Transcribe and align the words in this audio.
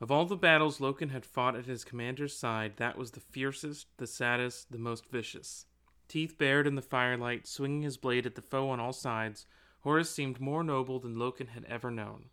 Of 0.00 0.10
all 0.10 0.26
the 0.26 0.36
battles 0.36 0.78
Loken 0.78 1.10
had 1.10 1.24
fought 1.24 1.56
at 1.56 1.64
his 1.64 1.84
commander's 1.84 2.36
side, 2.36 2.76
that 2.76 2.98
was 2.98 3.12
the 3.12 3.20
fiercest, 3.20 3.86
the 3.96 4.06
saddest, 4.06 4.70
the 4.70 4.78
most 4.78 5.06
vicious. 5.06 5.66
Teeth 6.06 6.36
bared 6.36 6.66
in 6.66 6.74
the 6.74 6.82
firelight, 6.82 7.46
swinging 7.46 7.82
his 7.82 7.96
blade 7.96 8.26
at 8.26 8.34
the 8.34 8.42
foe 8.42 8.68
on 8.68 8.78
all 8.78 8.92
sides, 8.92 9.46
Horus 9.80 10.10
seemed 10.10 10.40
more 10.40 10.62
noble 10.62 10.98
than 10.98 11.16
Loken 11.16 11.48
had 11.48 11.64
ever 11.64 11.90
known. 11.90 12.26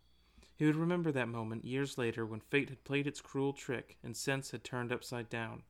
He 0.56 0.66
would 0.66 0.76
remember 0.76 1.10
that 1.12 1.28
moment 1.28 1.64
years 1.64 1.96
later 1.96 2.26
when 2.26 2.40
fate 2.40 2.68
had 2.68 2.84
played 2.84 3.06
its 3.06 3.20
cruel 3.20 3.52
trick 3.52 3.96
and 4.02 4.16
sense 4.16 4.50
had 4.50 4.62
turned 4.62 4.92
upside 4.92 5.28
down. 5.28 5.62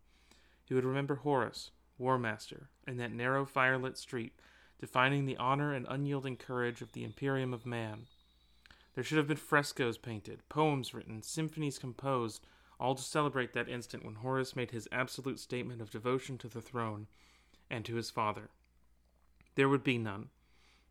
He 0.65 0.75
would 0.75 0.85
remember 0.85 1.17
Horus, 1.17 1.71
War 1.97 2.19
Master, 2.19 2.69
in 2.87 2.97
that 2.97 3.13
narrow 3.13 3.47
firelit 3.47 3.97
street, 3.97 4.33
defining 4.79 5.25
the 5.25 5.37
honor 5.37 5.73
and 5.73 5.87
unyielding 5.89 6.37
courage 6.37 6.83
of 6.83 6.93
the 6.93 7.05
Imperium 7.05 7.55
of 7.55 7.65
Man. 7.65 8.07
There 8.95 9.05
should 9.05 9.19
have 9.19 9.27
been 9.27 9.37
frescoes 9.37 9.99
painted, 9.99 10.49
poems 10.49 10.95
written, 10.95 11.23
symphonies 11.23 11.79
composed, 11.79 12.47
all 12.79 12.95
to 12.95 13.03
celebrate 13.03 13.53
that 13.53 13.69
instant 13.69 14.05
when 14.05 14.17
Horus 14.17 14.55
made 14.55 14.71
his 14.71 14.89
absolute 14.93 15.39
statement 15.39 15.81
of 15.81 15.91
devotion 15.91 16.39
to 16.39 16.49
the 16.49 16.63
throne 16.63 17.07
and 17.71 17.85
to 17.85 17.97
his 17.97 18.11
father. 18.11 18.51
There 19.57 19.69
would 19.69 19.85
be 19.85 19.99
none. 19.99 20.31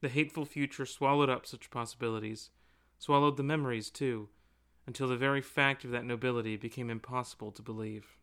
The 0.02 0.10
hateful 0.10 0.46
future 0.46 0.86
swallowed 0.86 1.30
up 1.30 1.46
such 1.46 1.70
possibilities, 1.70 2.50
swallowed 2.98 3.38
the 3.38 3.44
memories, 3.44 3.90
too, 3.90 4.30
until 4.86 5.08
the 5.08 5.16
very 5.16 5.42
fact 5.42 5.86
of 5.86 5.92
that 5.92 6.06
nobility 6.06 6.58
became 6.58 6.90
impossible 6.90 7.52
to 7.52 7.62
believe. 7.62 8.18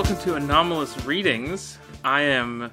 Welcome 0.00 0.24
to 0.24 0.34
Anomalous 0.36 1.04
Readings. 1.04 1.76
I 2.02 2.22
am 2.22 2.72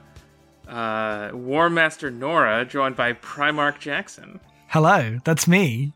uh, 0.65 1.31
War 1.33 1.69
Master 1.69 2.09
Nora, 2.09 2.63
joined 2.63 2.95
by 2.95 3.11
Primarch 3.11 3.79
Jackson. 3.79 4.39
Hello, 4.69 5.17
that's 5.25 5.45
me. 5.45 5.91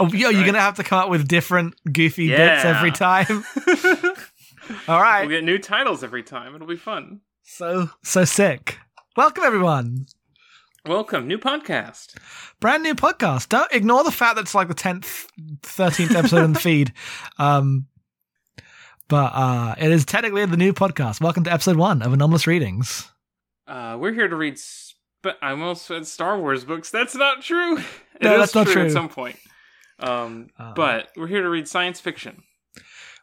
Oh, 0.00 0.08
yo, 0.08 0.28
you're 0.30 0.40
right. 0.40 0.46
gonna 0.46 0.58
have 0.58 0.74
to 0.74 0.82
come 0.82 0.98
up 0.98 1.08
with 1.08 1.28
different 1.28 1.76
goofy 1.92 2.30
bits 2.30 2.64
every 2.64 2.90
time. 2.90 3.44
All 4.88 5.00
right, 5.00 5.20
We'll 5.20 5.36
get 5.36 5.44
new 5.44 5.58
titles 5.58 6.02
every 6.02 6.24
time. 6.24 6.56
It'll 6.56 6.66
be 6.66 6.74
fun. 6.74 7.20
so 7.44 7.90
so 8.02 8.24
sick. 8.24 8.80
Welcome 9.16 9.44
everyone. 9.44 10.06
Welcome, 10.84 11.28
new 11.28 11.38
podcast. 11.38 12.16
Brand 12.58 12.82
new 12.82 12.96
podcast. 12.96 13.50
Don't 13.50 13.72
ignore 13.72 14.02
the 14.02 14.10
fact 14.10 14.34
that 14.34 14.42
it's 14.42 14.54
like 14.54 14.66
the 14.66 14.74
tenth, 14.74 15.28
thirteenth 15.62 16.16
episode 16.16 16.44
in 16.44 16.54
the 16.54 16.58
feed. 16.60 16.92
Um, 17.38 17.86
but 19.08 19.32
uh, 19.34 19.74
it 19.78 19.90
is 19.90 20.04
technically 20.04 20.44
the 20.46 20.56
new 20.56 20.72
podcast. 20.72 21.20
Welcome 21.20 21.44
to 21.44 21.52
episode 21.52 21.76
one 21.76 22.02
of 22.02 22.12
Anomalous 22.12 22.46
Readings. 22.46 23.08
Uh, 23.66 23.96
we're 24.00 24.12
here 24.12 24.28
to 24.28 24.36
read. 24.36 24.58
Sp- 24.58 24.98
I 25.42 25.50
almost 25.50 25.86
said 25.86 26.06
Star 26.06 26.38
Wars 26.38 26.64
books. 26.64 26.90
That's 26.90 27.14
not 27.14 27.42
true. 27.42 27.78
It 28.18 28.22
No, 28.22 28.38
that's 28.38 28.54
not 28.54 28.66
true 28.66 28.86
At 28.86 28.92
some 28.92 29.10
point. 29.10 29.36
Um, 29.98 30.48
Uh, 30.58 30.72
but 30.72 31.10
we're 31.18 31.26
here 31.26 31.42
to 31.42 31.50
read 31.50 31.68
science 31.68 32.00
fiction. 32.00 32.42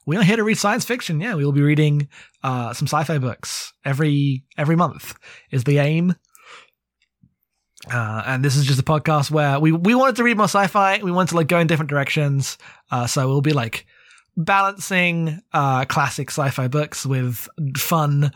We 0.06 0.18
are 0.18 0.24
here 0.24 0.36
to 0.36 0.44
read 0.44 0.60
science 0.60 0.86
fiction. 0.86 1.20
Yeah, 1.20 1.34
we 1.34 1.44
will 1.44 1.52
be 1.52 1.64
reading 1.64 2.10
uh, 2.44 2.74
some 2.74 2.86
sci-fi 2.86 3.18
books 3.18 3.74
every 3.84 4.44
every 4.56 4.76
month. 4.76 5.16
Is 5.50 5.64
the 5.64 5.80
aim. 5.80 6.14
Uh, 7.92 8.22
and 8.28 8.46
this 8.46 8.56
is 8.56 8.66
just 8.66 8.80
a 8.80 8.84
podcast 8.84 9.32
where 9.32 9.60
we 9.60 9.72
we 9.72 9.96
wanted 9.96 10.18
to 10.18 10.24
read 10.24 10.38
more 10.38 10.46
sci-fi. 10.46 11.02
We 11.02 11.12
wanted 11.12 11.32
to 11.32 11.38
like 11.38 11.48
go 11.48 11.58
in 11.58 11.66
different 11.66 11.90
directions. 11.90 12.60
Uh, 12.92 13.08
so 13.08 13.28
we'll 13.28 13.42
be 13.42 13.54
like 13.54 13.88
balancing 14.38 15.42
uh, 15.54 15.86
classic 15.86 16.30
sci-fi 16.30 16.68
books 16.68 17.06
with 17.06 17.48
fun 17.78 18.32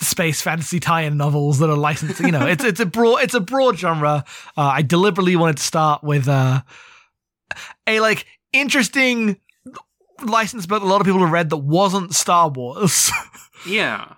space 0.00 0.40
fantasy 0.42 0.80
tie-in 0.80 1.16
novels 1.16 1.58
that 1.60 1.70
are 1.70 1.76
licensed. 1.76 2.20
You 2.20 2.32
know, 2.32 2.46
it's 2.46 2.64
it's 2.64 2.80
a 2.80 2.86
broad 2.86 3.22
it's 3.22 3.34
a 3.34 3.40
broad 3.40 3.78
genre. 3.78 4.24
Uh, 4.56 4.60
I 4.60 4.82
deliberately 4.82 5.36
wanted 5.36 5.58
to 5.58 5.62
start 5.62 6.02
with 6.02 6.28
uh, 6.28 6.62
a 7.86 8.00
like 8.00 8.26
interesting 8.52 9.38
licensed 10.22 10.68
book 10.68 10.80
that 10.82 10.86
a 10.86 10.88
lot 10.88 11.00
of 11.00 11.06
people 11.06 11.20
have 11.20 11.30
read 11.30 11.50
that 11.50 11.58
wasn't 11.58 12.14
Star 12.14 12.48
Wars. 12.48 13.10
Yeah. 13.66 14.16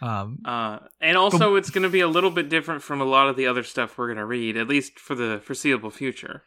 um, 0.00 0.38
Uh, 0.44 0.78
and 1.00 1.16
also, 1.16 1.56
it's 1.56 1.70
going 1.70 1.82
to 1.82 1.88
be 1.88 1.98
a 1.98 2.06
little 2.06 2.30
bit 2.30 2.48
different 2.48 2.80
from 2.82 3.00
a 3.00 3.04
lot 3.04 3.28
of 3.28 3.34
the 3.34 3.48
other 3.48 3.64
stuff 3.64 3.98
we're 3.98 4.06
going 4.06 4.18
to 4.18 4.24
read, 4.24 4.56
at 4.56 4.68
least 4.68 5.00
for 5.00 5.16
the 5.16 5.40
foreseeable 5.42 5.90
future. 5.90 6.42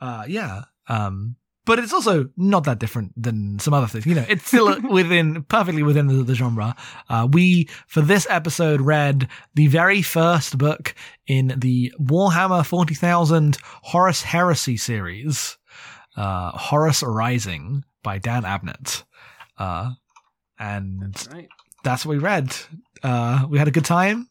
uh, 0.00 0.24
yeah. 0.28 0.62
Um, 0.86 1.34
but 1.66 1.78
it's 1.78 1.92
also 1.92 2.28
not 2.36 2.64
that 2.64 2.78
different 2.78 3.12
than 3.16 3.58
some 3.58 3.72
other 3.74 3.86
things. 3.86 4.06
You 4.06 4.14
know, 4.14 4.24
it's 4.28 4.46
still 4.46 4.80
within 4.90 5.42
perfectly 5.44 5.82
within 5.82 6.06
the, 6.08 6.22
the 6.22 6.34
genre. 6.34 6.76
Uh, 7.08 7.26
we 7.30 7.68
for 7.86 8.00
this 8.02 8.26
episode 8.30 8.80
read 8.80 9.28
the 9.54 9.66
very 9.68 10.02
first 10.02 10.58
book 10.58 10.94
in 11.26 11.54
the 11.56 11.92
Warhammer 12.00 12.64
Forty 12.66 12.94
Thousand 12.94 13.58
Horus 13.82 14.22
Heresy 14.22 14.76
series, 14.76 15.56
uh, 16.16 16.50
Horus 16.50 17.02
Rising 17.02 17.84
by 18.02 18.18
Dan 18.18 18.42
Abnett. 18.42 19.04
Uh, 19.56 19.92
and 20.58 21.16
Right. 21.32 21.48
that's 21.82 22.04
what 22.04 22.12
we 22.12 22.18
read. 22.18 22.54
Uh, 23.02 23.46
we 23.48 23.58
had 23.58 23.68
a 23.68 23.72
good 23.72 23.84
time, 23.84 24.28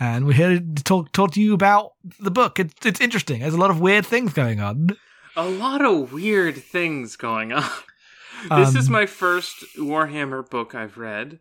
and 0.00 0.26
we're 0.26 0.32
here 0.32 0.58
to 0.58 0.82
talk 0.84 1.12
talk 1.12 1.32
to 1.32 1.40
you 1.40 1.54
about 1.54 1.92
the 2.20 2.30
book. 2.30 2.58
It's 2.58 2.84
it's 2.86 3.00
interesting. 3.00 3.40
There's 3.40 3.54
a 3.54 3.58
lot 3.58 3.70
of 3.70 3.80
weird 3.80 4.06
things 4.06 4.32
going 4.32 4.60
on. 4.60 4.88
A 5.36 5.48
lot 5.48 5.84
of 5.84 6.12
weird 6.12 6.56
things 6.56 7.16
going 7.16 7.52
on. 7.52 7.62
this 8.50 8.70
Um, 8.70 8.76
is 8.76 8.90
my 8.90 9.06
first 9.06 9.64
Warhammer 9.78 10.48
book 10.48 10.74
I've 10.74 10.98
read. 10.98 11.40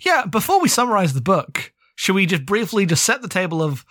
Yeah. 0.00 0.26
Before 0.26 0.60
we 0.60 0.68
summarize 0.68 1.14
the 1.14 1.20
book, 1.22 1.72
should 1.94 2.14
we 2.14 2.26
just 2.26 2.44
briefly 2.44 2.84
just 2.86 3.04
set 3.04 3.22
the 3.22 3.28
table 3.28 3.62
of 3.62 3.84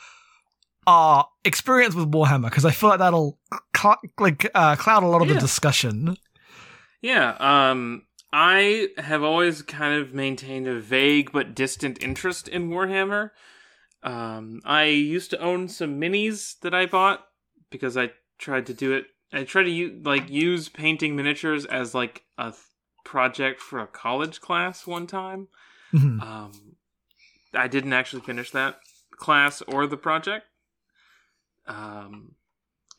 our 0.85 1.27
experience 1.43 1.95
with 1.95 2.11
Warhammer? 2.11 2.45
Because 2.49 2.65
I 2.65 2.71
feel 2.71 2.89
like 2.89 2.99
that'll 2.99 3.39
cl- 3.75 3.99
like 4.19 4.49
uh, 4.53 4.75
cloud 4.75 5.03
a 5.03 5.07
lot 5.07 5.21
of 5.21 5.27
Yeah. 5.27 5.35
the 5.35 5.39
discussion. 5.39 6.17
Yeah, 7.01 7.35
um, 7.39 8.03
I 8.31 8.89
have 8.99 9.23
always 9.23 9.63
kind 9.63 9.99
of 9.99 10.13
maintained 10.13 10.67
a 10.67 10.79
vague 10.79 11.31
but 11.31 11.55
distant 11.55 12.03
interest 12.03 12.47
in 12.47 12.69
Warhammer. 12.69 13.31
Um, 14.03 14.61
I 14.65 14.83
used 14.85 15.31
to 15.31 15.39
own 15.39 15.67
some 15.67 15.99
minis 15.99 16.59
that 16.59 16.73
I 16.75 16.85
bought 16.85 17.25
because 17.71 17.97
I 17.97 18.11
tried 18.41 18.65
to 18.65 18.73
do 18.73 18.91
it. 18.91 19.05
I 19.31 19.43
tried 19.45 19.63
to 19.63 19.69
u- 19.71 20.01
like 20.03 20.29
use 20.29 20.67
painting 20.67 21.15
miniatures 21.15 21.65
as 21.65 21.95
like 21.95 22.25
a 22.37 22.51
th- 22.51 22.55
project 23.05 23.61
for 23.61 23.79
a 23.79 23.87
college 23.87 24.41
class 24.41 24.85
one 24.85 25.07
time. 25.07 25.47
Mhm. 25.93 26.21
Um, 26.21 26.75
I 27.53 27.67
didn't 27.67 27.93
actually 27.93 28.21
finish 28.23 28.51
that 28.51 28.79
class 29.17 29.61
or 29.63 29.87
the 29.87 29.97
project. 29.97 30.47
Um, 31.67 32.35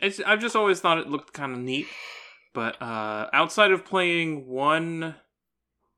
it's 0.00 0.20
I've 0.20 0.40
just 0.40 0.56
always 0.56 0.80
thought 0.80 0.98
it 0.98 1.08
looked 1.08 1.32
kind 1.32 1.52
of 1.52 1.58
neat, 1.58 1.86
but 2.54 2.80
uh, 2.80 3.28
outside 3.32 3.70
of 3.72 3.84
playing 3.84 4.46
one 4.46 5.16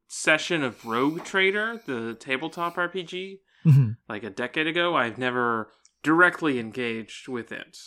session 0.08 0.62
of 0.62 0.84
Rogue 0.84 1.24
Trader, 1.24 1.80
the 1.86 2.14
tabletop 2.14 2.76
RPG, 2.76 3.40
Mhm. 3.66 3.96
like 4.08 4.22
a 4.24 4.30
decade 4.30 4.66
ago, 4.66 4.94
I've 4.96 5.18
never 5.18 5.72
directly 6.02 6.58
engaged 6.58 7.28
with 7.28 7.50
it. 7.52 7.78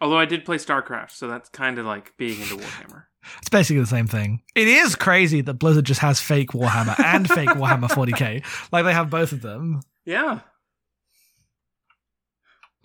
Although 0.00 0.18
I 0.18 0.26
did 0.26 0.44
play 0.44 0.56
StarCraft, 0.56 1.10
so 1.10 1.26
that's 1.26 1.48
kind 1.48 1.78
of 1.78 1.86
like 1.86 2.16
being 2.16 2.40
into 2.40 2.56
Warhammer. 2.56 3.04
It's 3.40 3.50
basically 3.50 3.80
the 3.80 3.86
same 3.86 4.06
thing. 4.06 4.40
It 4.54 4.68
is 4.68 4.94
crazy 4.94 5.42
that 5.42 5.54
Blizzard 5.54 5.84
just 5.84 6.00
has 6.00 6.18
fake 6.18 6.52
Warhammer 6.52 6.98
and 7.04 7.28
fake 7.28 7.50
Warhammer 7.50 7.88
40k. 7.90 8.42
Like 8.72 8.86
they 8.86 8.92
have 8.94 9.10
both 9.10 9.32
of 9.32 9.42
them. 9.42 9.80
Yeah. 10.06 10.40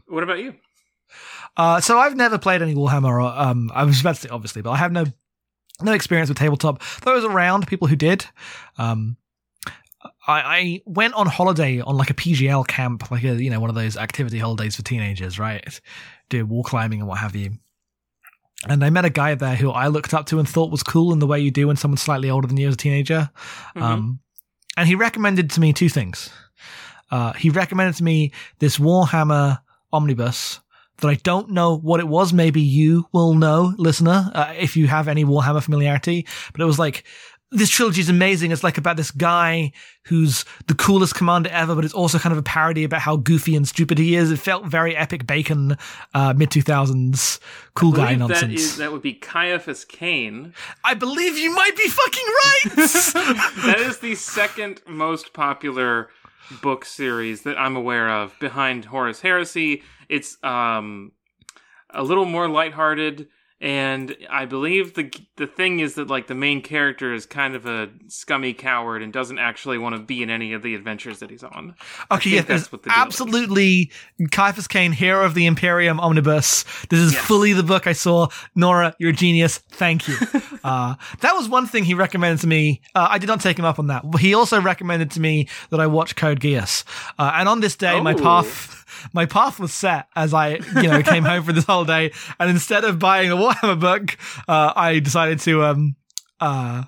What 0.07 0.23
about 0.23 0.39
you? 0.39 0.55
Uh, 1.55 1.79
so 1.79 1.97
I've 1.97 2.17
never 2.17 2.37
played 2.37 2.61
any 2.61 2.75
Warhammer. 2.75 3.05
Or, 3.05 3.21
um, 3.21 3.71
I 3.73 3.85
was 3.85 4.01
about 4.01 4.15
to 4.15 4.21
say 4.21 4.29
obviously, 4.29 4.63
but 4.63 4.71
I 4.71 4.77
have 4.77 4.91
no 4.91 5.05
no 5.81 5.93
experience 5.93 6.29
with 6.29 6.37
tabletop. 6.37 6.81
Those 7.03 7.23
around 7.23 7.67
people 7.67 7.87
who 7.87 7.95
did. 7.95 8.25
Um, 8.77 9.17
I, 10.25 10.41
I 10.41 10.81
went 10.85 11.13
on 11.15 11.27
holiday 11.27 11.81
on 11.81 11.97
like 11.97 12.09
a 12.09 12.13
PGL 12.13 12.67
camp, 12.67 13.11
like 13.11 13.23
a 13.23 13.41
you 13.41 13.49
know 13.49 13.59
one 13.59 13.69
of 13.69 13.75
those 13.75 13.97
activity 13.97 14.39
holidays 14.39 14.75
for 14.75 14.81
teenagers, 14.83 15.37
right? 15.39 15.79
Do 16.29 16.45
wall 16.45 16.63
climbing 16.63 16.99
and 16.99 17.07
what 17.07 17.19
have 17.19 17.35
you. 17.35 17.51
and 18.67 18.83
I 18.83 18.89
met 18.89 19.05
a 19.05 19.09
guy 19.09 19.35
there 19.35 19.55
who 19.55 19.71
I 19.71 19.87
looked 19.87 20.13
up 20.13 20.25
to 20.27 20.39
and 20.39 20.47
thought 20.47 20.71
was 20.71 20.83
cool 20.83 21.11
in 21.11 21.19
the 21.19 21.27
way 21.27 21.39
you 21.39 21.51
do 21.51 21.67
when 21.67 21.75
someone's 21.75 22.01
slightly 22.01 22.29
older 22.29 22.47
than 22.47 22.57
you 22.57 22.67
as 22.67 22.75
a 22.75 22.77
teenager. 22.77 23.29
Mm-hmm. 23.75 23.83
Um, 23.83 24.19
and 24.77 24.87
he 24.87 24.95
recommended 24.95 25.49
to 25.51 25.59
me 25.59 25.73
two 25.73 25.89
things. 25.89 26.29
Uh, 27.11 27.33
he 27.33 27.49
recommended 27.49 27.95
to 27.97 28.03
me 28.03 28.31
this 28.59 28.77
Warhammer 28.77 29.59
omnibus 29.91 30.59
that 30.97 31.07
I 31.09 31.15
don't 31.15 31.49
know 31.49 31.77
what 31.77 31.99
it 31.99 32.07
was. 32.07 32.33
Maybe 32.33 32.61
you 32.61 33.07
will 33.11 33.35
know, 33.35 33.73
listener, 33.77 34.31
uh, 34.33 34.53
if 34.57 34.77
you 34.77 34.87
have 34.87 35.07
any 35.07 35.25
Warhammer 35.25 35.61
familiarity. 35.61 36.25
But 36.51 36.61
it 36.61 36.65
was 36.65 36.79
like 36.79 37.03
this 37.53 37.69
trilogy 37.69 38.01
is 38.01 38.09
amazing. 38.09 38.51
It's 38.51 38.63
like 38.63 38.77
about 38.77 38.97
this 38.97 39.11
guy 39.11 39.71
who's 40.05 40.43
the 40.67 40.73
coolest 40.73 41.15
commander 41.15 41.49
ever, 41.51 41.75
but 41.75 41.85
it's 41.85 41.93
also 41.93 42.19
kind 42.19 42.31
of 42.33 42.39
a 42.39 42.43
parody 42.43 42.83
about 42.83 43.01
how 43.01 43.15
goofy 43.15 43.55
and 43.55 43.67
stupid 43.67 43.97
he 43.97 44.15
is. 44.15 44.31
It 44.31 44.39
felt 44.39 44.65
very 44.65 44.95
epic 44.95 45.27
bacon, 45.27 45.77
uh, 46.13 46.33
mid 46.35 46.49
2000s 46.49 47.39
cool 47.75 47.93
I 47.93 47.97
guy 47.97 48.15
nonsense. 48.15 48.41
That, 48.41 48.51
is, 48.51 48.77
that 48.77 48.91
would 48.91 49.01
be 49.01 49.13
Ciaphas 49.15 49.87
Cain. 49.87 50.53
I 50.83 50.95
believe 50.95 51.37
you 51.37 51.53
might 51.53 51.77
be 51.77 51.87
fucking 51.87 52.25
right. 52.25 52.63
that 53.65 53.79
is 53.79 53.99
the 53.99 54.15
second 54.15 54.81
most 54.87 55.33
popular 55.33 56.09
book 56.61 56.85
series 56.85 57.43
that 57.43 57.57
I'm 57.57 57.75
aware 57.75 58.09
of 58.09 58.37
behind 58.39 58.85
Horus 58.85 59.21
Heresy. 59.21 59.83
It's 60.09 60.43
um 60.43 61.11
a 61.91 62.03
little 62.03 62.25
more 62.25 62.47
lighthearted 62.49 63.27
and 63.63 64.15
I 64.29 64.45
believe 64.45 64.93
the 64.93 65.09
the 65.37 65.47
thing 65.47 65.79
is 65.79 65.95
that 65.95 66.09
like 66.09 66.27
the 66.27 66.35
main 66.35 66.61
character 66.61 67.13
is 67.13 67.25
kind 67.25 67.55
of 67.55 67.65
a 67.65 67.89
scummy 68.09 68.53
coward 68.53 69.01
and 69.01 69.13
doesn't 69.13 69.39
actually 69.39 69.77
want 69.77 69.95
to 69.95 70.01
be 70.01 70.21
in 70.21 70.29
any 70.29 70.51
of 70.51 70.61
the 70.61 70.75
adventures 70.75 71.19
that 71.19 71.29
he's 71.29 71.43
on. 71.43 71.73
Okay, 72.11 72.31
yeah, 72.31 72.41
that's 72.41 72.71
what 72.71 72.83
the 72.83 72.91
absolutely 72.95 73.89
Ciaphas 74.19 74.67
Cain, 74.67 74.91
Hero 74.91 75.25
of 75.25 75.33
the 75.33 75.45
Imperium 75.45 75.99
Omnibus. 75.99 76.65
This 76.89 76.99
is 76.99 77.13
Yes. 77.13 77.25
fully 77.25 77.53
the 77.53 77.63
book 77.63 77.87
I 77.87 77.93
saw. 77.93 78.27
Nora, 78.53 78.93
you're 78.99 79.11
a 79.11 79.13
genius. 79.13 79.59
Thank 79.59 80.07
you. 80.09 80.15
uh, 80.63 80.95
that 81.21 81.33
was 81.33 81.47
one 81.47 81.65
thing 81.65 81.85
he 81.85 81.93
recommended 81.93 82.41
to 82.41 82.47
me. 82.47 82.81
Uh, 82.93 83.07
I 83.09 83.17
did 83.17 83.27
not 83.27 83.39
take 83.39 83.57
him 83.57 83.65
up 83.65 83.79
on 83.79 83.87
that. 83.87 84.03
He 84.19 84.33
also 84.33 84.59
recommended 84.61 85.09
to 85.11 85.21
me 85.21 85.47
that 85.69 85.79
I 85.79 85.87
watch 85.87 86.15
Code 86.17 86.41
Geass. 86.41 86.83
Uh, 87.17 87.31
and 87.35 87.47
on 87.47 87.61
this 87.61 87.75
day, 87.77 88.01
my 88.01 88.13
Oh. 88.13 88.17
path. 88.21 88.82
My 89.11 89.25
path 89.25 89.59
was 89.59 89.73
set 89.73 90.07
as 90.15 90.33
I, 90.33 90.59
you 90.81 90.89
know, 90.89 91.01
came 91.01 91.23
home 91.23 91.43
for 91.43 91.53
this 91.53 91.65
whole 91.65 91.85
day, 91.85 92.11
and 92.39 92.49
instead 92.49 92.83
of 92.83 92.99
buying 92.99 93.31
a 93.31 93.35
Warhammer 93.35 93.79
book, 93.79 94.17
uh, 94.47 94.73
I 94.75 94.99
decided 94.99 95.39
to 95.41 95.63
um, 95.63 95.95
uh, 96.39 96.83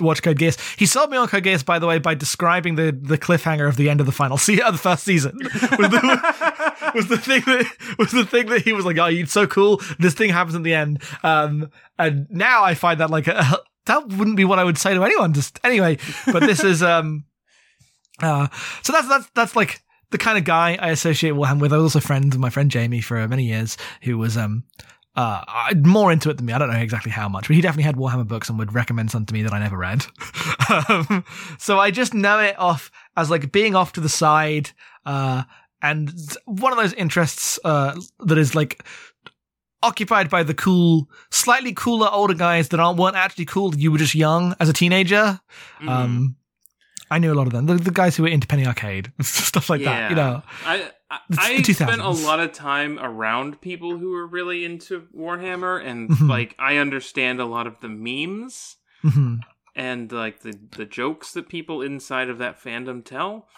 watch 0.00 0.22
Code 0.22 0.38
Geass. 0.38 0.78
He 0.78 0.86
sold 0.86 1.10
me 1.10 1.16
on 1.16 1.28
Code 1.28 1.44
Geass, 1.44 1.64
by 1.64 1.78
the 1.78 1.86
way, 1.86 1.98
by 1.98 2.14
describing 2.14 2.76
the, 2.76 2.96
the 2.98 3.18
cliffhanger 3.18 3.68
of 3.68 3.76
the 3.76 3.90
end 3.90 4.00
of 4.00 4.06
the 4.06 4.12
final 4.12 4.36
the 4.46 4.78
first 4.80 5.04
season. 5.04 5.38
Was 5.42 5.90
the, 5.90 6.92
was 6.94 7.08
the 7.08 7.16
thing 7.16 7.42
that 7.46 7.96
was 7.98 8.12
the 8.12 8.24
thing 8.24 8.46
that 8.46 8.62
he 8.62 8.72
was 8.72 8.84
like, 8.84 8.98
"Oh, 8.98 9.06
you're 9.06 9.26
so 9.26 9.46
cool." 9.46 9.80
This 9.98 10.14
thing 10.14 10.30
happens 10.30 10.54
at 10.54 10.62
the 10.62 10.74
end, 10.74 11.02
um, 11.22 11.70
and 11.98 12.26
now 12.30 12.64
I 12.64 12.74
find 12.74 13.00
that 13.00 13.10
like 13.10 13.24
that 13.86 14.08
wouldn't 14.08 14.36
be 14.36 14.44
what 14.44 14.58
I 14.58 14.64
would 14.64 14.78
say 14.78 14.94
to 14.94 15.04
anyone. 15.04 15.32
Just 15.32 15.58
anyway, 15.64 15.98
but 16.26 16.40
this 16.40 16.62
is 16.64 16.82
um, 16.82 17.24
uh, 18.20 18.48
so 18.82 18.92
that's 18.92 19.08
that's 19.08 19.30
that's 19.34 19.56
like 19.56 19.82
the 20.12 20.18
kind 20.18 20.38
of 20.38 20.44
guy 20.44 20.78
I 20.80 20.90
associate 20.90 21.34
Warhammer 21.34 21.60
with. 21.60 21.72
I 21.72 21.76
was 21.76 21.94
also 21.94 22.00
friends 22.06 22.34
with 22.36 22.40
my 22.40 22.50
friend 22.50 22.70
Jamie 22.70 23.00
for 23.00 23.26
many 23.26 23.44
years, 23.44 23.76
who 24.02 24.18
was 24.18 24.36
um 24.36 24.64
uh 25.16 25.74
more 25.76 26.12
into 26.12 26.30
it 26.30 26.36
than 26.36 26.46
me. 26.46 26.52
I 26.52 26.58
don't 26.58 26.70
know 26.70 26.78
exactly 26.78 27.10
how 27.10 27.28
much, 27.28 27.48
but 27.48 27.56
he 27.56 27.62
definitely 27.62 27.84
had 27.84 27.96
Warhammer 27.96 28.26
books 28.26 28.48
and 28.48 28.58
would 28.58 28.74
recommend 28.74 29.10
some 29.10 29.26
to 29.26 29.34
me 29.34 29.42
that 29.42 29.52
I 29.52 29.58
never 29.58 29.76
read. 29.76 30.06
um, 30.88 31.24
so 31.58 31.78
I 31.78 31.90
just 31.90 32.14
know 32.14 32.38
it 32.38 32.58
off 32.58 32.90
as 33.16 33.30
like 33.30 33.52
being 33.52 33.74
off 33.74 33.92
to 33.94 34.00
the 34.00 34.08
side, 34.08 34.70
uh, 35.04 35.42
and 35.82 36.12
one 36.44 36.72
of 36.72 36.78
those 36.78 36.92
interests 36.94 37.58
uh 37.64 37.98
that 38.20 38.38
is 38.38 38.54
like 38.54 38.84
occupied 39.82 40.30
by 40.30 40.42
the 40.44 40.54
cool, 40.54 41.08
slightly 41.30 41.72
cooler 41.72 42.08
older 42.10 42.34
guys 42.34 42.68
that 42.68 42.80
aren't 42.80 42.98
weren't 42.98 43.16
actually 43.16 43.46
cool. 43.46 43.74
You 43.74 43.90
were 43.92 43.98
just 43.98 44.14
young 44.14 44.54
as 44.60 44.68
a 44.68 44.72
teenager. 44.72 45.40
Mhm. 45.80 45.88
Um, 45.88 46.36
I 47.12 47.18
knew 47.18 47.32
a 47.32 47.36
lot 47.36 47.46
of 47.46 47.52
them. 47.52 47.66
The, 47.66 47.74
the 47.74 47.90
guys 47.90 48.16
who 48.16 48.22
were 48.24 48.28
into 48.28 48.46
Penny 48.46 48.66
Arcade, 48.66 49.12
stuff 49.22 49.68
like 49.70 49.82
that. 49.84 50.10
You 50.10 50.16
know, 50.16 50.42
I 50.64 50.90
I, 51.10 51.18
I 51.38 51.62
spent 51.62 52.00
a 52.00 52.08
lot 52.10 52.40
of 52.40 52.52
time 52.52 52.98
around 52.98 53.60
people 53.60 53.98
who 53.98 54.10
were 54.12 54.26
really 54.26 54.64
into 54.64 55.06
Warhammer, 55.16 55.84
and 55.84 56.08
Mhm. 56.10 56.28
like 56.28 56.54
I 56.58 56.76
understand 56.78 57.40
a 57.40 57.44
lot 57.46 57.66
of 57.66 57.80
the 57.80 57.88
memes 57.88 58.76
hmm 59.02 59.36
and 59.74 60.12
like 60.12 60.40
the 60.40 60.58
the 60.76 60.84
jokes 60.84 61.32
that 61.32 61.48
people 61.48 61.80
inside 61.82 62.28
of 62.28 62.38
that 62.38 62.62
fandom 62.62 63.04
tell, 63.04 63.48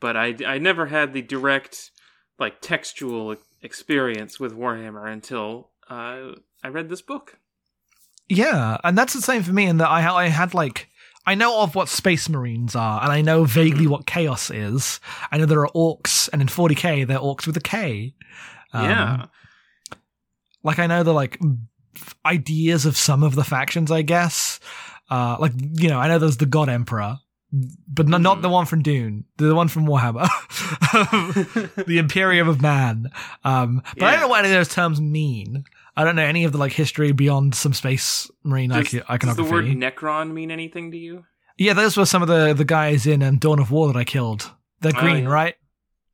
but 0.00 0.16
I 0.16 0.34
I 0.46 0.58
never 0.58 0.86
had 0.86 1.12
the 1.12 1.22
direct 1.22 1.90
like 2.38 2.60
textual 2.60 3.36
experience 3.62 4.40
with 4.40 4.52
Warhammer 4.56 5.06
until 5.10 5.70
uh, 5.88 6.32
I 6.64 6.68
read 6.68 6.88
this 6.88 7.02
book. 7.02 7.38
yeah, 8.28 8.78
and 8.84 8.96
that's 8.96 9.12
the 9.14 9.20
same 9.22 9.42
for 9.42 9.52
me. 9.52 9.66
In 9.66 9.76
that 9.78 9.88
I 9.88 10.00
I 10.24 10.28
had 10.28 10.54
like. 10.54 10.88
I 11.24 11.34
know 11.36 11.62
of 11.62 11.74
what 11.74 11.88
space 11.88 12.28
marines 12.28 12.74
are, 12.74 13.02
and 13.02 13.12
I 13.12 13.20
know 13.22 13.44
vaguely 13.44 13.86
what 13.86 14.06
chaos 14.06 14.50
is. 14.50 14.98
I 15.30 15.38
know 15.38 15.46
there 15.46 15.60
are 15.60 15.70
orcs, 15.74 16.28
and 16.32 16.42
in 16.42 16.48
40k, 16.48 17.06
they're 17.06 17.18
orcs 17.18 17.46
with 17.46 17.56
a 17.56 17.60
K. 17.60 18.14
Um, 18.72 18.84
yeah, 18.84 19.26
like 20.64 20.78
I 20.78 20.86
know 20.86 21.02
the 21.02 21.12
like 21.14 21.38
ideas 22.26 22.86
of 22.86 22.96
some 22.96 23.22
of 23.22 23.34
the 23.34 23.44
factions, 23.44 23.90
I 23.90 24.02
guess. 24.02 24.58
Uh, 25.10 25.36
like 25.38 25.52
you 25.74 25.88
know, 25.88 25.98
I 25.98 26.08
know 26.08 26.18
there's 26.18 26.38
the 26.38 26.46
God 26.46 26.68
Emperor, 26.68 27.18
but 27.86 28.08
no, 28.08 28.16
not 28.16 28.38
Mhm. 28.38 28.42
the 28.42 28.48
one 28.48 28.66
from 28.66 28.82
Dune, 28.82 29.24
the 29.36 29.54
one 29.54 29.68
from 29.68 29.86
Warhammer, 29.86 30.26
the 31.86 31.98
Imperium 31.98 32.48
of 32.48 32.60
Man. 32.62 33.10
Um, 33.44 33.82
but 33.98 34.04
I 34.06 34.12
don't 34.12 34.20
know 34.22 34.28
what 34.28 34.44
any 34.44 34.48
of 34.54 34.58
those 34.58 34.74
terms 34.74 35.00
mean. 35.00 35.64
I 35.96 36.04
don't 36.04 36.16
know 36.16 36.22
any 36.24 36.44
of 36.44 36.52
the 36.52 36.58
like 36.58 36.72
history 36.72 37.12
beyond 37.12 37.54
some 37.54 37.72
space 37.74 38.30
marine 38.44 38.70
does, 38.70 38.86
ico- 38.88 38.92
does 39.00 39.10
iconography. 39.10 39.42
the 39.48 39.52
word 39.52 39.64
Necron 39.66 40.32
mean 40.32 40.50
anything 40.50 40.90
to 40.92 40.96
you? 40.96 41.24
yeah, 41.58 41.74
those 41.74 41.96
were 41.96 42.06
some 42.06 42.22
of 42.22 42.28
the 42.28 42.54
the 42.54 42.64
guys 42.64 43.06
in 43.06 43.22
um, 43.22 43.38
Dawn 43.38 43.58
of 43.58 43.70
War 43.70 43.86
that 43.92 43.96
I 43.98 44.04
killed. 44.04 44.50
They're 44.80 44.92
Oh, 44.96 45.00
green, 45.00 45.26
right? 45.28 45.54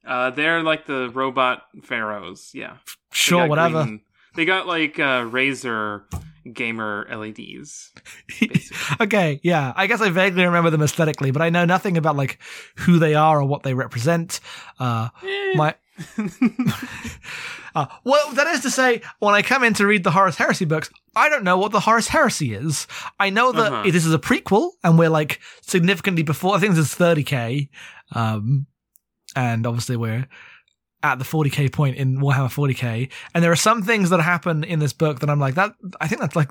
Uh, 0.06 0.30
they're 0.30 0.62
like 0.62 0.86
the 0.86 1.10
robot 1.10 1.62
pharaohs. 1.82 2.50
Yeah. 2.54 2.76
Sure, 3.12 3.46
whatever. 3.46 3.84
green- 3.84 4.00
they 4.34 4.44
got 4.44 4.66
like 4.66 4.98
uh, 4.98 5.22
Razer 5.22 6.02
gamer 6.52 7.06
LEDs. 7.10 7.92
okay, 9.00 9.40
yeah. 9.42 9.72
I 9.76 9.86
guess 9.86 10.00
I 10.00 10.10
vaguely 10.10 10.44
remember 10.44 10.70
them 10.70 10.82
aesthetically, 10.82 11.30
but 11.30 11.42
I 11.42 11.50
know 11.50 11.64
nothing 11.64 11.96
about 11.96 12.16
like 12.16 12.38
who 12.76 12.98
they 12.98 13.14
are 13.14 13.40
or 13.40 13.44
what 13.44 13.62
they 13.62 13.74
represent. 13.74 14.40
Uh, 14.78 15.08
Eh. 15.22 15.52
my 15.56 15.74
uh, 17.74 17.86
well, 18.04 18.32
that 18.32 18.46
is 18.48 18.60
to 18.62 18.70
say, 18.70 19.02
when 19.18 19.34
I 19.34 19.42
come 19.42 19.64
in 19.64 19.74
to 19.74 19.86
read 19.86 20.04
the 20.04 20.10
Horus 20.10 20.36
Heresy 20.36 20.64
books, 20.64 20.90
I 21.16 21.28
don't 21.28 21.44
know 21.44 21.58
what 21.58 21.72
the 21.72 21.80
Horus 21.80 22.08
Heresy 22.08 22.54
is. 22.54 22.86
I 23.18 23.30
know 23.30 23.52
that 23.52 23.72
Uh-huh. 23.72 23.90
this 23.90 24.04
is 24.06 24.14
a 24.14 24.18
prequel, 24.18 24.70
and 24.84 24.98
we're 24.98 25.08
like 25.10 25.40
significantly 25.62 26.22
before. 26.22 26.56
I 26.56 26.60
think 26.60 26.74
this 26.74 26.90
is 26.92 26.94
30k, 26.98 27.68
um, 28.12 28.66
and 29.36 29.66
obviously 29.66 29.96
we're 29.96 30.26
at 31.00 31.20
the 31.20 31.24
40k 31.24 31.72
point 31.72 31.96
in 31.96 32.18
Warhammer 32.18 32.48
40k, 32.52 33.08
and 33.32 33.44
there 33.44 33.52
are 33.52 33.56
some 33.56 33.82
things 33.82 34.10
that 34.10 34.18
happen 34.20 34.64
in 34.64 34.80
this 34.80 34.92
book 34.92 35.20
that 35.20 35.30
I'm 35.30 35.38
like 35.38 35.54
that. 35.54 35.72
I 36.00 36.08
think 36.08 36.20
that's 36.20 36.34
like 36.34 36.50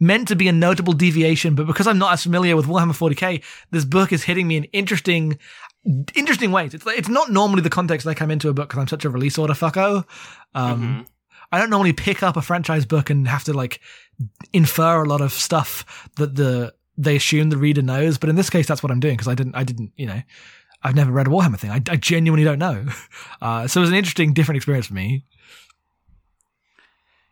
meant 0.00 0.26
to 0.28 0.34
be 0.36 0.48
a 0.48 0.52
notable 0.52 0.94
deviation, 0.94 1.54
but 1.54 1.68
because 1.68 1.86
I'm 1.86 1.98
not 1.98 2.12
as 2.12 2.24
familiar 2.24 2.56
with 2.56 2.66
Warhammer 2.66 2.90
40k, 2.98 3.42
this 3.70 3.84
book 3.84 4.12
is 4.12 4.24
hitting 4.24 4.48
me 4.48 4.56
in 4.56 4.64
interesting, 4.72 5.38
interesting 6.14 6.50
ways. 6.52 6.74
It's 6.74 6.86
like, 6.86 6.98
it's 6.98 7.08
not 7.08 7.30
normally 7.30 7.62
the 7.62 7.70
context 7.70 8.06
I 8.06 8.14
come 8.14 8.30
into 8.30 8.48
a 8.48 8.54
book 8.54 8.68
because 8.68 8.80
I'm 8.80 8.88
such 8.88 9.04
a 9.04 9.10
release 9.10 9.38
order 9.38 9.54
fucko. 9.54 10.04
Um, 10.54 10.82
Mhm. 10.82 11.06
I 11.52 11.58
don't 11.58 11.70
normally 11.70 11.92
pick 11.92 12.22
up 12.22 12.36
a 12.36 12.42
franchise 12.42 12.84
book 12.86 13.10
and 13.10 13.28
have 13.28 13.44
to 13.44 13.52
like 13.52 13.80
infer 14.52 15.04
a 15.04 15.08
lot 15.08 15.20
of 15.20 15.32
stuff 15.32 16.08
that 16.16 16.34
the 16.36 16.74
they 16.96 17.16
assume 17.16 17.50
the 17.50 17.56
reader 17.56 17.82
knows. 17.82 18.18
But 18.18 18.30
in 18.30 18.36
this 18.36 18.48
case, 18.50 18.66
that's 18.66 18.82
what 18.82 18.90
I'm 18.92 19.00
doing 19.00 19.14
because 19.14 19.28
I 19.28 19.34
didn't, 19.34 19.54
I 19.56 19.64
didn't, 19.64 19.92
you 19.96 20.06
know, 20.06 20.22
I've 20.82 20.94
never 20.94 21.10
read 21.12 21.26
a 21.26 21.30
Warhammer 21.30 21.58
thing. 21.58 21.70
I, 21.70 21.80
I 21.90 21.96
genuinely 21.96 22.44
don't 22.44 22.58
know. 22.58 22.86
Uh, 23.42 23.66
so 23.68 23.80
it 23.80 23.82
was 23.82 23.90
an 23.90 23.96
interesting, 23.96 24.32
different 24.32 24.56
experience 24.56 24.86
for 24.86 24.94
me. 24.94 25.24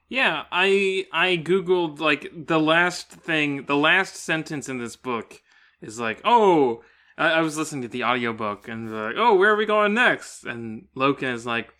Yeah, 0.08 0.44
I 0.52 1.06
I 1.10 1.38
googled 1.42 1.98
like 2.00 2.30
the 2.34 2.60
last 2.60 3.08
thing, 3.10 3.64
the 3.64 3.76
last 3.76 4.16
sentence 4.16 4.68
in 4.68 4.78
this 4.78 4.94
book 4.94 5.40
is 5.80 5.98
like, 5.98 6.20
oh, 6.24 6.82
I, 7.22 7.38
I 7.38 7.40
was 7.40 7.56
listening 7.56 7.82
to 7.82 7.88
the 7.88 8.04
audiobook 8.04 8.68
and 8.68 8.88
they're 8.88 9.08
like, 9.08 9.16
oh, 9.16 9.34
where 9.36 9.52
are 9.52 9.56
we 9.56 9.66
going 9.66 9.94
next? 9.94 10.44
And 10.44 10.86
Loken 10.96 11.32
is 11.34 11.46
like, 11.46 11.72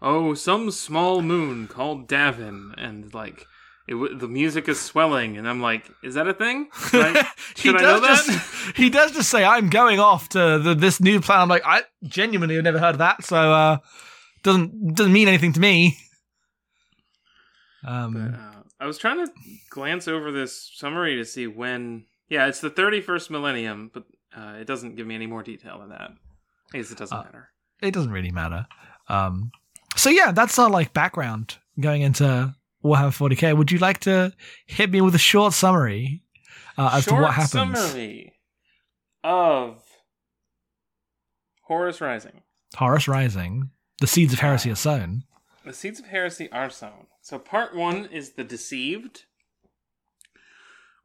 oh, 0.00 0.34
some 0.34 0.70
small 0.70 1.22
moon 1.22 1.66
called 1.68 2.08
Davin, 2.08 2.72
and 2.76 3.12
like. 3.12 3.46
It, 3.86 3.92
w- 3.92 4.16
the 4.16 4.28
music 4.28 4.66
is 4.66 4.80
swelling, 4.80 5.36
and 5.36 5.46
I'm 5.46 5.60
like, 5.60 5.90
"Is 6.02 6.14
that 6.14 6.26
a 6.26 6.32
thing? 6.32 6.68
He 6.90 7.68
should 7.68 7.76
I 7.76 7.82
does 7.82 8.00
know 8.00 8.00
that?" 8.00 8.24
just 8.24 8.76
he 8.78 8.88
does 8.88 9.12
just 9.12 9.28
say 9.28 9.44
I'm 9.44 9.68
going 9.68 10.00
off 10.00 10.30
to 10.30 10.58
the, 10.58 10.74
this 10.74 11.00
new 11.02 11.20
plan. 11.20 11.42
I'm 11.42 11.48
like 11.50 11.66
I 11.66 11.82
genuinely 12.02 12.54
have 12.54 12.64
never 12.64 12.78
heard 12.78 12.94
of 12.94 12.98
that, 13.00 13.24
so 13.24 13.36
uh, 13.36 13.76
doesn't 14.42 14.94
doesn't 14.94 15.12
mean 15.12 15.28
anything 15.28 15.52
to 15.52 15.60
me. 15.60 15.98
Um, 17.86 18.14
But, 18.14 18.40
uh, 18.40 18.62
I 18.80 18.86
was 18.86 18.96
trying 18.96 19.26
to 19.26 19.30
glance 19.68 20.08
over 20.08 20.32
this 20.32 20.70
summary 20.74 21.16
to 21.16 21.24
see 21.26 21.46
when. 21.46 22.06
Yeah, 22.30 22.46
it's 22.46 22.60
the 22.60 22.70
31st 22.70 23.28
millennium, 23.28 23.90
but 23.92 24.04
uh, 24.36 24.54
it 24.60 24.66
doesn't 24.66 24.96
give 24.96 25.06
me 25.06 25.14
any 25.14 25.26
more 25.26 25.42
detail 25.42 25.78
than 25.78 25.90
that. 25.90 26.10
I 26.72 26.78
guess 26.78 26.90
it 26.90 26.98
doesn't 26.98 27.16
Uh, 27.16 27.22
matter. 27.24 27.48
it 27.82 27.92
doesn't 27.94 28.10
really 28.12 28.30
matter. 28.32 28.66
Um, 29.08 29.52
so 29.96 30.10
yeah, 30.10 30.32
that's 30.32 30.58
our 30.58 30.70
like 30.70 30.92
background 30.92 31.58
going 31.78 32.02
into 32.02 32.54
Warhammer 32.84 33.16
40k. 33.16 33.56
Would 33.56 33.70
you 33.70 33.78
like 33.78 33.98
to 34.00 34.32
hit 34.66 34.90
me 34.90 35.00
with 35.00 35.14
a 35.14 35.18
short 35.18 35.52
summary 35.52 36.22
uh, 36.76 36.90
as 36.94 37.04
Short 37.04 37.16
to 37.18 37.22
what 37.22 37.34
happens? 37.34 37.78
summary 37.80 38.32
of 39.22 39.80
Horus 41.62 42.00
Rising. 42.00 42.42
Horus 42.76 43.06
Rising, 43.08 43.70
the 44.00 44.06
seeds 44.06 44.32
of 44.32 44.40
heresy 44.40 44.70
are 44.70 44.74
sown. 44.76 45.24
The 45.64 45.72
seeds 45.72 45.98
of 46.00 46.06
heresy 46.06 46.50
are 46.52 46.68
sown. 46.70 47.06
So 47.22 47.38
part 47.38 47.74
one 47.74 48.06
is 48.06 48.32
the 48.32 48.44
deceived. 48.44 49.24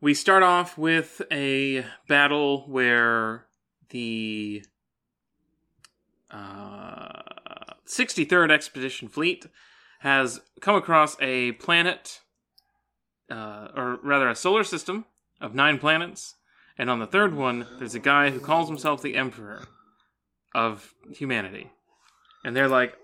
We 0.01 0.13
start 0.13 0.43
off 0.43 0.77
with 0.77 1.21
a 1.29 1.85
battle 2.07 2.63
where 2.67 3.45
the 3.89 4.63
uh, 6.31 7.21
63rd 7.85 8.49
Expedition 8.51 9.09
Fleet 9.09 9.45
has 9.99 10.39
come 10.61 10.75
across 10.75 11.17
a 11.19 11.51
planet, 11.53 12.21
uh, 13.29 13.67
or 13.75 13.99
rather 14.01 14.29
a 14.29 14.35
solar 14.35 14.63
system 14.63 15.03
of 15.41 15.53
nine 15.53 15.77
planets, 15.77 16.35
and 16.77 16.89
on 16.89 16.99
the 16.99 17.07
third 17.07 17.35
one, 17.35 17.67
there's 17.77 17.95
a 17.95 17.99
guy 17.99 18.29
who 18.29 18.39
calls 18.39 18.69
himself 18.69 19.01
the 19.01 19.15
Emperor 19.15 19.67
of 20.55 20.93
humanity. 21.11 21.71
And 22.45 22.55
they're 22.55 22.69
like, 22.69 22.95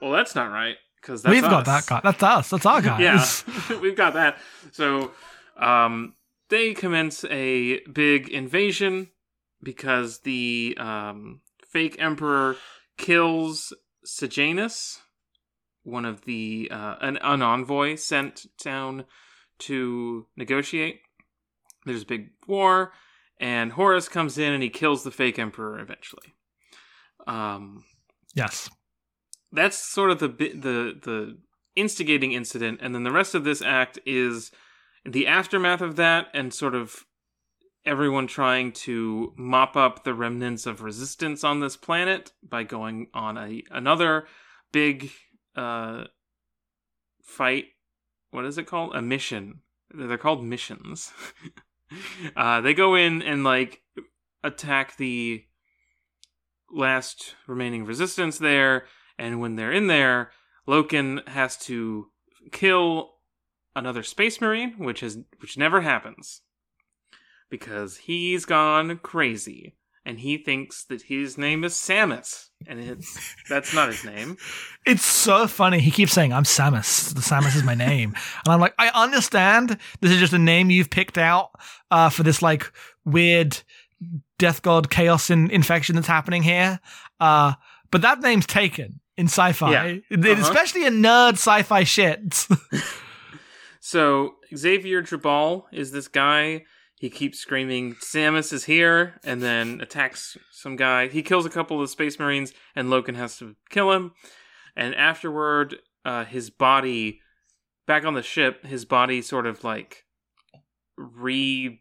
well, 0.00 0.12
that's 0.12 0.36
not 0.36 0.52
right, 0.52 0.76
because 1.00 1.22
that's 1.22 1.32
We've 1.32 1.42
got 1.42 1.64
that 1.64 1.84
guy. 1.86 2.00
That's 2.04 2.22
us. 2.22 2.50
That's 2.50 2.64
our 2.64 2.80
guy. 2.80 3.00
Yeah, 3.02 3.26
we've 3.82 3.96
got 3.96 4.14
that. 4.14 4.38
So, 4.70 5.10
um, 5.56 6.14
they 6.48 6.74
commence 6.74 7.24
a 7.24 7.80
big 7.92 8.28
invasion 8.28 9.08
because 9.62 10.20
the 10.20 10.76
um, 10.78 11.40
fake 11.66 11.96
emperor 11.98 12.56
kills 12.96 13.72
Sejanus, 14.04 15.00
one 15.82 16.04
of 16.04 16.24
the 16.24 16.68
uh, 16.70 16.96
an, 17.00 17.18
an 17.22 17.42
envoy 17.42 17.96
sent 17.96 18.46
down 18.62 19.04
to 19.60 20.26
negotiate. 20.36 21.00
There's 21.84 22.02
a 22.02 22.06
big 22.06 22.30
war, 22.46 22.92
and 23.40 23.72
Horus 23.72 24.08
comes 24.08 24.38
in 24.38 24.52
and 24.52 24.62
he 24.62 24.70
kills 24.70 25.04
the 25.04 25.10
fake 25.10 25.38
emperor 25.38 25.78
eventually. 25.78 26.34
Um, 27.26 27.84
Yes. 28.34 28.70
that's 29.52 29.76
sort 29.76 30.10
of 30.10 30.18
the 30.20 30.28
the 30.28 30.94
the 31.02 31.38
instigating 31.74 32.32
incident 32.32 32.78
and 32.82 32.94
then 32.94 33.04
the 33.04 33.12
rest 33.12 33.34
of 33.34 33.44
this 33.44 33.62
act 33.62 33.98
is 34.04 34.50
the 35.04 35.26
aftermath 35.26 35.80
of 35.80 35.96
that 35.96 36.28
and 36.34 36.52
sort 36.52 36.74
of 36.74 37.04
everyone 37.84 38.26
trying 38.26 38.72
to 38.72 39.32
mop 39.36 39.76
up 39.76 40.04
the 40.04 40.14
remnants 40.14 40.66
of 40.66 40.82
resistance 40.82 41.42
on 41.42 41.60
this 41.60 41.76
planet 41.76 42.32
by 42.42 42.62
going 42.62 43.08
on 43.14 43.38
a 43.38 43.62
another 43.70 44.26
big 44.72 45.10
uh 45.56 46.04
fight. 47.22 47.66
What 48.30 48.44
is 48.44 48.58
it 48.58 48.66
called? 48.66 48.94
A 48.94 49.02
mission. 49.02 49.60
They're 49.90 50.18
called 50.18 50.44
missions. 50.44 51.12
Uh 52.36 52.60
they 52.60 52.74
go 52.74 52.94
in 52.94 53.22
and 53.22 53.44
like 53.44 53.80
attack 54.44 54.98
the 54.98 55.42
last 56.70 57.34
remaining 57.46 57.86
resistance 57.86 58.36
there. 58.36 58.84
And 59.18 59.40
when 59.40 59.56
they're 59.56 59.72
in 59.72 59.86
there, 59.86 60.30
Loken 60.68 61.26
has 61.28 61.56
to 61.64 62.08
kill 62.52 63.14
another 63.76 64.02
space 64.02 64.40
marine, 64.40 64.74
which 64.78 65.02
is 65.02 65.18
which 65.40 65.56
never 65.58 65.80
happens. 65.82 66.42
Because 67.50 67.96
he's 67.98 68.44
gone 68.44 68.98
crazy. 68.98 69.74
And 70.04 70.20
he 70.20 70.38
thinks 70.38 70.84
that 70.84 71.02
his 71.02 71.36
name 71.36 71.64
is 71.64 71.74
Samus. 71.74 72.48
And 72.66 72.80
it's 72.80 73.34
that's 73.48 73.74
not 73.74 73.88
his 73.88 74.04
name. 74.04 74.36
It's 74.86 75.04
so 75.04 75.46
funny. 75.46 75.80
He 75.80 75.90
keeps 75.90 76.12
saying, 76.12 76.32
I'm 76.32 76.44
Samus. 76.44 77.12
The 77.14 77.20
Samus 77.20 77.54
is 77.56 77.62
my 77.62 77.74
name. 77.74 78.14
And 78.46 78.54
I'm 78.54 78.60
like, 78.60 78.74
I 78.78 78.88
understand 78.94 79.76
this 80.00 80.10
is 80.10 80.18
just 80.18 80.32
a 80.32 80.38
name 80.38 80.70
you've 80.70 80.88
picked 80.88 81.18
out 81.18 81.50
uh, 81.90 82.08
for 82.08 82.22
this 82.22 82.40
like 82.40 82.72
weird 83.04 83.60
death 84.38 84.62
god 84.62 84.88
chaos 84.90 85.28
in- 85.28 85.50
infection 85.50 85.94
that's 85.94 86.06
happening 86.06 86.42
here. 86.42 86.80
Uh, 87.20 87.52
but 87.90 88.00
that 88.02 88.20
name's 88.20 88.46
taken 88.46 89.00
in 89.18 89.26
sci-fi, 89.26 89.72
Yeah. 89.72 89.98
Uh-huh. 90.16 90.40
especially 90.40 90.86
in 90.86 91.02
nerd 91.02 91.32
sci-fi 91.32 91.84
shit. 91.84 92.46
So 93.88 94.34
Xavyer 94.52 95.02
Jubal 95.02 95.64
is 95.72 95.92
this 95.92 96.08
guy. 96.08 96.66
He 96.96 97.08
keeps 97.08 97.38
screaming, 97.38 97.94
Samus 97.94 98.52
is 98.52 98.64
here, 98.64 99.18
and 99.24 99.42
then 99.42 99.80
attacks 99.80 100.36
some 100.52 100.76
guy. 100.76 101.08
He 101.08 101.22
kills 101.22 101.46
a 101.46 101.50
couple 101.50 101.80
of 101.80 101.88
space 101.88 102.18
marines, 102.18 102.52
and 102.76 102.90
Loken 102.90 103.16
has 103.16 103.38
to 103.38 103.56
kill 103.70 103.92
him. 103.92 104.12
And 104.76 104.94
afterward, 104.94 105.76
uh, 106.04 106.26
his 106.26 106.50
body, 106.50 107.22
back 107.86 108.04
on 108.04 108.12
the 108.12 108.22
ship, 108.22 108.66
his 108.66 108.84
body 108.84 109.22
sort 109.22 109.46
of 109.46 109.64
like 109.64 110.04
revi- 111.00 111.78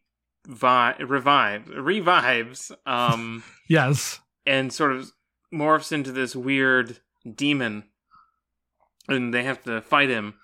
revives, 0.47 1.69
revives, 1.75 2.71
um, 2.85 3.43
yes. 3.69 4.21
and 4.45 4.71
sort 4.71 4.93
of 4.93 5.11
morphs 5.53 5.91
into 5.91 6.13
this 6.13 6.37
weird 6.37 7.01
demon. 7.35 7.83
And 9.09 9.33
they 9.33 9.43
have 9.43 9.61
to 9.63 9.81
fight 9.81 10.07
him 10.07 10.35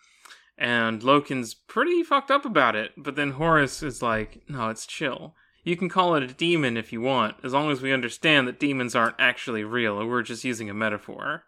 and 0.63 1.01
Loken's 1.01 1.53
pretty 1.53 2.03
fucked 2.03 2.31
up 2.31 2.45
about 2.45 2.73
it. 2.73 2.93
But 2.95 3.17
then 3.17 3.31
Horus 3.31 3.83
is 3.83 4.01
like, 4.01 4.41
"No, 4.47 4.69
it's 4.69 4.87
chill. 4.87 5.35
You 5.65 5.75
can 5.75 5.89
call 5.89 6.15
it 6.15 6.23
a 6.23 6.27
demon 6.27 6.77
if 6.77 6.93
you 6.93 7.01
want, 7.01 7.35
as 7.43 7.51
long 7.51 7.69
as 7.69 7.81
we 7.81 7.91
understand 7.91 8.47
that 8.47 8.61
demons 8.61 8.95
aren't 8.95 9.17
actually 9.19 9.65
real, 9.65 9.99
and 9.99 10.09
we're 10.09 10.23
just 10.23 10.45
using 10.45 10.69
a 10.69 10.73
metaphor." 10.73 11.43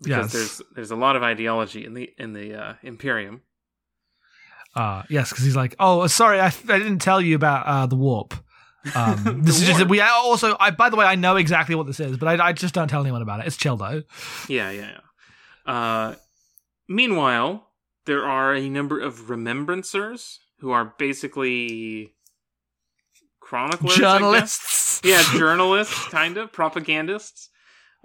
Yes. 0.00 0.08
Because 0.08 0.32
there's 0.32 0.62
there's 0.74 0.90
a 0.90 0.96
lot 0.96 1.14
of 1.14 1.22
ideology 1.22 1.84
in 1.84 1.94
the 1.94 2.10
in 2.18 2.32
the 2.32 2.52
uh, 2.52 2.74
Imperium. 2.82 3.42
Uh, 4.74 5.04
yes, 5.08 5.30
because 5.30 5.44
he's 5.44 5.54
like, 5.54 5.76
oh, 5.78 6.04
sorry, 6.08 6.40
I, 6.40 6.46
I 6.46 6.78
didn't 6.80 6.98
tell 6.98 7.20
you 7.20 7.36
about 7.36 7.64
uh, 7.64 7.86
the 7.86 7.94
warp. 7.94 8.34
Um, 8.96 9.42
this 9.44 9.60
is 9.60 9.68
just 9.68 9.86
we 9.88 10.00
also. 10.00 10.56
I 10.58 10.72
by 10.72 10.90
the 10.90 10.96
way, 10.96 11.06
I 11.06 11.14
know 11.14 11.36
exactly 11.36 11.76
what 11.76 11.86
this 11.86 12.00
is, 12.00 12.16
but 12.16 12.40
I, 12.40 12.48
I 12.48 12.52
just 12.52 12.74
don't 12.74 12.88
tell 12.88 13.02
anyone 13.02 13.22
about 13.22 13.38
it. 13.38 13.46
It's 13.46 13.56
chill 13.56 13.76
though. 13.76 14.02
Yeah, 14.48 14.72
yeah, 14.72 14.90
yeah. 14.90 15.72
Uh, 15.72 16.14
meanwhile, 16.88 17.68
there 18.06 18.24
are 18.24 18.54
a 18.54 18.68
number 18.68 19.00
of 19.00 19.28
remembrancers 19.28 20.36
who 20.58 20.70
are 20.70 20.94
basically 20.98 22.12
chroniclers. 23.40 23.96
Journalists. 23.96 25.00
yeah, 25.04 25.22
journalists, 25.36 26.08
kind 26.08 26.36
of 26.36 26.52
propagandists. 26.52 27.50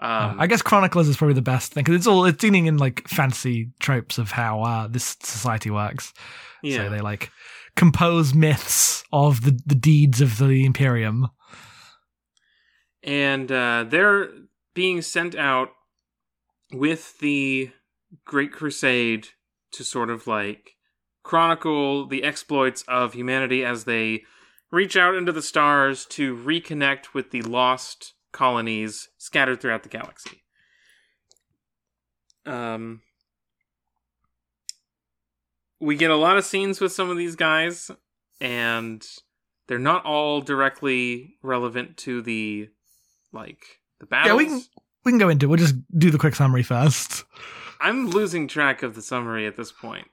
Um, 0.02 0.40
I 0.40 0.48
guess 0.48 0.62
Chroniclers 0.62 1.10
is 1.10 1.18
probably 1.18 1.34
the 1.34 1.42
best 1.42 1.74
thing 1.74 1.84
because 1.84 1.96
it's 1.96 2.08
all 2.08 2.24
it's 2.24 2.38
dealing 2.38 2.68
in 2.68 2.78
like 2.78 3.06
fancy 3.10 3.72
tropes 3.82 4.18
of 4.18 4.32
how 4.32 4.62
uh, 4.62 4.88
this 4.88 5.18
society 5.22 5.70
works. 5.70 6.14
yeah, 6.64 6.78
So 6.78 6.90
they 6.90 7.02
like 7.02 7.32
compose 7.76 8.34
myths 8.34 9.04
of 9.12 9.42
the, 9.42 9.60
the 9.66 9.76
deeds 9.76 10.22
of 10.22 10.38
the 10.38 10.64
Imperium. 10.66 11.28
and 13.04 13.52
uh, 13.52 13.86
they're 13.90 14.30
being 14.74 15.02
sent 15.02 15.36
out 15.36 15.70
with 16.72 17.18
the 17.20 17.72
Great 18.26 18.52
Crusade 18.52 19.30
to 19.72 19.84
sort 19.84 20.10
of 20.10 20.28
like 20.28 20.76
chronicle 21.24 22.08
the 22.08 22.24
exploits 22.24 22.84
of 22.88 23.14
humanity 23.14 23.64
as 23.64 23.84
they 23.84 24.24
reach 24.72 24.96
out 24.96 25.16
into 25.16 25.32
the 25.32 25.42
stars 25.42 26.06
to 26.06 26.36
reconnect 26.36 27.14
with 27.14 27.32
the 27.32 27.42
lost 27.42 28.14
colonies 28.32 29.10
scattered 29.18 29.62
throughout 29.62 29.84
the 29.84 29.90
galaxy. 29.90 30.44
Um, 32.46 33.02
we 35.80 35.96
get 35.96 36.12
a 36.12 36.16
lot 36.16 36.38
of 36.38 36.46
scenes 36.46 36.80
with 36.80 36.92
some 36.92 37.10
of 37.10 37.18
these 37.18 37.36
guys, 37.36 37.92
and 38.42 39.06
they're 39.68 39.80
not 39.80 40.06
all 40.06 40.42
directly 40.42 41.36
relevant 41.42 41.98
to 41.98 42.22
the 42.22 42.70
like 43.32 43.64
the 44.00 44.06
battles. 44.06 44.30
Yeah, 44.30 44.36
we 44.36 44.46
can 44.46 44.62
we 45.06 45.12
can 45.12 45.20
go 45.20 45.30
into 45.30 45.46
it. 45.46 45.50
We'll 45.50 45.58
just 45.58 45.76
do 45.98 46.12
the 46.12 46.18
quick 46.18 46.36
summary 46.36 46.64
first. 46.64 47.24
I'm 47.80 48.10
losing 48.10 48.48
track 48.48 48.84
of 48.84 48.96
the 48.96 49.02
summary 49.02 49.48
at 49.48 49.56
this 49.56 49.72
point. 49.72 50.08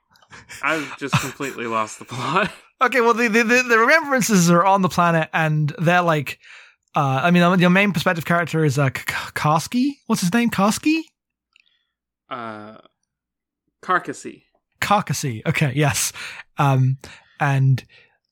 I've 0.62 0.98
just 0.98 1.14
completely 1.20 1.66
lost 1.66 1.98
the 1.98 2.04
plot. 2.04 2.50
Okay, 2.80 3.00
well 3.00 3.14
the 3.14 3.28
the, 3.28 3.42
the, 3.42 3.78
remembrances 3.78 4.50
are 4.50 4.64
on 4.64 4.82
the 4.82 4.88
planet 4.88 5.30
and 5.32 5.74
they're 5.78 6.02
like 6.02 6.38
uh 6.94 7.20
I 7.22 7.30
mean 7.30 7.58
your 7.58 7.70
main 7.70 7.92
perspective 7.92 8.24
character 8.24 8.64
is 8.64 8.78
uh 8.78 8.90
K- 8.90 9.02
Karski? 9.34 9.92
What's 10.06 10.20
his 10.20 10.32
name? 10.32 10.50
Karski? 10.50 11.02
Uh, 12.28 12.78
Karkasy. 13.82 14.42
Karkasy. 14.80 15.42
Okay, 15.46 15.72
yes. 15.74 16.12
Um 16.58 16.98
and 17.40 17.82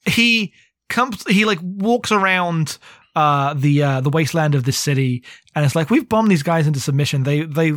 he 0.04 0.52
comes 0.90 1.26
he 1.26 1.44
like 1.44 1.60
walks 1.62 2.12
around 2.12 2.76
uh 3.16 3.54
the 3.54 3.82
uh 3.82 4.00
the 4.02 4.10
wasteland 4.10 4.54
of 4.54 4.64
this 4.64 4.78
city 4.78 5.24
and 5.54 5.64
it's 5.64 5.76
like 5.76 5.88
we've 5.88 6.08
bombed 6.08 6.30
these 6.30 6.42
guys 6.42 6.66
into 6.66 6.80
submission. 6.80 7.22
They 7.22 7.42
they 7.42 7.72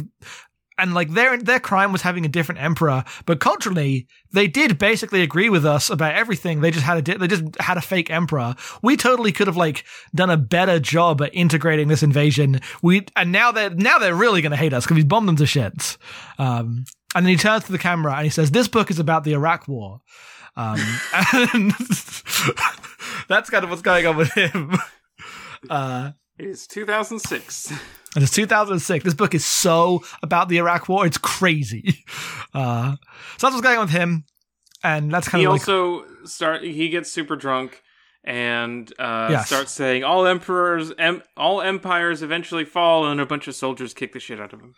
and 0.77 0.93
like 0.93 1.09
their 1.11 1.37
their 1.37 1.59
crime 1.59 1.91
was 1.91 2.01
having 2.01 2.25
a 2.25 2.29
different 2.29 2.61
emperor, 2.61 3.03
but 3.25 3.39
culturally 3.39 4.07
they 4.31 4.47
did 4.47 4.77
basically 4.77 5.21
agree 5.21 5.49
with 5.49 5.65
us 5.65 5.89
about 5.89 6.13
everything. 6.15 6.61
They 6.61 6.71
just 6.71 6.85
had 6.85 6.97
a 6.97 7.01
di- 7.01 7.17
they 7.17 7.27
just 7.27 7.43
had 7.59 7.77
a 7.77 7.81
fake 7.81 8.09
emperor. 8.11 8.55
We 8.81 8.97
totally 8.97 9.31
could 9.31 9.47
have 9.47 9.57
like 9.57 9.83
done 10.13 10.29
a 10.29 10.37
better 10.37 10.79
job 10.79 11.21
at 11.21 11.33
integrating 11.33 11.87
this 11.87 12.03
invasion. 12.03 12.59
We 12.81 13.05
and 13.15 13.31
now 13.31 13.51
they're 13.51 13.69
now 13.69 13.97
they're 13.99 14.15
really 14.15 14.41
gonna 14.41 14.55
hate 14.57 14.73
us 14.73 14.85
because 14.85 14.97
we 14.97 15.03
bombed 15.03 15.27
them 15.27 15.35
to 15.37 15.45
shit. 15.45 15.97
Um, 16.37 16.85
and 17.15 17.25
then 17.25 17.31
he 17.31 17.37
turns 17.37 17.63
to 17.65 17.71
the 17.71 17.77
camera 17.79 18.13
and 18.15 18.23
he 18.25 18.29
says, 18.29 18.51
"This 18.51 18.67
book 18.67 18.91
is 18.91 18.99
about 18.99 19.23
the 19.23 19.33
Iraq 19.33 19.67
War." 19.67 20.01
Um, 20.55 20.79
and 21.13 21.71
that's 23.27 23.49
kind 23.49 23.63
of 23.63 23.69
what's 23.69 23.81
going 23.81 24.05
on 24.05 24.17
with 24.17 24.31
him. 24.33 24.73
Uh, 25.71 26.11
It's 26.37 26.67
2006. 26.67 27.73
And 28.17 28.23
it's 28.23 28.33
2006. 28.33 29.05
This 29.05 29.13
book 29.13 29.35
is 29.35 29.45
so 29.45 30.03
about 30.23 30.49
the 30.49 30.57
Iraq 30.57 30.89
War. 30.89 31.05
It's 31.05 31.19
crazy. 31.19 32.03
Uh, 32.53 32.93
so 33.37 33.47
that's 33.47 33.53
what's 33.53 33.61
going 33.61 33.77
on 33.77 33.83
with 33.85 33.91
him. 33.91 34.23
And 34.83 35.11
that's 35.11 35.27
kind 35.27 35.41
he 35.41 35.45
of 35.45 35.51
like, 35.51 35.61
also 35.61 36.05
start. 36.25 36.63
He 36.63 36.89
gets 36.89 37.11
super 37.11 37.35
drunk 37.35 37.83
and 38.23 38.91
uh, 38.97 39.27
Yes. 39.29 39.47
starts 39.47 39.71
saying, 39.73 40.03
"All 40.03 40.25
emperors, 40.25 40.91
em- 40.97 41.21
all 41.35 41.61
empires 41.61 42.23
eventually 42.23 42.65
fall," 42.65 43.05
and 43.05 43.21
a 43.21 43.25
bunch 43.27 43.47
of 43.47 43.53
soldiers 43.53 43.93
kick 43.93 44.13
the 44.13 44.19
shit 44.19 44.39
out 44.39 44.53
of 44.53 44.61
him. 44.61 44.73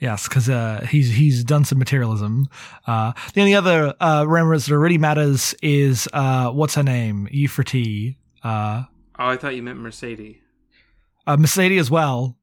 yes, 0.00 0.28
because 0.28 0.50
uh, 0.50 0.86
he's 0.90 1.14
he's 1.14 1.44
done 1.44 1.64
some 1.64 1.78
materialism. 1.78 2.46
Uh, 2.86 3.12
the 3.32 3.40
only 3.40 3.54
other 3.54 3.94
uh, 4.00 4.24
remembrance 4.28 4.66
that 4.66 4.76
really 4.78 4.98
matters 4.98 5.54
is 5.62 6.06
uh, 6.12 6.50
what's 6.50 6.74
her 6.74 6.82
name? 6.82 7.26
Euphrates. 7.30 8.16
Uh, 8.42 8.82
Oh, 9.18 9.28
I 9.28 9.36
thought 9.38 9.54
you 9.54 9.62
meant 9.62 9.78
Mercedes. 9.78 10.36
uh, 11.26 11.36
Mercedes 11.38 11.80
as 11.80 11.90
well. 11.90 12.36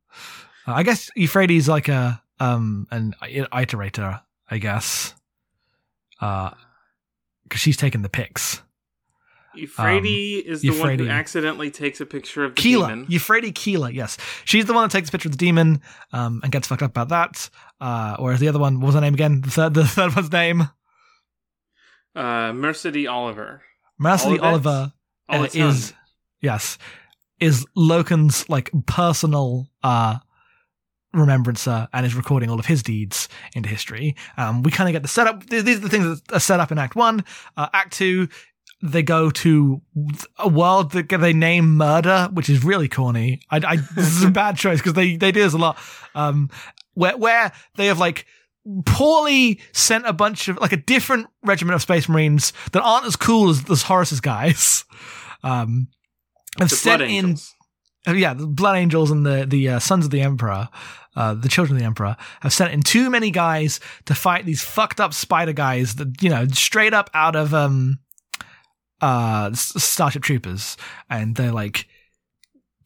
Uh, 0.68 0.74
I 0.74 0.84
guess 0.84 1.10
Euphrates 1.15 1.63
is 1.63 1.70
like 1.70 1.88
a 1.88 2.22
um 2.39 2.88
an 2.91 3.15
iterator, 3.22 4.22
I 4.50 4.58
guess. 4.58 5.13
Uh, 6.20 6.51
because 7.44 7.60
she's 7.60 7.77
taking 7.77 8.01
the 8.01 8.10
pics. 8.10 8.62
Euphrates 9.53 10.46
is 10.46 10.62
the 10.62 10.70
one 10.80 10.98
who 10.98 11.10
accidentally 11.10 11.70
takes 11.70 12.00
a 12.00 12.06
picture 12.06 12.46
of 12.46 12.56
the 12.56 12.62
Keela, 12.62 12.88
demon. 12.88 13.06
Euphrates 13.10 13.51
Keeler, 13.56 13.89
yes, 13.89 14.18
she's 14.46 14.65
the 14.65 14.74
one 14.74 14.84
that 14.84 14.91
takes 14.91 15.10
a 15.10 15.12
picture 15.12 15.27
of 15.27 15.34
the 15.34 15.38
demon, 15.38 15.82
um, 16.13 16.39
and 16.44 16.51
gets 16.53 16.68
fucked 16.70 16.82
up 16.82 16.91
about 16.91 17.10
that. 17.10 17.50
Uh, 17.82 18.15
whereas 18.20 18.39
the 18.39 18.48
other 18.48 18.60
one, 18.60 18.80
what 18.80 18.86
was 18.88 18.96
her 18.96 19.01
name 19.01 19.13
again? 19.13 19.41
The 19.41 19.50
third, 19.51 19.74
the 19.74 19.86
third 19.88 20.15
one's 20.15 20.32
name, 20.32 20.70
Uh, 22.15 22.53
Mercedes 22.53 23.08
Oliver. 23.08 23.62
Mercy 23.98 24.39
Oliver, 24.39 24.94
uh, 25.27 25.48
is 25.53 25.94
yes, 26.41 26.77
is 27.42 27.66
Loken's 27.76 28.48
like 28.50 28.72
personal 28.86 29.68
uh 29.84 30.20
remembrancer 31.14 31.88
and 31.94 32.06
is 32.06 32.16
recording 32.16 32.50
all 32.50 32.60
of 32.60 32.66
his 32.66 32.82
deeds 32.84 33.28
into 33.54 33.68
history. 33.68 34.16
Um, 34.38 34.64
we 34.64 34.72
kind 34.72 34.88
of 34.88 34.94
get 34.94 35.02
the 35.02 35.10
setup. 35.10 35.46
These 35.48 35.68
are 35.68 35.80
the 35.80 35.90
things 35.90 36.22
that 36.22 36.36
are 36.36 36.40
set 36.40 36.60
up 36.60 36.72
in 36.72 36.78
Act 36.78 36.96
One. 36.96 37.26
Uh, 37.58 37.68
Act 37.74 37.94
Two, 37.94 38.30
they 38.82 39.04
go 39.04 39.30
to 39.30 39.82
a 40.40 40.48
world 40.48 40.92
that 40.92 41.10
they 41.10 41.34
name 41.34 41.76
Murder, 41.76 42.30
which 42.34 42.50
is 42.50 42.64
really 42.64 42.88
corny. 42.88 43.42
I, 43.50 43.58
I 43.58 43.76
this 43.76 44.08
is 44.08 44.24
a 44.24 44.32
bad 44.32 44.58
choice 44.58 44.80
because 44.80 44.94
they 44.94 45.18
they 45.18 45.32
do 45.32 45.42
this 45.42 45.54
a 45.54 45.58
lot. 45.58 45.78
Um, 46.16 46.50
where 46.94 47.18
where 47.18 47.52
they 47.76 47.88
have 47.88 48.00
like 48.00 48.26
poorly 48.86 49.60
sent 49.72 50.06
a 50.06 50.14
bunch 50.14 50.48
of 50.48 50.58
like 50.58 50.72
a 50.72 50.78
different 50.78 51.28
regiment 51.44 51.76
of 51.76 51.82
space 51.82 52.08
marines 52.08 52.54
that 52.72 52.82
aren't 52.82 53.06
as 53.06 53.16
cool 53.16 53.50
as, 53.50 53.70
as 53.70 53.84
Horus's 53.84 54.22
guys. 54.22 54.86
Um, 55.44 55.88
have 56.60 56.70
The 56.70 56.75
sent 56.75 57.00
Blood 57.00 57.10
in 57.10 57.38
uh, 58.08 58.13
yeah, 58.13 58.34
the 58.34 58.48
Blood 58.48 58.77
Angels 58.77 59.12
and 59.12 59.25
the 59.25 59.46
the 59.48 59.70
uh, 59.70 59.79
Sons 59.79 60.05
of 60.05 60.12
the 60.12 60.22
Emperor, 60.22 60.70
uh, 61.15 61.34
the 61.34 61.50
Children 61.50 61.77
of 61.77 61.79
the 61.81 61.86
Emperor, 61.86 62.17
have 62.41 62.53
sent 62.53 62.74
in 62.74 62.81
too 62.81 63.10
many 63.10 63.31
guys 63.31 63.79
to 64.05 64.15
fight 64.15 64.46
these 64.46 64.63
fucked 64.63 65.00
up 65.00 65.13
spider 65.13 65.53
guys 65.53 65.96
that 65.96 66.22
you 66.22 66.29
know 66.29 66.48
straight 66.48 66.93
up 66.93 67.10
out 67.13 67.36
of 67.36 67.53
um 67.53 68.00
uh 69.01 69.53
Starship 69.53 70.24
Troopers, 70.24 70.77
and 71.10 71.36
they're 71.36 71.51
like 71.51 71.88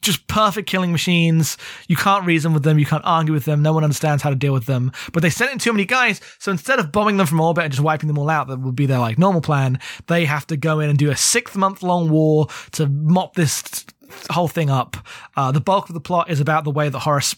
just 0.06 0.26
perfect 0.28 0.68
killing 0.68 0.92
machines. 0.92 1.58
You 1.88 1.96
can't 1.96 2.24
reason 2.24 2.54
with 2.54 2.62
them, 2.62 2.78
you 2.78 2.86
can't 2.86 3.04
argue 3.04 3.34
with 3.34 3.44
them. 3.44 3.62
No 3.62 3.72
one 3.72 3.84
understands 3.84 4.22
how 4.22 4.30
to 4.30 4.36
deal 4.36 4.52
with 4.52 4.66
them. 4.66 4.92
But 5.12 5.22
they 5.22 5.30
sent 5.30 5.52
in 5.52 5.58
too 5.58 5.72
many 5.72 5.84
guys, 5.84 6.20
so 6.38 6.50
instead 6.50 6.78
of 6.78 6.92
bombing 6.92 7.16
them 7.18 7.26
from 7.26 7.40
orbit 7.40 7.64
and 7.64 7.72
just 7.72 7.82
wiping 7.82 8.06
them 8.06 8.18
all 8.18 8.30
out, 8.30 8.48
that 8.48 8.60
would 8.60 8.76
be 8.76 8.86
their 8.86 8.98
like 8.98 9.18
normal 9.18 9.42
plan. 9.42 9.78
They 10.06 10.24
have 10.24 10.46
to 10.46 10.56
go 10.56 10.80
in 10.80 10.88
and 10.88 10.98
do 10.98 11.10
a 11.10 11.16
six 11.16 11.54
month 11.54 11.82
long 11.82 12.08
war 12.08 12.46
to 12.72 12.86
mop 12.86 13.34
this 13.34 13.84
whole 14.30 14.48
thing 14.48 14.70
up. 14.70 14.96
Uh, 15.36 15.52
the 15.52 15.60
bulk 15.60 15.88
of 15.88 15.94
the 15.94 16.00
plot 16.00 16.30
is 16.30 16.40
about 16.40 16.64
the 16.64 16.70
way 16.70 16.88
that 16.88 17.00
Horus. 17.00 17.34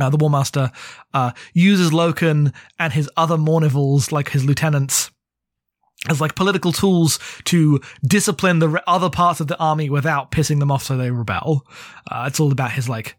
Uh, 0.00 0.10
the 0.10 0.16
War 0.16 0.28
Master 0.28 0.72
uh, 1.12 1.30
uses 1.52 1.92
Loken 1.92 2.52
and 2.80 2.92
his 2.92 3.08
other 3.16 3.36
Mournivals, 3.36 4.10
like 4.10 4.30
his 4.30 4.44
lieutenants, 4.44 5.12
as 6.08 6.20
like 6.20 6.34
political 6.34 6.72
tools 6.72 7.18
to 7.44 7.80
discipline 8.06 8.58
the 8.58 8.82
other 8.86 9.10
parts 9.10 9.40
of 9.40 9.46
the 9.46 9.58
army 9.58 9.90
without 9.90 10.30
pissing 10.30 10.58
them 10.58 10.70
off 10.70 10.82
so 10.84 10.96
they 10.96 11.10
rebel. 11.10 11.66
Uh, 12.10 12.24
it's 12.26 12.40
all 12.40 12.52
about 12.52 12.72
his 12.72 12.88
like 12.88 13.16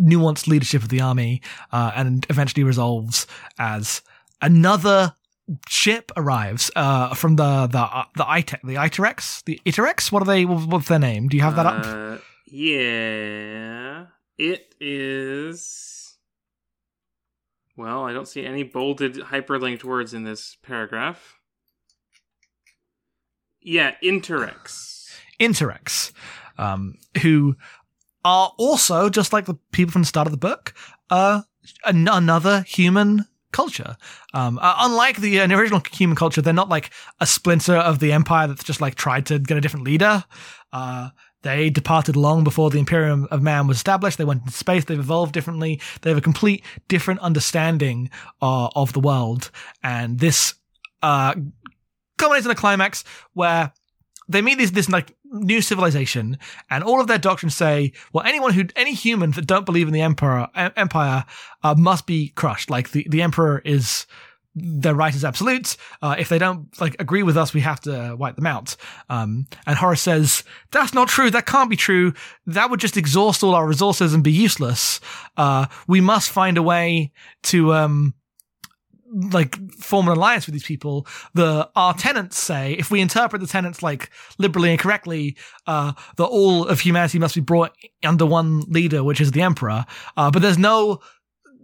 nuanced 0.00 0.46
leadership 0.46 0.82
of 0.82 0.88
the 0.88 1.00
army, 1.00 1.40
uh, 1.72 1.92
and 1.94 2.26
eventually 2.30 2.64
resolves 2.64 3.26
as 3.58 4.02
another 4.42 5.14
ship 5.68 6.10
arrives 6.16 6.70
uh, 6.76 7.14
from 7.14 7.36
the 7.36 7.66
the 7.66 7.78
uh, 7.78 8.04
the 8.16 8.28
Ite- 8.28 8.60
the 8.64 8.74
Iterex 8.74 9.44
the 9.44 9.60
Iterex. 9.66 10.10
What 10.10 10.22
are 10.22 10.26
they? 10.26 10.44
What's 10.44 10.88
their 10.88 10.98
name? 10.98 11.28
Do 11.28 11.36
you 11.36 11.42
have 11.42 11.56
that 11.56 11.66
up? 11.66 11.86
Uh, 11.86 12.18
yeah, 12.46 14.06
it 14.38 14.74
is. 14.80 16.16
Well, 17.76 18.04
I 18.04 18.12
don't 18.12 18.28
see 18.28 18.46
any 18.46 18.62
bolded 18.62 19.14
hyperlinked 19.14 19.82
words 19.82 20.14
in 20.14 20.22
this 20.22 20.56
paragraph. 20.62 21.40
Yeah, 23.64 23.94
Interex. 24.02 25.10
Interex, 25.40 26.12
um, 26.58 26.94
who 27.22 27.56
are 28.24 28.52
also 28.58 29.08
just 29.08 29.32
like 29.32 29.46
the 29.46 29.54
people 29.72 29.92
from 29.92 30.02
the 30.02 30.06
start 30.06 30.26
of 30.26 30.30
the 30.30 30.38
book, 30.38 30.74
uh, 31.10 31.42
an- 31.84 32.08
another 32.08 32.62
human 32.68 33.26
culture. 33.52 33.96
Um, 34.34 34.58
uh, 34.60 34.74
unlike 34.80 35.16
the 35.16 35.40
uh, 35.40 35.48
original 35.48 35.82
human 35.92 36.16
culture, 36.16 36.42
they're 36.42 36.52
not 36.52 36.68
like 36.68 36.90
a 37.20 37.26
splinter 37.26 37.76
of 37.76 38.00
the 38.00 38.12
empire 38.12 38.46
that's 38.48 38.64
just 38.64 38.80
like 38.80 38.96
tried 38.96 39.26
to 39.26 39.38
get 39.38 39.56
a 39.56 39.60
different 39.60 39.86
leader. 39.86 40.24
Uh, 40.72 41.10
they 41.42 41.70
departed 41.70 42.16
long 42.16 42.42
before 42.42 42.70
the 42.70 42.78
Imperium 42.78 43.28
of 43.30 43.42
Man 43.42 43.66
was 43.66 43.76
established. 43.76 44.18
They 44.18 44.24
went 44.24 44.42
into 44.42 44.52
space. 44.52 44.84
They've 44.84 44.98
evolved 44.98 45.32
differently. 45.32 45.80
They 46.02 46.10
have 46.10 46.18
a 46.18 46.22
complete 46.22 46.64
different 46.88 47.20
understanding 47.20 48.10
uh, 48.42 48.68
of 48.74 48.92
the 48.92 49.00
world. 49.00 49.50
And 49.82 50.18
this 50.18 50.54
uh, 51.02 51.34
culminates 52.24 52.46
in 52.46 52.52
a 52.52 52.54
climax 52.54 53.04
where 53.34 53.72
they 54.28 54.40
meet 54.42 54.58
this 54.58 54.70
this 54.70 54.88
like 54.88 55.14
new 55.24 55.60
civilization, 55.60 56.38
and 56.70 56.82
all 56.82 57.00
of 57.00 57.06
their 57.06 57.18
doctrines 57.18 57.54
say, 57.54 57.92
well, 58.12 58.24
anyone 58.24 58.52
who 58.52 58.64
any 58.76 58.94
human 58.94 59.32
that 59.32 59.46
don't 59.46 59.66
believe 59.66 59.86
in 59.86 59.92
the 59.92 60.00
emperor 60.00 60.48
em- 60.54 60.72
empire 60.76 61.24
uh, 61.62 61.74
must 61.76 62.06
be 62.06 62.28
crushed. 62.30 62.70
Like 62.70 62.90
the 62.92 63.06
the 63.10 63.22
emperor 63.22 63.60
is 63.64 64.06
their 64.54 64.94
right 64.94 65.14
is 65.14 65.24
absolute. 65.24 65.76
Uh, 66.00 66.14
if 66.16 66.28
they 66.28 66.38
don't 66.38 66.80
like 66.80 66.96
agree 67.00 67.22
with 67.24 67.36
us, 67.36 67.52
we 67.52 67.60
have 67.60 67.80
to 67.80 68.16
wipe 68.16 68.36
them 68.36 68.46
out. 68.46 68.76
Um, 69.10 69.46
and 69.66 69.76
Horus 69.76 70.00
says 70.00 70.44
that's 70.70 70.94
not 70.94 71.08
true. 71.08 71.30
That 71.30 71.46
can't 71.46 71.68
be 71.68 71.76
true. 71.76 72.14
That 72.46 72.70
would 72.70 72.80
just 72.80 72.96
exhaust 72.96 73.42
all 73.42 73.54
our 73.54 73.66
resources 73.66 74.14
and 74.14 74.22
be 74.22 74.32
useless. 74.32 75.00
Uh, 75.36 75.66
we 75.86 76.00
must 76.00 76.30
find 76.30 76.56
a 76.56 76.62
way 76.62 77.12
to 77.44 77.74
um, 77.74 78.14
like 79.14 79.56
form 79.72 80.08
an 80.08 80.16
alliance 80.16 80.46
with 80.46 80.52
these 80.52 80.64
people. 80.64 81.06
The 81.34 81.70
our 81.76 81.94
tenants 81.94 82.38
say 82.38 82.72
if 82.74 82.90
we 82.90 83.00
interpret 83.00 83.40
the 83.40 83.48
tenants 83.48 83.82
like 83.82 84.10
liberally 84.38 84.70
and 84.70 84.78
correctly, 84.78 85.36
uh, 85.66 85.92
that 86.16 86.24
all 86.24 86.66
of 86.66 86.80
humanity 86.80 87.18
must 87.18 87.34
be 87.34 87.40
brought 87.40 87.74
under 88.02 88.26
one 88.26 88.60
leader, 88.62 89.04
which 89.04 89.20
is 89.20 89.30
the 89.30 89.42
emperor. 89.42 89.84
Uh, 90.16 90.30
but 90.30 90.42
there's 90.42 90.58
no 90.58 91.00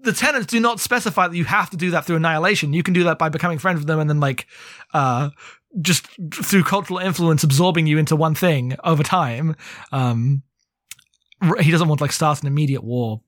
the 0.02 0.12
tenants 0.12 0.46
do 0.46 0.60
not 0.60 0.80
specify 0.80 1.28
that 1.28 1.36
you 1.36 1.44
have 1.44 1.70
to 1.70 1.76
do 1.76 1.90
that 1.90 2.04
through 2.04 2.16
annihilation. 2.16 2.72
You 2.72 2.82
can 2.82 2.94
do 2.94 3.04
that 3.04 3.18
by 3.18 3.28
becoming 3.28 3.58
friends 3.58 3.80
with 3.80 3.86
them 3.86 4.00
and 4.00 4.08
then 4.08 4.20
like 4.20 4.46
uh 4.94 5.30
just 5.80 6.06
through 6.32 6.64
cultural 6.64 6.98
influence 6.98 7.44
absorbing 7.44 7.86
you 7.86 7.98
into 7.98 8.16
one 8.16 8.34
thing 8.34 8.76
over 8.82 9.02
time. 9.02 9.56
Um 9.92 10.42
he 11.60 11.70
doesn't 11.70 11.88
want 11.88 12.00
like 12.00 12.12
start 12.12 12.40
an 12.40 12.46
immediate 12.46 12.84
war. 12.84 13.20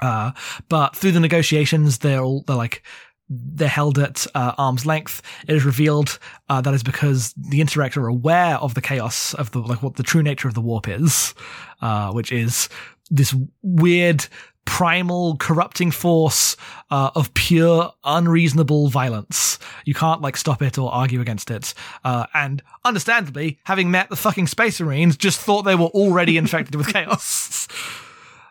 Uh 0.00 0.32
but 0.68 0.94
through 0.94 1.12
the 1.12 1.20
negotiations 1.20 1.98
they're 1.98 2.20
all 2.20 2.44
they're 2.46 2.56
like 2.56 2.82
they're 3.28 3.68
held 3.68 3.98
at 3.98 4.26
uh, 4.34 4.54
arm's 4.58 4.86
length. 4.86 5.22
It 5.46 5.54
is 5.54 5.64
revealed 5.64 6.18
uh, 6.48 6.60
that 6.60 6.74
is 6.74 6.82
because 6.82 7.32
the 7.34 7.60
Interex 7.60 7.96
are 7.96 8.08
aware 8.08 8.56
of 8.56 8.74
the 8.74 8.80
chaos 8.80 9.34
of 9.34 9.50
the 9.50 9.60
like 9.60 9.82
what 9.82 9.96
the 9.96 10.02
true 10.02 10.22
nature 10.22 10.48
of 10.48 10.54
the 10.54 10.60
warp 10.60 10.88
is, 10.88 11.34
uh, 11.82 12.12
which 12.12 12.32
is 12.32 12.68
this 13.10 13.34
weird 13.62 14.26
primal 14.64 15.34
corrupting 15.38 15.90
force 15.90 16.54
uh, 16.90 17.10
of 17.14 17.32
pure 17.32 17.90
unreasonable 18.04 18.88
violence. 18.88 19.58
You 19.86 19.94
can't 19.94 20.20
like 20.20 20.36
stop 20.36 20.60
it 20.60 20.76
or 20.76 20.92
argue 20.92 21.22
against 21.22 21.50
it. 21.50 21.72
Uh, 22.04 22.26
and 22.34 22.62
understandably, 22.84 23.58
having 23.64 23.90
met 23.90 24.10
the 24.10 24.16
fucking 24.16 24.46
space 24.46 24.78
marines, 24.78 25.16
just 25.16 25.40
thought 25.40 25.62
they 25.62 25.74
were 25.74 25.86
already 25.86 26.36
infected 26.38 26.74
with 26.74 26.92
chaos. 26.92 27.66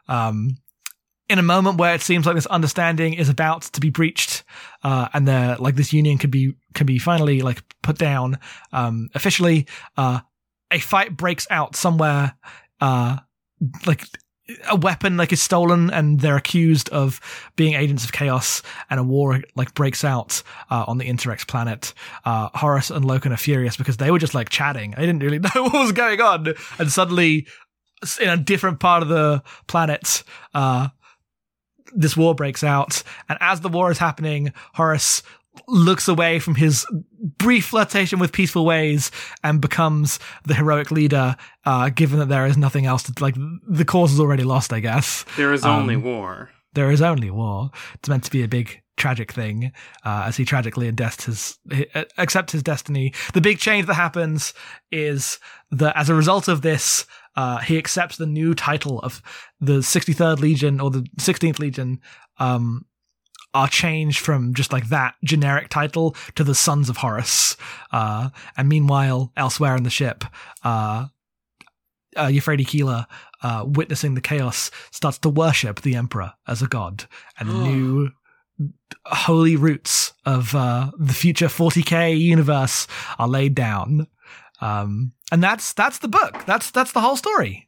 Um, 0.09 0.55
in 1.29 1.39
a 1.39 1.43
moment 1.43 1.77
where 1.77 1.93
it 1.93 2.01
seems 2.01 2.25
like 2.25 2.35
this 2.35 2.45
understanding 2.45 3.13
is 3.13 3.29
about 3.29 3.63
to 3.63 3.81
be 3.81 3.89
breached, 3.89 4.43
uh, 4.83 5.09
and 5.13 5.27
the 5.27 5.57
like 5.59 5.75
this 5.75 5.93
union 5.93 6.17
can 6.17 6.29
be 6.29 6.53
can 6.73 6.85
be 6.85 6.99
finally 6.99 7.41
like 7.41 7.61
put 7.81 7.97
down 7.97 8.39
um, 8.71 9.09
officially, 9.13 9.67
uh, 9.97 10.19
a 10.71 10.79
fight 10.79 11.15
breaks 11.15 11.47
out 11.49 11.75
somewhere, 11.75 12.33
uh, 12.81 13.17
like 13.85 14.03
a 14.69 14.75
weapon 14.75 15.17
like 15.17 15.33
is 15.33 15.41
stolen 15.41 15.89
and 15.91 16.21
they're 16.21 16.37
accused 16.37 16.89
of 16.89 17.19
being 17.55 17.73
agents 17.73 18.05
of 18.05 18.11
chaos 18.11 18.61
and 18.89 18.99
a 18.99 19.03
war 19.03 19.41
like 19.55 19.73
breaks 19.73 20.03
out 20.03 20.41
uh, 20.69 20.85
on 20.87 20.97
the 20.97 21.05
Interex 21.05 21.45
planet. 21.45 21.93
Uh, 22.23 22.49
Horus 22.53 22.89
and 22.89 23.03
Loken 23.03 23.31
are 23.31 23.37
furious 23.37 23.75
because 23.75 23.97
they 23.97 24.11
were 24.11 24.19
just 24.19 24.33
like 24.33 24.49
chatting. 24.49 24.91
They 24.91 25.05
didn't 25.05 25.21
really 25.21 25.39
know 25.55 25.63
what 25.63 25.73
was 25.73 25.91
going 25.91 26.21
on. 26.21 26.53
And 26.79 26.91
suddenly 26.91 27.47
in 28.21 28.29
a 28.29 28.37
different 28.37 28.79
part 28.79 29.03
of 29.03 29.09
the 29.09 29.43
planet, 29.67 30.23
uh, 30.53 30.89
this 31.93 32.17
war 32.17 32.36
breaks 32.36 32.63
out. 32.63 33.04
And 33.30 33.38
as 33.41 33.62
the 33.62 33.69
war 33.69 33.91
is 33.91 33.97
happening, 33.97 34.54
Horus 34.73 35.23
looks 35.67 36.08
away 36.08 36.39
from 36.39 36.56
his 36.56 36.86
brief 37.38 37.65
flirtation 37.67 38.19
with 38.19 38.32
peaceful 38.32 38.63
ways 38.65 39.12
and 39.43 39.60
becomes 39.60 40.19
the 40.45 40.54
heroic 40.54 40.91
leader, 40.91 41.36
uh, 41.65 41.89
given 41.89 42.19
that 42.19 42.30
there 42.30 42.45
is 42.45 42.58
nothing 42.58 42.86
else 42.86 43.04
to, 43.04 43.13
like, 43.19 43.36
the 43.67 43.86
cause 43.86 44.13
is 44.13 44.19
already 44.19 44.43
lost, 44.43 44.71
I 44.71 44.80
guess. 44.80 45.26
There 45.36 45.54
is 45.54 45.65
Um, 45.65 45.82
only 45.82 45.95
war. 45.95 46.52
There 46.73 46.91
is 46.91 47.02
only 47.02 47.32
war. 47.32 47.71
It's 47.95 48.08
meant 48.08 48.23
to 48.26 48.32
be 48.32 48.43
a 48.43 48.47
big 48.47 48.82
tragic 48.97 49.32
thing, 49.32 49.71
uh, 50.06 50.23
as 50.26 50.38
he 50.38 50.45
tragically 50.45 50.91
his, 51.26 51.58
uh, 51.71 52.04
accepts 52.17 52.54
his 52.54 52.63
destiny. 52.63 53.13
The 53.34 53.41
big 53.41 53.58
change 53.60 53.88
that 53.88 53.95
happens 53.95 54.54
is 54.91 55.39
that 55.71 55.97
as 55.97 56.10
a 56.10 56.15
result 56.15 56.47
of 56.47 56.62
this, 56.62 57.06
uh, 57.38 57.60
he 57.60 57.78
accepts 57.78 58.17
the 58.17 58.26
new 58.26 58.54
title 58.54 59.00
of 59.00 59.21
the 59.62 59.80
63rd 59.80 60.39
Legion 60.39 60.82
or 60.82 60.91
the 60.91 61.08
16th 61.19 61.60
Legion, 61.60 62.02
um, 62.39 62.86
are 63.54 63.67
changed 63.67 64.19
from 64.19 64.54
just 64.54 64.73
like 64.73 64.89
that 64.89 65.15
generic 65.23 65.69
title 65.69 66.15
to 66.36 66.43
the 66.43 66.56
Sons 66.56 66.89
of 66.89 66.97
Horus. 66.97 67.56
Uh, 67.91 68.30
and 68.58 68.67
meanwhile, 68.67 69.32
elsewhere 69.38 69.76
in 69.76 69.84
the 69.84 69.89
ship, 69.89 70.26
uh, 70.63 71.08
uh, 72.17 72.28
Euphrates 72.28 72.67
Keeler, 72.67 73.06
uh, 73.43 73.63
witnessing 73.65 74.15
the 74.15 74.21
chaos, 74.21 74.69
starts 74.91 75.17
to 75.19 75.30
worship 75.30 75.82
the 75.82 75.95
Emperor 75.95 76.34
as 76.47 76.62
a 76.62 76.67
god, 76.67 77.06
and 77.39 77.50
new 77.63 78.12
holy 79.06 79.56
roots 79.56 80.13
of 80.26 80.56
uh, 80.56 80.91
the 80.97 81.13
future 81.13 81.47
40k 81.47 82.19
universe 82.19 82.88
are 83.19 83.28
laid 83.28 83.56
down. 83.56 84.08
Um, 84.62 85.13
and 85.32 85.43
that's 85.43 85.74
that's 85.74 86.00
the 86.00 86.08
book. 86.08 86.46
That's 86.46 86.72
that's 86.72 86.91
the 86.91 87.02
whole 87.02 87.15
story. 87.15 87.67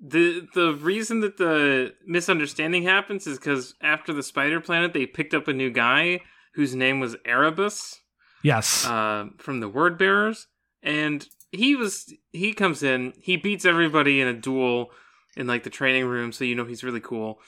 The 0.00 0.46
the 0.54 0.74
reason 0.74 1.20
that 1.20 1.36
the 1.38 1.94
misunderstanding 2.06 2.82
happens 2.84 3.26
is 3.26 3.38
because 3.38 3.74
after 3.80 4.12
the 4.12 4.22
spider 4.22 4.60
planet, 4.60 4.92
they 4.92 5.06
picked 5.06 5.34
up 5.34 5.48
a 5.48 5.52
new 5.52 5.70
guy 5.70 6.20
whose 6.54 6.74
name 6.74 7.00
was 7.00 7.16
Erebus 7.24 8.00
Yes. 8.42 8.86
uh, 8.86 9.26
from 9.38 9.60
the 9.60 9.68
Word 9.68 9.96
Bearers, 9.98 10.46
and 10.82 11.26
he 11.52 11.74
was 11.76 12.12
he 12.32 12.52
comes 12.52 12.82
in, 12.82 13.12
he 13.18 13.36
beats 13.36 13.64
everybody 13.64 14.20
in 14.20 14.28
a 14.28 14.34
duel 14.34 14.90
in 15.36 15.46
like 15.46 15.62
the 15.62 15.70
training 15.70 16.06
room, 16.06 16.32
so 16.32 16.44
you 16.44 16.54
know 16.54 16.64
he's 16.64 16.84
really 16.84 17.00
cool. 17.00 17.38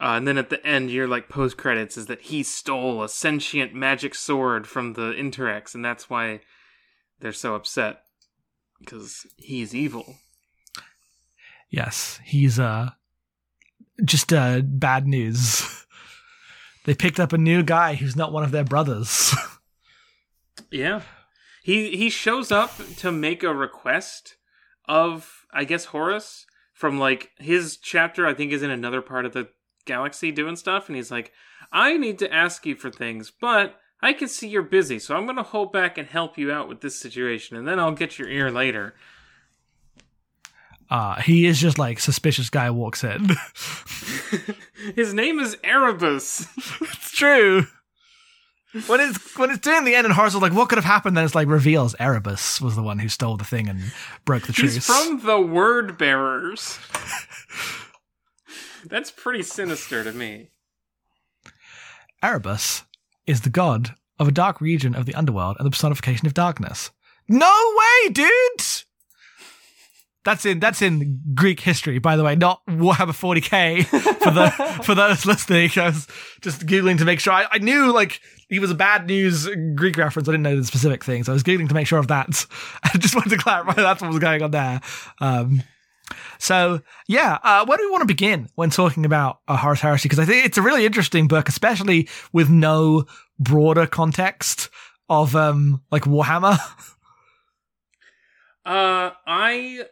Uh, 0.00 0.14
and 0.16 0.26
then 0.26 0.38
at 0.38 0.48
the 0.50 0.64
end, 0.66 0.90
your 0.90 1.06
like 1.06 1.28
post 1.28 1.56
credits 1.58 1.96
is 1.96 2.06
that 2.06 2.22
he 2.22 2.42
stole 2.42 3.02
a 3.02 3.08
sentient 3.08 3.74
magic 3.74 4.14
sword 4.14 4.66
from 4.66 4.94
the 4.94 5.12
Interex, 5.12 5.74
and 5.74 5.84
that's 5.84 6.08
why 6.10 6.40
they're 7.20 7.32
so 7.32 7.54
upset 7.54 8.00
because 8.80 9.26
he's 9.36 9.74
evil. 9.74 10.16
Yes, 11.68 12.18
he's 12.24 12.58
uh 12.58 12.90
just 14.04 14.32
uh 14.32 14.62
bad 14.64 15.06
news. 15.06 15.86
they 16.84 16.94
picked 16.94 17.20
up 17.20 17.32
a 17.32 17.38
new 17.38 17.62
guy 17.62 17.94
who's 17.94 18.16
not 18.16 18.32
one 18.32 18.42
of 18.42 18.50
their 18.50 18.64
brothers. 18.64 19.34
Yeah. 20.70 21.02
He 21.62 21.96
he 21.96 22.10
shows 22.10 22.50
up 22.50 22.72
to 22.98 23.12
make 23.12 23.42
a 23.42 23.54
request 23.54 24.36
of 24.88 25.46
I 25.52 25.64
guess 25.64 25.86
Horus 25.86 26.46
from 26.72 26.98
like 26.98 27.30
his 27.38 27.76
chapter 27.76 28.26
I 28.26 28.34
think 28.34 28.52
is 28.52 28.62
in 28.62 28.70
another 28.70 29.02
part 29.02 29.26
of 29.26 29.32
the 29.32 29.48
galaxy 29.84 30.30
doing 30.30 30.56
stuff 30.56 30.88
and 30.88 30.96
he's 30.96 31.10
like 31.10 31.32
I 31.72 31.96
need 31.96 32.18
to 32.20 32.32
ask 32.32 32.64
you 32.66 32.76
for 32.76 32.90
things 32.90 33.30
but 33.30 33.76
I 34.02 34.12
can 34.12 34.28
see 34.28 34.48
you're 34.48 34.62
busy 34.62 34.98
so 34.98 35.16
I'm 35.16 35.24
going 35.24 35.36
to 35.36 35.42
hold 35.42 35.72
back 35.72 35.98
and 35.98 36.08
help 36.08 36.38
you 36.38 36.50
out 36.52 36.68
with 36.68 36.80
this 36.80 36.98
situation 36.98 37.56
and 37.56 37.66
then 37.66 37.78
I'll 37.78 37.92
get 37.92 38.18
your 38.18 38.28
ear 38.28 38.50
later. 38.50 38.94
uh 40.90 41.20
he 41.20 41.46
is 41.46 41.60
just 41.60 41.78
like 41.78 42.00
suspicious 42.00 42.50
guy 42.50 42.70
walks 42.70 43.04
in. 43.04 43.30
his 44.96 45.12
name 45.14 45.38
is 45.38 45.56
Erebus. 45.62 46.46
it's 46.80 47.10
true. 47.12 47.66
When 48.86 49.00
it's 49.00 49.36
when 49.36 49.50
it's 49.50 49.58
doing 49.58 49.84
the 49.84 49.96
end 49.96 50.04
and 50.06 50.14
Horus 50.14 50.34
is 50.34 50.40
like, 50.40 50.52
what 50.52 50.68
could 50.68 50.78
have 50.78 50.84
happened? 50.84 51.16
Then 51.16 51.24
it's 51.24 51.34
like 51.34 51.48
reveals 51.48 51.96
Erebus 51.98 52.60
was 52.60 52.76
the 52.76 52.82
one 52.84 53.00
who 53.00 53.08
stole 53.08 53.36
the 53.36 53.44
thing 53.44 53.68
and 53.68 53.92
broke 54.24 54.46
the 54.46 54.52
truce. 54.52 54.74
He's 54.74 54.86
from 54.86 55.20
the 55.24 55.40
Word 55.40 55.98
Bearers. 55.98 56.78
That's 58.86 59.10
pretty 59.10 59.42
sinister 59.42 60.04
to 60.04 60.12
me. 60.12 60.50
Erebus 62.22 62.84
is 63.30 63.42
the 63.42 63.50
god 63.50 63.94
of 64.18 64.28
a 64.28 64.32
dark 64.32 64.60
region 64.60 64.94
of 64.94 65.06
the 65.06 65.14
underworld 65.14 65.56
and 65.58 65.66
the 65.66 65.70
personification 65.70 66.26
of 66.26 66.34
darkness. 66.34 66.90
No 67.28 67.52
way, 67.78 68.12
dude! 68.12 68.28
That's 70.24 70.44
in 70.44 70.60
that's 70.60 70.82
in 70.82 71.22
Greek 71.34 71.60
history, 71.60 71.98
by 71.98 72.16
the 72.16 72.24
way, 72.24 72.36
not 72.36 72.60
Warhammer 72.66 73.14
40k 73.16 73.86
for 74.22 74.30
the 74.30 74.50
for 74.82 74.94
those 74.94 75.24
listening. 75.24 75.70
I 75.76 75.86
was 75.86 76.06
just 76.42 76.66
googling 76.66 76.98
to 76.98 77.06
make 77.06 77.20
sure. 77.20 77.32
I, 77.32 77.46
I 77.52 77.58
knew 77.58 77.92
like 77.92 78.20
he 78.48 78.58
was 78.58 78.70
a 78.70 78.74
bad 78.74 79.06
news 79.06 79.48
Greek 79.76 79.96
reference. 79.96 80.28
I 80.28 80.32
didn't 80.32 80.42
know 80.42 80.56
the 80.56 80.64
specific 80.64 81.04
thing, 81.04 81.24
so 81.24 81.32
I 81.32 81.34
was 81.34 81.42
googling 81.42 81.68
to 81.68 81.74
make 81.74 81.86
sure 81.86 81.98
of 81.98 82.08
that. 82.08 82.46
I 82.82 82.98
just 82.98 83.14
wanted 83.14 83.30
to 83.30 83.38
clarify 83.38 83.74
that's 83.74 84.02
what 84.02 84.08
was 84.08 84.18
going 84.18 84.42
on 84.42 84.50
there. 84.50 84.80
Um, 85.20 85.62
so 86.38 86.80
yeah, 87.08 87.38
uh, 87.42 87.64
where 87.66 87.78
do 87.78 87.84
we 87.84 87.90
want 87.90 88.02
to 88.02 88.06
begin 88.06 88.48
when 88.54 88.70
talking 88.70 89.04
about 89.04 89.40
uh, 89.48 89.56
Horus 89.56 89.80
Heresy? 89.80 90.08
Because 90.08 90.18
I 90.18 90.24
think 90.24 90.44
it's 90.46 90.58
a 90.58 90.62
really 90.62 90.84
interesting 90.86 91.28
book, 91.28 91.48
especially 91.48 92.08
with 92.32 92.48
no 92.48 93.04
broader 93.38 93.86
context 93.86 94.68
of 95.08 95.34
um 95.36 95.82
like 95.90 96.04
Warhammer. 96.04 96.58
Uh, 98.64 99.10
I 99.26 99.84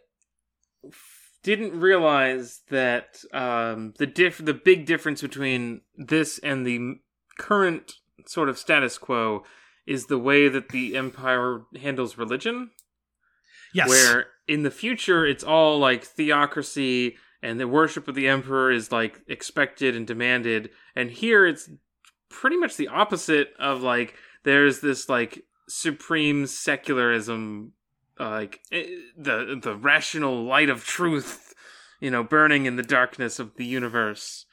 f- 0.87 1.31
didn't 1.42 1.81
realize 1.81 2.61
that 2.68 3.24
um, 3.33 3.94
the 3.98 4.07
diff- 4.07 4.44
the 4.44 4.54
big 4.54 4.85
difference 4.85 5.22
between 5.22 5.81
this 5.96 6.38
and 6.40 6.66
the 6.66 6.96
current 7.38 7.94
sort 8.26 8.48
of 8.50 8.59
status 8.59 8.98
quo 8.98 9.42
is 9.87 10.07
the 10.07 10.18
way 10.18 10.48
that 10.48 10.68
the 10.68 10.96
empire 10.96 11.62
handles 11.81 12.18
religion. 12.18 12.70
yes, 13.72 13.88
Where 13.88 14.26
in 14.48 14.62
the 14.62 14.70
future 14.70 15.26
it's 15.26 15.44
all 15.44 15.78
like 15.78 16.04
theocracy 16.04 17.16
and 17.42 17.61
the 17.61 17.68
worship 17.68 18.08
of 18.08 18.14
the 18.14 18.26
emperor 18.26 18.72
is 18.72 18.90
like 18.90 19.20
expected 19.28 19.94
and 19.94 20.06
demanded, 20.06 20.70
and 20.96 21.11
here 21.11 21.46
it's 21.46 21.70
pretty 22.28 22.56
much 22.56 22.76
the 22.76 22.88
opposite 22.88 23.52
of 23.58 23.82
like 23.82 24.14
there's 24.42 24.80
this 24.80 25.08
like 25.08 25.44
supreme 25.68 26.46
secularism 26.46 27.72
uh, 28.18 28.30
like 28.30 28.61
eh, 28.72 28.87
the 29.16 29.58
the 29.62 29.76
rational 29.76 30.44
light 30.44 30.68
of 30.68 30.84
truth 30.84 31.54
you 32.00 32.11
know 32.11 32.24
burning 32.24 32.66
in 32.66 32.76
the 32.76 32.82
darkness 32.82 33.38
of 33.38 33.54
the 33.56 33.66
universe 33.66 34.46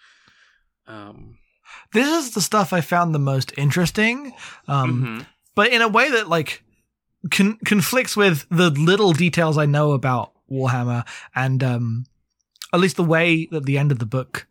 um 0.88 1.38
this 1.94 2.08
is 2.08 2.32
the 2.32 2.42
stuff 2.42 2.74
I 2.74 2.82
found 2.82 3.14
the 3.14 3.20
most 3.20 3.54
interesting. 3.58 4.34
Um, 4.68 5.04
mhm. 5.04 5.26
but 5.56 5.72
in 5.72 5.82
a 5.82 5.88
way 5.88 6.12
that 6.12 6.28
like 6.28 6.64
con- 7.32 7.58
conflicts 7.66 8.16
with 8.16 8.46
the 8.50 8.70
little 8.70 9.14
details 9.14 9.58
I 9.58 9.66
know 9.66 9.92
about 9.92 10.34
Warhammer 10.52 11.06
and 11.34 11.64
um, 11.64 12.06
at 12.74 12.80
least 12.80 12.98
the 12.98 13.04
way 13.04 13.48
that 13.52 13.66
the 13.66 13.78
end 13.78 13.92
of 13.92 14.00
the 14.00 14.06
book 14.06 14.48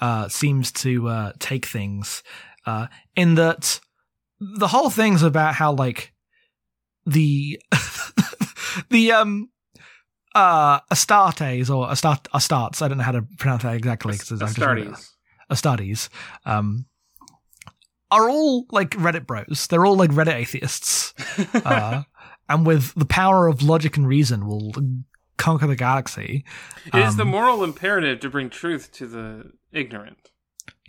uh, 0.00 0.28
seems 0.28 0.72
to 0.72 1.08
uh, 1.08 1.32
take 1.38 1.66
things. 1.66 2.22
Uh, 2.66 2.86
in 3.14 3.34
that 3.34 3.80
the 4.40 4.68
whole 4.68 4.90
thing's 4.90 5.22
about 5.22 5.54
how 5.54 5.72
like 5.72 6.12
the 7.06 7.60
the 8.90 9.12
um 9.12 9.50
uh 10.34 10.80
Astartes 10.92 11.68
or 11.70 11.88
Astart 11.88 12.26
Astartes 12.34 12.82
I 12.82 12.88
don't 12.88 12.98
know 12.98 13.04
how 13.04 13.12
to 13.12 13.22
pronounce 13.38 13.62
that 13.62 13.76
exactly 13.76 14.12
because 14.12 14.32
I've 14.42 14.54
just 14.54 14.58
read. 14.58 14.88
Astartes. 14.88 15.10
Astartes, 15.50 16.08
um, 16.46 16.86
are 18.10 18.28
all 18.30 18.66
like 18.70 18.90
Reddit 18.90 19.26
bros. 19.26 19.66
They're 19.68 19.84
all 19.84 19.96
like 19.96 20.10
Reddit 20.10 20.34
atheists. 20.34 21.12
Uh, 21.64 22.02
and 22.48 22.66
with 22.66 22.94
the 22.94 23.04
power 23.06 23.46
of 23.46 23.62
logic 23.62 23.96
and 23.96 24.06
reason, 24.06 24.46
will 24.46 24.72
conquer 25.36 25.66
the 25.66 25.76
galaxy. 25.76 26.44
it 26.86 26.94
is 26.94 27.16
the 27.16 27.22
um, 27.22 27.28
moral 27.28 27.64
imperative 27.64 28.20
to 28.20 28.30
bring 28.30 28.48
truth 28.50 28.92
to 28.92 29.06
the 29.06 29.50
ignorant 29.72 30.30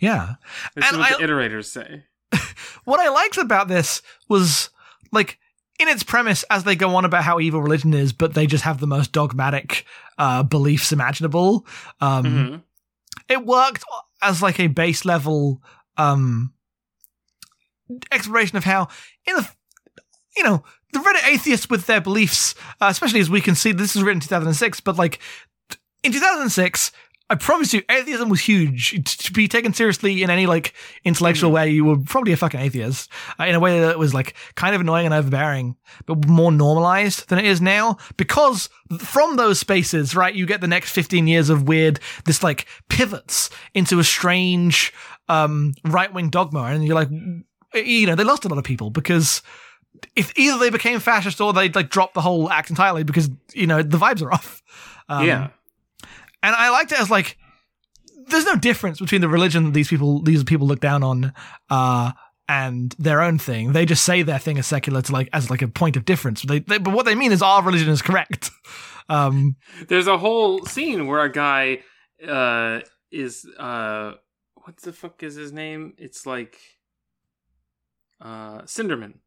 Yeah. 0.00 0.34
this 0.74 0.90
is 0.92 0.96
what 0.98 1.12
I- 1.12 1.16
the 1.16 1.22
iterators 1.26 1.64
say 1.66 2.04
What 2.84 3.00
I 3.00 3.08
liked 3.08 3.36
about 3.38 3.66
this 3.68 4.02
was 4.28 4.70
like 5.12 5.38
in 5.80 5.88
its 5.88 6.02
premise 6.02 6.44
as 6.50 6.64
they 6.64 6.76
go 6.76 6.94
on 6.96 7.04
about 7.04 7.24
how 7.24 7.38
evil 7.40 7.60
religion 7.60 7.92
is, 7.92 8.12
but 8.12 8.34
they 8.34 8.46
just 8.46 8.64
have 8.64 8.78
the 8.80 8.86
most 8.86 9.12
dogmatic 9.12 9.84
uh, 10.18 10.42
beliefs 10.42 10.92
imaginable. 10.92 11.66
Um, 12.00 12.24
Mhm. 12.24 12.62
it 13.28 13.44
worked 13.44 13.84
as 14.22 14.40
like 14.42 14.58
a 14.60 14.68
base 14.68 15.04
level 15.04 15.60
um 15.96 16.52
exploration 18.10 18.56
of 18.56 18.64
how 18.64 18.88
in 19.26 19.34
the 19.36 19.48
you 20.36 20.44
know 20.44 20.64
the 20.96 21.08
reddit 21.08 21.28
atheists 21.28 21.68
with 21.68 21.86
their 21.86 22.00
beliefs 22.00 22.54
uh, 22.80 22.88
especially 22.90 23.20
as 23.20 23.30
we 23.30 23.40
can 23.40 23.54
see 23.54 23.72
this 23.72 23.94
was 23.94 24.02
written 24.02 24.18
in 24.18 24.22
2006 24.22 24.80
but 24.80 24.96
like 24.96 25.20
in 26.02 26.12
2006 26.12 26.92
I 27.28 27.34
promise 27.34 27.74
you, 27.74 27.82
atheism 27.90 28.28
was 28.28 28.40
huge. 28.40 29.04
To 29.04 29.32
be 29.32 29.48
taken 29.48 29.74
seriously 29.74 30.22
in 30.22 30.30
any 30.30 30.46
like 30.46 30.74
intellectual 31.04 31.50
way, 31.50 31.70
you 31.70 31.84
were 31.84 31.98
probably 31.98 32.32
a 32.32 32.36
fucking 32.36 32.60
atheist. 32.60 33.10
Uh, 33.40 33.46
in 33.46 33.56
a 33.56 33.60
way 33.60 33.80
that 33.80 33.98
was 33.98 34.14
like 34.14 34.34
kind 34.54 34.76
of 34.76 34.80
annoying 34.80 35.06
and 35.06 35.14
overbearing, 35.14 35.76
but 36.06 36.28
more 36.28 36.52
normalized 36.52 37.28
than 37.28 37.40
it 37.40 37.44
is 37.44 37.60
now. 37.60 37.96
Because 38.16 38.68
from 39.00 39.34
those 39.34 39.58
spaces, 39.58 40.14
right, 40.14 40.34
you 40.34 40.46
get 40.46 40.60
the 40.60 40.68
next 40.68 40.92
15 40.92 41.26
years 41.26 41.50
of 41.50 41.66
weird, 41.66 41.98
this 42.26 42.44
like 42.44 42.66
pivots 42.88 43.50
into 43.74 43.98
a 43.98 44.04
strange, 44.04 44.92
um, 45.28 45.74
right 45.84 46.12
wing 46.12 46.30
dogma. 46.30 46.62
And 46.62 46.84
you're 46.84 46.94
like, 46.94 47.10
you 47.74 48.06
know, 48.06 48.14
they 48.14 48.24
lost 48.24 48.44
a 48.44 48.48
lot 48.48 48.58
of 48.58 48.64
people 48.64 48.90
because 48.90 49.42
if 50.14 50.32
either 50.36 50.58
they 50.58 50.70
became 50.70 51.00
fascist 51.00 51.40
or 51.40 51.52
they 51.52 51.68
like 51.68 51.90
dropped 51.90 52.14
the 52.14 52.20
whole 52.20 52.50
act 52.50 52.70
entirely 52.70 53.04
because, 53.04 53.30
you 53.54 53.66
know, 53.66 53.82
the 53.82 53.98
vibes 53.98 54.22
are 54.22 54.32
off. 54.32 54.62
Um, 55.08 55.26
yeah. 55.26 55.48
and 56.42 56.54
I 56.56 56.70
liked 56.70 56.92
it 56.92 57.00
as 57.00 57.10
like 57.10 57.38
there's 58.28 58.44
no 58.44 58.56
difference 58.56 58.98
between 58.98 59.20
the 59.20 59.28
religion 59.28 59.72
these 59.72 59.88
people 59.88 60.20
these 60.20 60.42
people 60.42 60.66
look 60.66 60.80
down 60.80 61.04
on 61.04 61.32
uh 61.70 62.10
and 62.48 62.94
their 62.98 63.22
own 63.22 63.38
thing. 63.38 63.72
They 63.72 63.84
just 63.84 64.04
say 64.04 64.22
their 64.22 64.38
thing 64.38 64.56
is 64.56 64.66
secular 64.66 65.02
to 65.02 65.12
like 65.12 65.28
as 65.32 65.50
like 65.50 65.62
a 65.62 65.68
point 65.68 65.96
of 65.96 66.04
difference. 66.04 66.42
They, 66.42 66.60
they, 66.60 66.78
but 66.78 66.94
what 66.94 67.04
they 67.04 67.14
mean 67.14 67.32
is 67.32 67.42
our 67.42 67.62
religion 67.62 67.88
is 67.90 68.02
correct. 68.02 68.50
Um, 69.08 69.54
There's 69.86 70.08
a 70.08 70.18
whole 70.18 70.64
scene 70.66 71.06
where 71.06 71.20
a 71.20 71.30
guy 71.30 71.84
uh 72.26 72.80
is 73.12 73.46
uh 73.56 74.14
what 74.56 74.78
the 74.78 74.92
fuck 74.92 75.22
is 75.22 75.36
his 75.36 75.52
name? 75.52 75.94
It's 75.96 76.26
like 76.26 76.58
uh 78.20 78.62
Sindermann. 78.62 79.18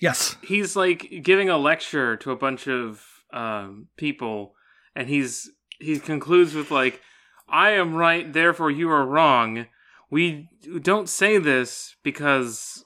Yes. 0.00 0.36
He's 0.42 0.76
like 0.76 1.22
giving 1.22 1.48
a 1.48 1.58
lecture 1.58 2.16
to 2.18 2.30
a 2.30 2.36
bunch 2.36 2.66
of 2.68 3.04
um 3.32 3.88
people 3.96 4.54
and 4.94 5.08
he's 5.08 5.50
he 5.78 5.98
concludes 5.98 6.54
with 6.54 6.70
like 6.70 7.00
I 7.48 7.70
am 7.70 7.94
right 7.94 8.32
therefore 8.32 8.70
you 8.70 8.90
are 8.90 9.06
wrong. 9.06 9.66
We 10.10 10.48
don't 10.82 11.08
say 11.08 11.38
this 11.38 11.96
because 12.02 12.84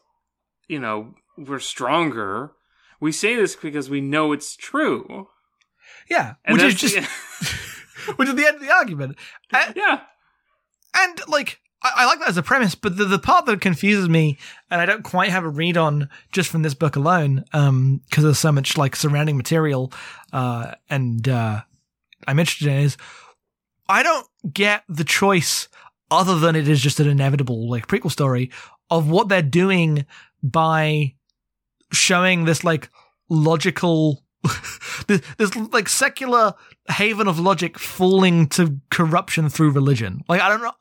you 0.69 0.79
know, 0.79 1.15
we're 1.37 1.59
stronger. 1.59 2.53
We 3.01 3.13
say 3.13 3.37
this 3.37 3.57
because 3.57 3.91
we 3.91 4.01
know 4.01 4.33
it's 4.33 4.57
true. 4.57 5.29
Yeah, 6.09 6.35
And 6.45 6.57
which 6.57 6.65
is 6.65 6.75
just 6.75 6.97
which 8.17 8.29
is 8.29 8.35
the 8.35 8.47
end 8.47 8.57
of 8.57 8.63
the 8.63 8.73
argument. 8.73 9.17
And, 9.51 9.75
yeah. 9.77 10.01
and 10.97 11.21
like 11.29 11.61
I, 11.83 11.93
I 11.97 12.05
like 12.07 12.19
that 12.21 12.29
as 12.29 12.37
a 12.37 12.43
premise, 12.43 12.75
but 12.75 12.97
the, 12.97 13.05
the 13.05 13.19
part 13.19 13.47
that 13.47 13.61
confuses 13.61 14.09
me 14.09 14.39
and 14.71 14.81
I 14.81 14.87
don't 14.87 15.03
quite 15.03 15.31
have 15.31 15.45
a 15.45 15.49
read 15.49 15.77
on 15.77 16.09
just 16.33 16.51
from 16.51 16.63
this 16.63 16.75
book 16.75 16.97
alone, 16.97 17.45
um, 17.53 18.01
because 18.09 18.25
there's 18.25 18.39
so 18.39 18.53
much 18.53 18.77
like 18.77 18.97
surrounding 18.97 19.37
material, 19.37 19.93
uh, 20.33 20.73
and 20.89 21.29
uh, 21.29 21.63
I'm 22.27 22.39
interested 22.39 22.69
in 22.69 22.79
is 22.79 22.97
I 23.89 24.03
don't 24.03 24.27
get 24.53 24.85
the 24.89 25.05
choice 25.05 25.69
other 26.11 26.39
than 26.39 26.57
it 26.57 26.69
is 26.69 26.81
just 26.81 27.01
an 27.01 27.09
inevitable 27.09 27.69
like 27.69 27.87
prequel 27.87 28.11
story 28.11 28.51
of 28.91 29.09
what 29.09 29.29
they're 29.29 29.43
doing 29.43 30.05
by 30.43 31.15
showing 31.93 32.45
this 32.45 32.65
like 32.65 32.91
logical 33.29 34.23
this, 35.07 35.21
this 35.39 35.57
like 35.73 35.89
secular 35.89 36.55
haven 36.89 37.29
of 37.29 37.39
logic 37.39 37.79
falling 37.79 38.49
to 38.49 38.81
corruption 38.91 39.49
through 39.49 39.71
religion. 39.71 40.23
Like 40.29 40.41
i 40.41 40.49
don't 40.49 40.63
know 40.63 40.73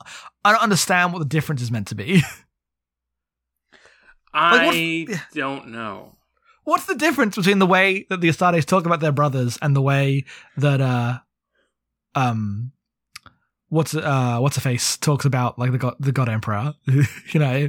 i 0.44 0.52
don't 0.52 0.62
understand 0.62 1.14
what 1.14 1.20
the 1.20 1.26
difference 1.26 1.62
is 1.62 1.72
meant 1.72 1.88
to 1.88 1.96
be. 1.96 2.24
I 4.34 5.06
don't 5.34 5.68
know. 5.68 6.16
what's 6.64 6.86
the 6.86 6.96
difference 6.96 7.36
between 7.36 7.60
the 7.60 7.66
way 7.68 8.06
that 8.10 8.22
the 8.22 8.30
Astartes 8.30 8.66
talk 8.66 8.86
about 8.86 9.00
their 9.02 9.12
brothers 9.12 9.58
and 9.62 9.76
the 9.76 9.82
way 9.82 10.26
that 10.58 10.82
uh 10.82 11.20
um 12.16 12.72
what's 13.70 13.94
uh 13.94 14.40
what's 14.40 14.58
a 14.58 14.62
face 14.62 14.98
talks 14.98 15.26
about 15.26 15.60
like 15.60 15.72
the 15.72 15.78
god 15.78 15.96
the 16.00 16.12
god 16.12 16.30
emperor 16.30 16.74
you 16.86 17.40
know? 17.40 17.68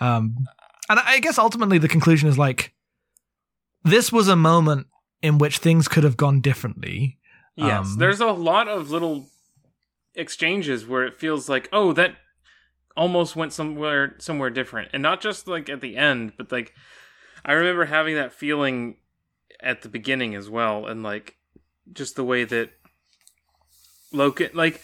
Um 0.00 0.46
and 0.88 0.98
I 1.00 1.20
guess 1.20 1.38
ultimately 1.38 1.78
the 1.78 1.88
conclusion 1.88 2.28
is 2.28 2.38
like 2.38 2.72
this 3.84 4.12
was 4.12 4.28
a 4.28 4.36
moment 4.36 4.86
in 5.20 5.38
which 5.38 5.58
things 5.58 5.88
could 5.88 6.04
have 6.04 6.16
gone 6.16 6.40
differently. 6.40 7.18
Yes, 7.56 7.86
Um, 7.86 7.98
there's 7.98 8.20
a 8.20 8.32
lot 8.32 8.68
of 8.68 8.90
little 8.90 9.26
exchanges 10.14 10.86
where 10.86 11.04
it 11.04 11.18
feels 11.18 11.48
like, 11.48 11.68
oh, 11.72 11.92
that 11.92 12.16
almost 12.96 13.36
went 13.36 13.52
somewhere 13.52 14.14
somewhere 14.18 14.50
different, 14.50 14.90
and 14.92 15.02
not 15.02 15.20
just 15.20 15.46
like 15.46 15.68
at 15.68 15.80
the 15.80 15.96
end, 15.96 16.32
but 16.36 16.52
like 16.52 16.74
I 17.44 17.52
remember 17.52 17.86
having 17.86 18.14
that 18.16 18.32
feeling 18.32 18.96
at 19.60 19.82
the 19.82 19.88
beginning 19.88 20.34
as 20.34 20.50
well, 20.50 20.86
and 20.86 21.02
like 21.02 21.36
just 21.92 22.16
the 22.16 22.24
way 22.24 22.44
that 22.44 22.70
Loki, 24.12 24.48
like 24.52 24.80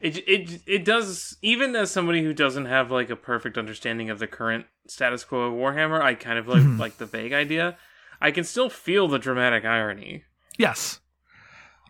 it 0.00 0.16
it 0.28 0.62
it 0.66 0.84
does 0.84 1.36
even 1.42 1.74
as 1.76 1.90
somebody 1.90 2.22
who 2.22 2.32
doesn't 2.32 2.66
have 2.66 2.90
like 2.90 3.10
a 3.10 3.16
perfect 3.16 3.56
understanding 3.58 4.10
of 4.10 4.18
the 4.18 4.26
current 4.26 4.66
status 4.86 5.24
quo 5.24 5.40
of 5.48 5.52
Warhammer, 5.54 6.00
I 6.00 6.14
kind 6.14 6.38
of 6.38 6.48
like 6.48 6.62
Mhm. 6.62 6.78
like 6.78 6.96
the 6.98 7.06
vague 7.06 7.32
idea. 7.32 7.76
I 8.20 8.30
can 8.30 8.44
still 8.44 8.68
feel 8.70 9.08
the 9.08 9.18
dramatic 9.18 9.64
irony, 9.64 10.24
yes 10.58 11.00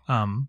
um 0.07 0.47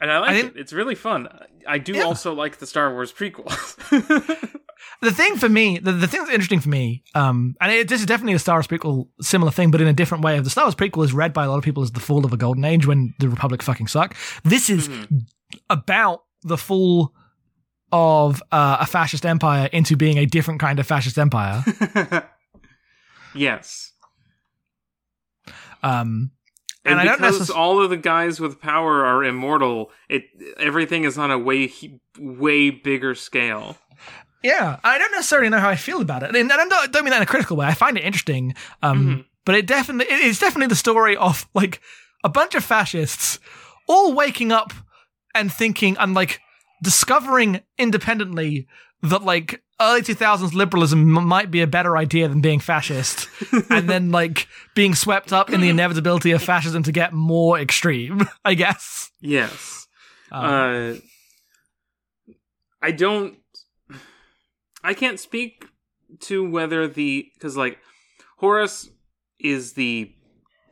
and 0.00 0.10
I 0.10 0.18
like 0.18 0.30
I 0.30 0.34
it. 0.46 0.56
It's 0.56 0.72
really 0.72 0.94
fun. 0.94 1.28
I 1.66 1.78
do 1.78 1.92
Yeah. 1.94 2.02
also 2.04 2.34
like 2.34 2.58
the 2.58 2.66
Star 2.66 2.92
Wars 2.92 3.12
prequels. 3.12 3.76
the 5.00 5.12
thing 5.12 5.36
for 5.36 5.48
me, 5.48 5.78
the, 5.78 5.92
the 5.92 6.06
thing 6.06 6.20
that's 6.20 6.32
interesting 6.32 6.60
for 6.60 6.68
me, 6.68 7.04
um, 7.14 7.54
and 7.60 7.70
it, 7.72 7.88
this 7.88 8.00
is 8.00 8.06
definitely 8.06 8.34
a 8.34 8.38
Star 8.38 8.56
Wars 8.56 8.66
prequel, 8.66 9.08
similar 9.20 9.50
thing, 9.52 9.70
but 9.70 9.80
in 9.80 9.86
a 9.86 9.92
different 9.92 10.24
way. 10.24 10.38
The 10.40 10.50
Star 10.50 10.64
Wars 10.64 10.74
prequel 10.74 11.04
is 11.04 11.12
read 11.12 11.32
by 11.32 11.44
a 11.44 11.48
lot 11.50 11.58
of 11.58 11.64
people 11.64 11.82
as 11.82 11.92
the 11.92 12.00
fall 12.00 12.24
of 12.24 12.32
a 12.32 12.36
golden 12.36 12.64
age 12.64 12.86
when 12.86 13.14
the 13.18 13.28
Republic 13.28 13.62
fucking 13.62 13.86
suck. 13.86 14.14
This 14.42 14.68
is 14.68 14.88
Mhm. 14.88 15.26
about 15.70 16.24
the 16.44 16.56
fall 16.58 17.12
of 17.90 18.42
uh, 18.52 18.76
a 18.80 18.86
fascist 18.86 19.24
empire 19.26 19.68
into 19.72 19.96
being 19.96 20.18
a 20.18 20.26
different 20.26 20.60
kind 20.60 20.78
of 20.78 20.86
fascist 20.86 21.18
empire. 21.18 21.64
yes, 23.34 23.92
Um, 25.82 26.30
and, 26.84 26.98
And 26.98 27.00
I 27.00 27.04
don't 27.04 27.18
because 27.18 27.50
necess- 27.50 27.54
all 27.56 27.82
of 27.82 27.90
the 27.90 27.96
guys 27.96 28.40
with 28.40 28.60
power 28.60 29.04
are 29.04 29.24
immortal, 29.24 29.90
it 30.08 30.24
everything 30.58 31.04
is 31.04 31.18
on 31.18 31.30
a 31.30 31.38
way 31.38 31.72
way 32.18 32.70
bigger 32.70 33.14
scale. 33.14 33.76
yeah, 34.42 34.78
I 34.84 34.98
don't 34.98 35.12
necessarily 35.12 35.48
know 35.48 35.58
how 35.58 35.68
I 35.70 35.76
feel 35.76 36.00
about 36.00 36.22
it, 36.22 36.34
and 36.34 36.52
I 36.52 36.56
don't, 36.56 36.92
don't 36.92 37.04
mean 37.04 37.10
that 37.10 37.18
in 37.18 37.22
a 37.22 37.26
critical 37.26 37.56
way. 37.56 37.66
I 37.66 37.74
find 37.74 37.96
it 37.96 38.04
interesting, 38.04 38.54
um, 38.82 39.06
Mhm. 39.06 39.24
but 39.44 39.54
it 39.54 39.66
definitely 39.66 40.06
it's 40.14 40.38
definitely 40.38 40.68
the 40.68 40.74
story 40.76 41.16
of 41.16 41.46
like 41.54 41.80
a 42.22 42.28
bunch 42.28 42.54
of 42.54 42.64
fascists 42.64 43.38
all 43.86 44.12
waking 44.14 44.52
up 44.52 44.72
and 45.34 45.52
thinking 45.52 45.96
and 45.98 46.14
like 46.14 46.40
discovering 46.82 47.60
independently 47.78 48.66
that 49.02 49.22
like 49.22 49.62
early 49.80 50.02
2000s 50.02 50.54
liberalism 50.54 51.16
m- 51.16 51.26
might 51.26 51.50
be 51.50 51.60
a 51.60 51.66
better 51.66 51.96
idea 51.96 52.28
than 52.28 52.40
being 52.40 52.60
fascist 52.60 53.28
and 53.70 53.88
then 53.88 54.10
like 54.10 54.46
being 54.74 54.94
swept 54.94 55.32
up 55.32 55.50
in 55.50 55.60
the 55.60 55.68
inevitability 55.68 56.30
of 56.30 56.42
fascism 56.42 56.82
to 56.82 56.92
get 56.92 57.12
more 57.12 57.58
extreme 57.58 58.20
i 58.44 58.54
guess 58.54 59.10
Yes. 59.20 59.86
Um, 60.30 60.44
uh, 60.44 60.94
I 62.82 62.90
don't. 62.90 63.38
I 64.82 64.92
can't 64.92 65.18
speak 65.18 65.66
to 66.20 66.48
whether 66.48 66.86
the 66.86 67.26
because 67.34 67.56
like 67.56 67.78
Horus 68.38 68.90
is 69.40 69.72
the 69.72 70.12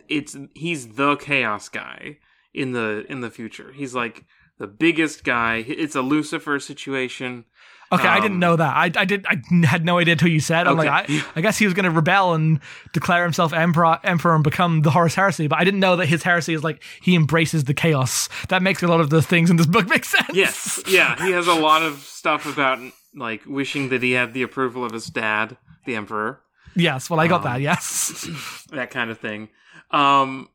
it's 0.09 0.37
he's 0.55 0.89
the 0.97 1.17
chaos 1.17 1.71
guy 1.71 2.19
in 2.53 2.73
the 2.73 3.07
in 3.09 3.21
the 3.21 3.31
future. 3.31 3.73
He's 3.73 3.95
like 3.95 4.27
the 4.63 4.69
biggest 4.69 5.25
guy. 5.25 5.65
It's 5.67 5.97
a 5.97 6.03
Lucifer 6.03 6.59
situation. 6.61 7.45
okay 7.93 8.09
i 8.09 8.21
didn't 8.21 8.37
um, 8.41 8.47
know 8.47 8.57
that 8.57 8.75
i, 8.75 8.85
I 9.03 9.05
did 9.05 9.27
i 9.29 9.37
had 9.67 9.85
no 9.85 9.99
idea 9.99 10.13
until 10.13 10.29
you 10.37 10.41
said 10.41 10.67
i'm 10.67 10.79
Okay. 10.81 10.89
like 10.89 11.11
I, 11.11 11.25
I 11.37 11.41
guess 11.43 11.59
he 11.59 11.67
was 11.67 11.75
going 11.75 11.85
to 11.85 11.91
rebel 11.91 12.33
and 12.33 12.59
declare 12.95 13.23
himself 13.23 13.53
emperor 13.53 13.99
emperor 14.03 14.35
and 14.35 14.43
become 14.43 14.81
the 14.81 14.91
horus 14.91 15.15
heresy 15.15 15.47
but 15.47 15.59
i 15.59 15.65
didn't 15.65 15.81
know 15.81 15.97
that 15.97 16.07
his 16.07 16.23
heresy 16.23 16.55
is 16.55 16.65
like 16.65 16.83
he 17.03 17.15
embraces 17.15 17.65
the 17.65 17.75
chaos 17.75 18.31
that 18.49 18.63
makes 18.63 18.83
a 18.83 18.87
lot 18.89 19.01
of 19.03 19.11
the 19.11 19.21
things 19.21 19.51
in 19.51 19.57
this 19.59 19.67
book 19.67 19.87
make 19.95 20.07
sense 20.07 20.31
Yes, 20.33 20.81
yeah, 20.89 21.23
he 21.23 21.33
has 21.33 21.47
a 21.49 21.55
lot 21.69 21.83
of 21.83 21.99
stuff 21.99 22.47
about 22.51 22.79
like 23.15 23.43
wishing 23.47 23.91
that 23.91 24.03
he 24.03 24.13
had 24.13 24.33
the 24.33 24.43
approval 24.43 24.87
of 24.87 24.93
his 24.93 25.07
dad, 25.09 25.59
the 25.85 25.95
emperor. 25.97 26.41
yes 26.75 27.11
well 27.11 27.21
i 27.21 27.27
got 27.29 27.45
Um, 27.45 27.53
that 27.53 27.61
yes 27.61 28.27
that 28.71 28.91
kind 28.91 29.11
of 29.11 29.19
thing. 29.19 29.51
Um, 29.91 30.49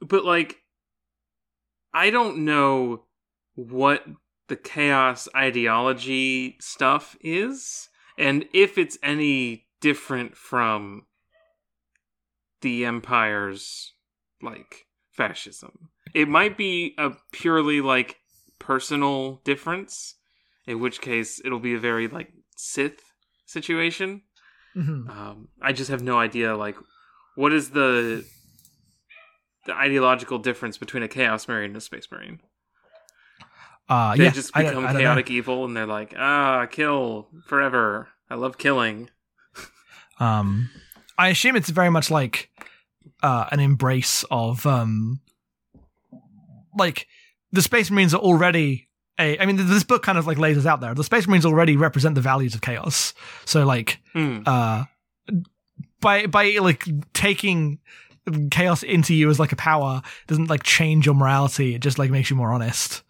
but 0.00 0.24
like, 0.24 0.56
I 1.92 2.08
don't 2.10 2.38
know 2.46 3.03
what 3.54 4.04
the 4.48 4.56
chaos 4.56 5.28
ideology 5.34 6.56
stuff 6.60 7.16
is, 7.20 7.88
and 8.18 8.46
if 8.52 8.78
it's 8.78 8.98
any 9.02 9.66
different 9.80 10.36
from 10.36 11.06
the 12.60 12.84
empire's 12.84 13.92
like 14.42 14.86
fascism. 15.10 15.90
It 16.14 16.28
might 16.28 16.56
be 16.56 16.94
a 16.98 17.10
purely 17.32 17.80
like 17.80 18.16
personal 18.58 19.42
difference, 19.44 20.16
in 20.66 20.80
which 20.80 21.00
case 21.00 21.40
it'll 21.44 21.58
be 21.58 21.74
a 21.74 21.78
very 21.78 22.08
like 22.08 22.32
Sith 22.56 23.02
situation. 23.46 24.22
Mhm. 24.76 25.08
Um, 25.08 25.48
I 25.60 25.72
just 25.72 25.90
have 25.90 26.02
no 26.02 26.18
idea, 26.18 26.56
like, 26.56 26.76
what 27.36 27.52
is 27.52 27.70
the 27.70 28.24
the 29.66 29.74
ideological 29.74 30.38
difference 30.38 30.78
between 30.78 31.02
a 31.02 31.08
chaos 31.08 31.48
marine 31.48 31.70
and 31.70 31.76
a 31.76 31.80
space 31.80 32.10
marine. 32.10 32.40
Uh, 33.88 34.16
They 34.16 34.24
yeah, 34.24 34.30
just 34.30 34.54
become 34.54 34.66
I 34.66 34.72
don't 34.72 34.92
know. 34.94 34.98
chaotic 35.00 35.30
evil, 35.30 35.64
and 35.64 35.76
they're 35.76 35.86
like, 35.86 36.14
ah, 36.16 36.66
kill 36.66 37.28
forever. 37.46 38.08
I 38.30 38.34
love 38.36 38.56
killing. 38.58 39.10
Um, 40.18 40.70
I 41.18 41.28
assume 41.28 41.56
it's 41.56 41.68
very 41.70 41.90
much 41.90 42.10
like 42.10 42.50
uh, 43.22 43.46
an 43.52 43.60
embrace 43.60 44.24
of 44.30 44.64
um, 44.66 45.20
like 46.76 47.06
the 47.52 47.62
Space 47.62 47.90
Marines 47.90 48.14
are 48.14 48.20
already 48.20 48.88
a. 49.18 49.38
I 49.38 49.46
mean, 49.46 49.56
this 49.56 49.84
book 49.84 50.02
kind 50.02 50.18
of 50.18 50.26
like 50.26 50.38
lays 50.38 50.56
this 50.56 50.66
out 50.66 50.80
there. 50.80 50.94
The 50.94 51.04
Space 51.04 51.26
Marines 51.28 51.44
already 51.46 51.76
represent 51.76 52.14
the 52.14 52.20
values 52.20 52.54
of 52.54 52.60
chaos. 52.62 53.12
So 53.44 53.64
like, 53.64 54.00
Hmm. 54.12 54.40
uh, 54.46 54.84
by 56.00 56.26
by 56.26 56.56
like 56.60 56.84
taking 57.12 57.78
chaos 58.50 58.82
into 58.82 59.14
you 59.14 59.28
as 59.30 59.38
like 59.38 59.52
a 59.52 59.56
power 59.56 60.00
doesn't 60.26 60.48
like 60.48 60.62
change 60.62 61.06
your 61.06 61.14
morality. 61.14 61.74
It 61.74 61.80
just 61.82 61.98
like 61.98 62.10
makes 62.10 62.30
you 62.30 62.36
more 62.36 62.52
honest. 62.52 63.02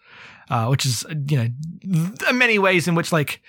Uh, 0.51 0.67
which 0.69 0.85
is 0.85 1.05
you 1.29 1.37
know 1.39 1.49
th- 2.19 2.33
many 2.35 2.59
ways 2.59 2.87
in 2.87 2.95
which 2.95 3.11
like 3.13 3.41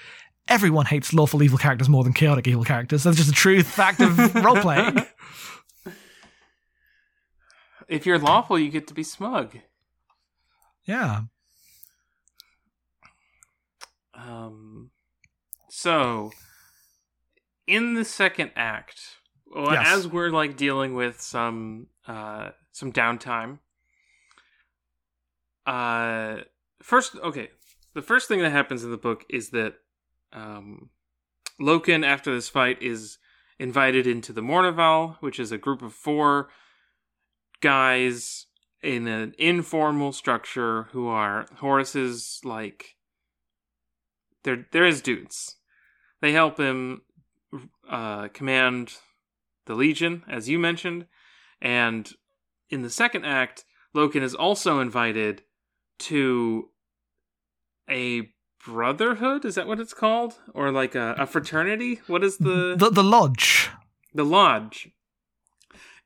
everyone 0.48 0.86
hates 0.86 1.14
lawful 1.14 1.44
evil 1.44 1.58
characters 1.58 1.90
more 1.90 2.04
than 2.04 2.14
chaotic 2.14 2.48
evil 2.48 2.64
characters. 2.64 3.04
That's 3.04 3.18
just 3.18 3.30
a 3.30 3.34
true 3.34 3.64
fact 3.64 4.00
of 4.02 4.36
role 4.44 4.56
playing. 4.58 5.06
If 7.88 8.06
you're 8.06 8.18
lawful, 8.20 8.58
you 8.58 8.70
get 8.70 8.88
to 8.88 8.94
be 8.94 9.04
smug. 9.04 9.58
Yeah. 10.86 11.22
Um, 14.14 14.92
so 15.70 16.32
in 17.68 17.96
the 17.96 18.06
second 18.06 18.52
act, 18.56 19.00
well, 19.46 19.74
Yes. 19.74 19.88
as 19.88 20.08
we're 20.08 20.30
like 20.30 20.56
dealing 20.58 20.94
with 20.96 21.22
some 21.22 21.88
uh 22.08 22.52
some 22.72 22.92
downtime, 22.92 23.60
uh, 25.66 26.38
first, 26.86 27.16
okay, 27.24 27.50
the 27.96 28.02
first 28.02 28.28
thing 28.28 28.40
that 28.42 28.52
happens 28.52 28.84
in 28.84 28.92
the 28.92 28.98
book 28.98 29.26
is 29.28 29.50
that 29.50 29.74
um, 30.32 30.90
Loken, 31.60 32.06
after 32.06 32.34
this 32.34 32.48
fight, 32.48 32.82
is 32.82 33.18
invited 33.58 34.06
into 34.06 34.32
the 34.32 34.42
Mournival, 34.42 35.18
which 35.20 35.40
is 35.40 35.52
a 35.52 35.58
group 35.58 35.82
of 35.82 35.94
four 35.94 36.50
guys 37.60 38.46
in 38.84 39.08
an 39.08 39.34
informal 39.40 40.12
structure 40.12 40.84
who 40.92 41.08
are 41.08 41.48
Horus's 41.60 42.40
like 42.44 42.96
they're 44.44 44.68
they're 44.72 44.86
his 44.86 45.02
dudes. 45.02 45.56
They 46.22 46.34
help 46.34 46.60
him 46.60 47.02
uh, 47.90 48.28
command 48.28 48.94
the 49.66 49.74
Legion, 49.74 50.24
as 50.30 50.48
you 50.48 50.60
mentioned, 50.60 51.08
and 51.60 52.12
in 52.70 52.84
the 52.84 52.90
second 52.90 53.26
act, 53.26 53.66
Loken 53.96 54.22
is 54.22 54.36
also 54.36 54.80
invited 54.80 55.42
to 55.98 56.70
a 57.90 58.30
brotherhood. 58.66 59.46
Is 59.46 59.56
that 59.56 59.68
what 59.68 59.80
it's 59.80 59.94
called, 59.94 60.36
or 60.54 60.72
like 60.72 60.96
a, 60.96 61.16
a 61.20 61.26
fraternity? 61.26 62.02
What 62.08 62.24
is 62.24 62.38
the 62.38 62.76
The 62.78 62.90
the 62.90 63.04
lodge. 63.04 63.70
the 64.14 64.26
lodge? 64.26 64.90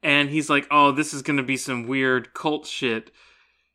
And 0.02 0.30
he's 0.30 0.50
like, 0.50 0.66
"Oh, 0.72 0.92
this 0.92 1.14
is 1.14 1.22
gonna 1.22 1.44
be 1.44 1.58
some 1.58 1.88
weird 1.88 2.34
cult 2.34 2.66
shit," 2.66 3.12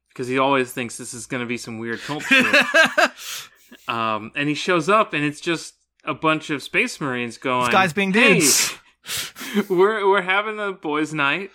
because 0.09 0.27
he 0.29 0.39
always 0.39 0.73
thinks 0.73 0.97
this 0.97 1.13
is 1.15 1.27
gonna 1.27 1.47
be 1.47 1.59
some 1.59 1.79
weird 1.79 2.01
cult 2.01 2.23
shit. 2.29 2.47
Um, 3.89 4.33
and 4.35 4.49
he 4.49 4.55
shows 4.55 4.89
up, 4.89 5.13
and 5.13 5.25
it's 5.25 5.41
just 5.41 5.75
a 6.05 6.15
bunch 6.15 6.51
of 6.51 6.63
space 6.63 7.01
marines 7.01 7.37
going. 7.39 7.67
These 7.67 7.73
guys 7.73 7.93
being 7.93 8.13
"Hey, 8.13 8.35
dudes. 8.35 8.75
we're 9.69 10.09
we're 10.09 10.23
having 10.23 10.59
a 10.59 10.73
boys' 10.73 11.13
night. 11.13 11.51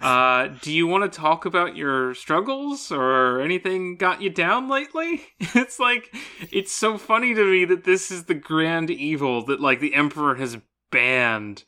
Uh, 0.00 0.48
do 0.62 0.72
you 0.72 0.86
want 0.86 1.10
to 1.10 1.18
talk 1.18 1.44
about 1.44 1.76
your 1.76 2.14
struggles 2.14 2.90
or 2.90 3.40
anything 3.40 3.96
got 3.96 4.22
you 4.22 4.30
down 4.30 4.68
lately? 4.68 5.22
It's 5.54 5.78
like 5.78 6.14
it's 6.52 6.72
so 6.72 6.98
funny 6.98 7.34
to 7.34 7.44
me 7.44 7.64
that 7.64 7.84
this 7.84 8.10
is 8.10 8.24
the 8.24 8.34
grand 8.34 8.90
evil 8.90 9.44
that 9.46 9.60
like 9.60 9.80
the 9.80 9.94
emperor 9.94 10.34
has 10.36 10.58
banned, 10.90 11.64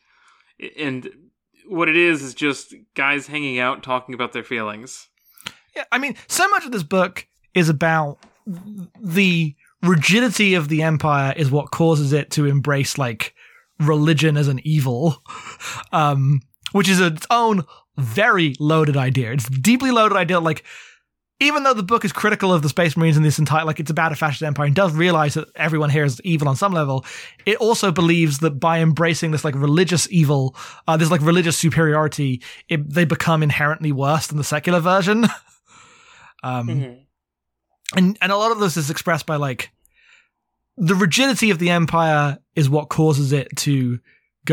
and 0.78 1.08
what 1.66 1.88
it 1.88 1.96
is 1.96 2.22
is 2.22 2.34
just 2.34 2.74
guys 2.94 3.26
hanging 3.26 3.58
out 3.58 3.82
talking 3.82 4.14
about 4.14 4.32
their 4.32 4.44
feelings. 4.44 5.08
Yeah, 5.74 5.84
I 5.92 5.98
mean, 5.98 6.16
so 6.28 6.48
much 6.48 6.64
of 6.66 6.72
this 6.72 6.82
book 6.82 7.26
is 7.54 7.68
about 7.68 8.18
the 9.00 9.54
rigidity 9.82 10.54
of 10.54 10.68
the 10.68 10.82
empire 10.82 11.32
is 11.36 11.50
what 11.50 11.70
causes 11.70 12.12
it 12.12 12.30
to 12.32 12.46
embrace 12.46 12.98
like 12.98 13.34
religion 13.78 14.36
as 14.36 14.48
an 14.48 14.60
evil, 14.64 15.22
um, 15.92 16.42
which 16.72 16.88
is 16.88 17.00
its 17.00 17.26
own 17.30 17.64
very 18.00 18.54
loaded 18.58 18.96
idea. 18.96 19.32
It's 19.32 19.48
a 19.48 19.50
deeply 19.50 19.90
loaded 19.90 20.16
idea. 20.16 20.40
Like, 20.40 20.64
even 21.38 21.62
though 21.62 21.74
the 21.74 21.82
book 21.82 22.04
is 22.04 22.12
critical 22.12 22.52
of 22.52 22.62
the 22.62 22.68
Space 22.68 22.96
Marines 22.96 23.16
in 23.16 23.22
this 23.22 23.38
entire, 23.38 23.64
like, 23.64 23.80
it's 23.80 23.90
about 23.90 24.12
a 24.12 24.16
fascist 24.16 24.42
empire 24.42 24.66
and 24.66 24.74
does 24.74 24.92
realize 24.92 25.34
that 25.34 25.48
everyone 25.56 25.88
here 25.90 26.04
is 26.04 26.20
evil 26.22 26.48
on 26.48 26.56
some 26.56 26.72
level, 26.72 27.04
it 27.46 27.56
also 27.58 27.90
believes 27.90 28.38
that 28.40 28.60
by 28.60 28.80
embracing 28.80 29.30
this, 29.30 29.44
like, 29.44 29.54
religious 29.54 30.10
evil, 30.10 30.54
uh, 30.86 30.96
this, 30.96 31.10
like, 31.10 31.22
religious 31.22 31.56
superiority, 31.56 32.42
it, 32.68 32.92
they 32.92 33.04
become 33.04 33.42
inherently 33.42 33.92
worse 33.92 34.26
than 34.26 34.38
the 34.38 34.44
secular 34.44 34.80
version. 34.80 35.26
um, 36.42 37.00
and 37.96 38.18
and 38.20 38.32
a 38.32 38.36
lot 38.36 38.52
of 38.52 38.60
this 38.60 38.76
is 38.76 38.90
expressed 38.90 39.26
by 39.26 39.36
like 39.36 39.70
the 40.76 40.94
rigidity 40.94 41.50
of 41.50 41.58
the 41.58 41.70
empire 41.70 42.38
is 42.54 42.70
what 42.70 42.88
causes 42.88 43.32
it 43.32 43.48
to 43.56 43.98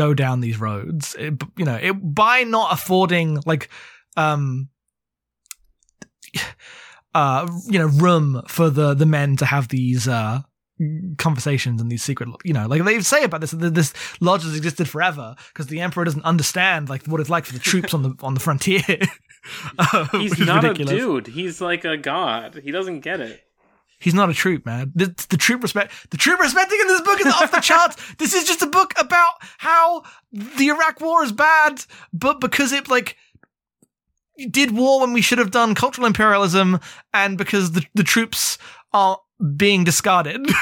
go 0.02 0.14
down 0.14 0.40
these 0.40 0.58
roads 0.60 1.14
It- 1.18 1.42
you 1.60 1.64
know 1.68 1.78
it 1.88 1.92
by 1.92 2.44
not 2.44 2.72
affording 2.72 3.28
like 3.46 3.68
um 4.16 4.68
uh 7.14 7.48
you 7.66 7.78
know 7.78 7.86
room 7.86 8.42
for 8.48 8.70
the 8.70 8.94
the 8.94 9.06
men 9.06 9.36
to 9.36 9.46
have 9.46 9.68
these 9.68 10.06
uh 10.08 10.40
conversations 11.16 11.80
and 11.80 11.90
these 11.90 12.04
secret 12.04 12.28
you 12.44 12.52
know 12.52 12.66
like 12.66 12.84
they 12.84 13.00
say 13.00 13.24
about 13.24 13.40
this 13.40 13.50
that 13.50 13.74
this 13.74 13.92
lodge 14.20 14.44
has 14.44 14.54
existed 14.56 14.88
forever 14.88 15.34
because 15.52 15.66
the 15.66 15.80
emperor 15.80 16.04
doesn't 16.04 16.24
understand 16.24 16.88
like 16.88 17.04
what 17.06 17.20
it's 17.20 17.30
like 17.30 17.44
for 17.44 17.52
the 17.54 17.58
troops 17.58 17.92
on 17.94 18.02
the 18.04 18.14
on 18.22 18.34
the 18.34 18.40
frontier 18.40 18.82
He's 20.12 20.38
not 20.38 20.62
ridiculous. 20.62 20.92
a 20.92 20.96
dude. 20.96 21.26
He's 21.28 21.60
like 21.60 21.84
a 21.84 21.96
god. 21.96 22.60
He 22.62 22.70
doesn't 22.72 23.00
get 23.00 23.20
it. 23.20 23.40
He's 24.00 24.14
not 24.14 24.30
a 24.30 24.34
troop, 24.34 24.64
man. 24.64 24.92
The, 24.94 25.06
the 25.28 25.36
troop 25.36 25.62
respect, 25.62 25.92
the 26.10 26.16
troop 26.16 26.38
respecting 26.40 26.78
in 26.80 26.86
this 26.86 27.00
book 27.00 27.20
is 27.20 27.26
off 27.26 27.50
the 27.50 27.60
charts. 27.60 27.96
This 28.18 28.32
is 28.34 28.44
just 28.44 28.62
a 28.62 28.66
book 28.66 28.92
about 28.98 29.30
how 29.58 30.02
the 30.32 30.68
Iraq 30.68 31.00
War 31.00 31.24
is 31.24 31.32
bad, 31.32 31.84
but 32.12 32.40
because 32.40 32.72
it 32.72 32.88
like 32.88 33.16
did 34.50 34.70
war 34.76 35.00
when 35.00 35.12
we 35.12 35.20
should 35.20 35.38
have 35.38 35.50
done 35.50 35.74
cultural 35.74 36.06
imperialism, 36.06 36.78
and 37.12 37.36
because 37.36 37.72
the 37.72 37.84
the 37.94 38.04
troops 38.04 38.56
are 38.92 39.18
being 39.56 39.84
discarded. 39.84 40.46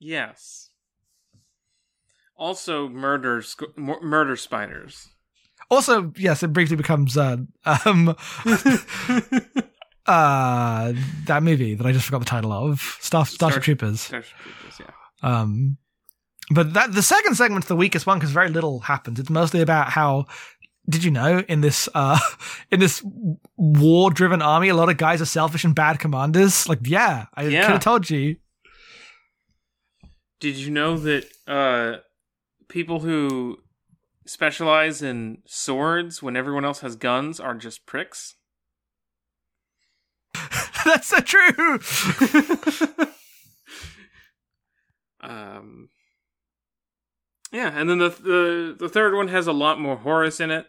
Yes. 0.00 0.68
Also, 2.36 2.88
murder 2.90 3.40
sc- 3.40 3.74
mur- 3.76 4.02
murder 4.02 4.36
spiders. 4.36 5.08
also, 5.70 6.12
yes, 6.16 6.42
it 6.42 6.52
briefly 6.52 6.76
becomes 6.76 7.16
uh, 7.16 7.38
um 7.64 8.14
uh 10.06 10.92
that 11.26 11.42
movie 11.42 11.74
that 11.74 11.86
I 11.86 11.92
just 11.92 12.04
forgot 12.06 12.18
the 12.20 12.24
title 12.26 12.52
of, 12.52 12.80
Star 13.00 13.24
Starship 13.26 13.34
Star- 13.54 13.60
Troopers. 13.62 14.00
Starship 14.00 14.36
Troopers, 14.38 14.80
yeah. 14.80 14.90
Um, 15.40 15.78
but 16.50 16.74
that 16.74 16.92
the 16.92 17.02
second 17.02 17.36
segment's 17.36 17.68
the 17.68 17.76
weakest 17.76 18.06
one 18.06 18.18
because 18.18 18.30
very 18.32 18.50
little 18.50 18.80
happens. 18.80 19.18
It's 19.18 19.30
mostly 19.30 19.60
about 19.60 19.90
how. 19.90 20.26
Did 20.86 21.02
you 21.02 21.10
know 21.10 21.38
in 21.48 21.62
this 21.62 21.88
uh 21.94 22.18
in 22.70 22.78
this 22.78 23.02
war-driven 23.56 24.42
army, 24.42 24.68
a 24.68 24.74
lot 24.74 24.90
of 24.90 24.98
guys 24.98 25.22
are 25.22 25.26
selfish 25.26 25.64
and 25.64 25.74
bad 25.74 25.98
commanders? 25.98 26.68
Like, 26.68 26.80
yeah, 26.82 27.24
I 27.34 27.44
Yeah. 27.44 27.62
could 27.62 27.70
have 27.72 27.80
told 27.82 28.10
you. 28.10 28.36
Did 30.40 30.56
you 30.56 30.70
know 30.70 30.98
that 30.98 31.24
uh, 31.46 32.00
people 32.68 33.00
who 33.00 33.60
specialize 34.26 35.00
in 35.00 35.38
swords 35.46 36.22
when 36.22 36.36
everyone 36.36 36.64
else 36.66 36.80
has 36.80 36.96
guns 36.96 37.40
are 37.40 37.54
just 37.54 37.86
pricks? 37.86 38.34
That's 40.84 41.08
so 41.08 41.20
true. 41.20 41.78
um, 45.20 45.88
yeah, 47.52 47.72
and 47.74 47.88
then 47.88 47.98
the 47.98 48.08
the 48.08 48.76
the 48.78 48.88
third 48.88 49.14
one 49.14 49.28
has 49.28 49.46
a 49.46 49.52
lot 49.52 49.80
more 49.80 49.96
Horus 49.96 50.40
in 50.40 50.50
it. 50.50 50.66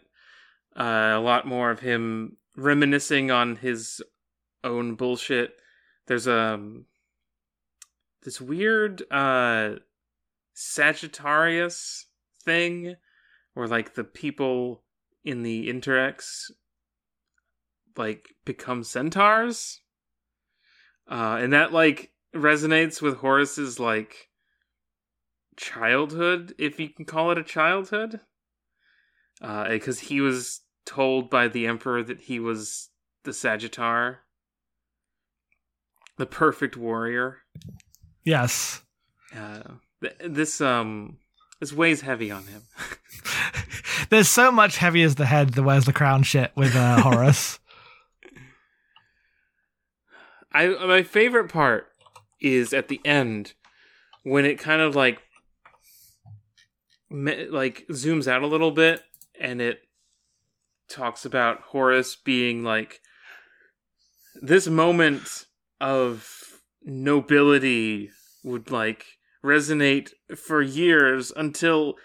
Uh, 0.78 1.14
a 1.14 1.20
lot 1.20 1.46
more 1.46 1.70
of 1.70 1.80
him 1.80 2.36
reminiscing 2.56 3.30
on 3.30 3.56
his 3.56 4.00
own 4.62 4.94
bullshit. 4.94 5.56
There's 6.06 6.28
um 6.28 6.86
this 8.22 8.40
weird 8.40 9.02
uh 9.10 9.76
Sagittarius 10.54 12.06
thing 12.44 12.96
where 13.54 13.68
like 13.68 13.94
the 13.94 14.04
people 14.04 14.82
in 15.24 15.42
the 15.42 15.68
Interex 15.68 16.50
like 17.98 18.28
become 18.44 18.84
centaurs. 18.84 19.80
Uh 21.10 21.38
and 21.40 21.52
that 21.52 21.72
like 21.72 22.12
resonates 22.34 23.00
with 23.00 23.18
Horus's 23.18 23.78
like 23.78 24.28
childhood, 25.56 26.54
if 26.58 26.78
you 26.78 26.88
can 26.88 27.04
call 27.04 27.30
it 27.30 27.38
a 27.38 27.44
childhood. 27.44 28.20
Uh 29.40 29.68
because 29.68 30.00
he 30.00 30.20
was 30.20 30.62
told 30.84 31.30
by 31.30 31.48
the 31.48 31.66
emperor 31.66 32.02
that 32.02 32.20
he 32.20 32.38
was 32.38 32.90
the 33.24 33.32
Sagittar, 33.32 34.18
the 36.16 36.26
perfect 36.26 36.76
warrior. 36.76 37.38
Yes. 38.24 38.82
Uh, 39.36 39.62
th- 40.00 40.14
this 40.24 40.60
um 40.60 41.18
this 41.60 41.72
weighs 41.72 42.02
heavy 42.02 42.30
on 42.30 42.44
him. 42.46 42.62
There's 44.10 44.28
so 44.28 44.50
much 44.50 44.76
heavy 44.78 45.02
as 45.02 45.14
the 45.14 45.26
head 45.26 45.50
that 45.54 45.62
wears 45.62 45.84
the 45.84 45.92
crown 45.92 46.22
shit 46.22 46.52
with 46.54 46.74
uh, 46.74 47.00
Horus. 47.02 47.58
I 50.56 50.68
my 50.86 51.02
favorite 51.02 51.50
part 51.50 51.88
is 52.40 52.72
at 52.72 52.88
the 52.88 52.98
end 53.04 53.52
when 54.22 54.46
it 54.46 54.58
kind 54.58 54.80
of 54.80 54.96
like 54.96 55.18
me- 57.10 57.46
like 57.48 57.86
zooms 57.90 58.26
out 58.26 58.42
a 58.42 58.46
little 58.46 58.70
bit 58.70 59.02
and 59.38 59.60
it 59.60 59.80
talks 60.88 61.26
about 61.26 61.60
Horus 61.60 62.16
being 62.16 62.64
like 62.64 63.00
this 64.40 64.66
moment 64.66 65.44
of 65.78 66.62
nobility 66.82 68.08
would 68.42 68.70
like 68.70 69.04
resonate 69.44 70.12
for 70.38 70.62
years 70.62 71.32
until 71.36 71.96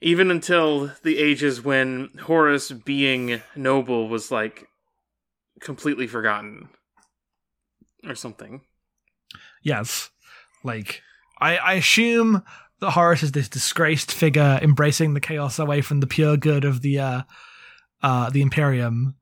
even 0.00 0.30
until 0.30 0.92
the 1.02 1.18
ages 1.18 1.62
when 1.62 2.08
Horus 2.22 2.72
being 2.72 3.42
noble 3.54 4.08
was 4.08 4.30
like 4.30 4.66
completely 5.60 6.06
forgotten 6.06 6.70
or 8.08 8.14
something. 8.14 8.62
Yes. 9.62 10.10
Like, 10.64 11.02
I, 11.40 11.56
I 11.56 11.72
assume 11.74 12.42
that 12.80 12.90
Horus 12.90 13.22
is 13.22 13.32
this 13.32 13.48
disgraced 13.48 14.12
figure 14.12 14.58
embracing 14.62 15.14
the 15.14 15.20
chaos 15.20 15.58
away 15.58 15.80
from 15.80 16.00
the 16.00 16.06
pure 16.06 16.36
good 16.36 16.64
of 16.64 16.82
the 16.82 16.98
uh, 16.98 17.22
uh, 18.02 18.30
the 18.30 18.42
Imperium, 18.42 19.16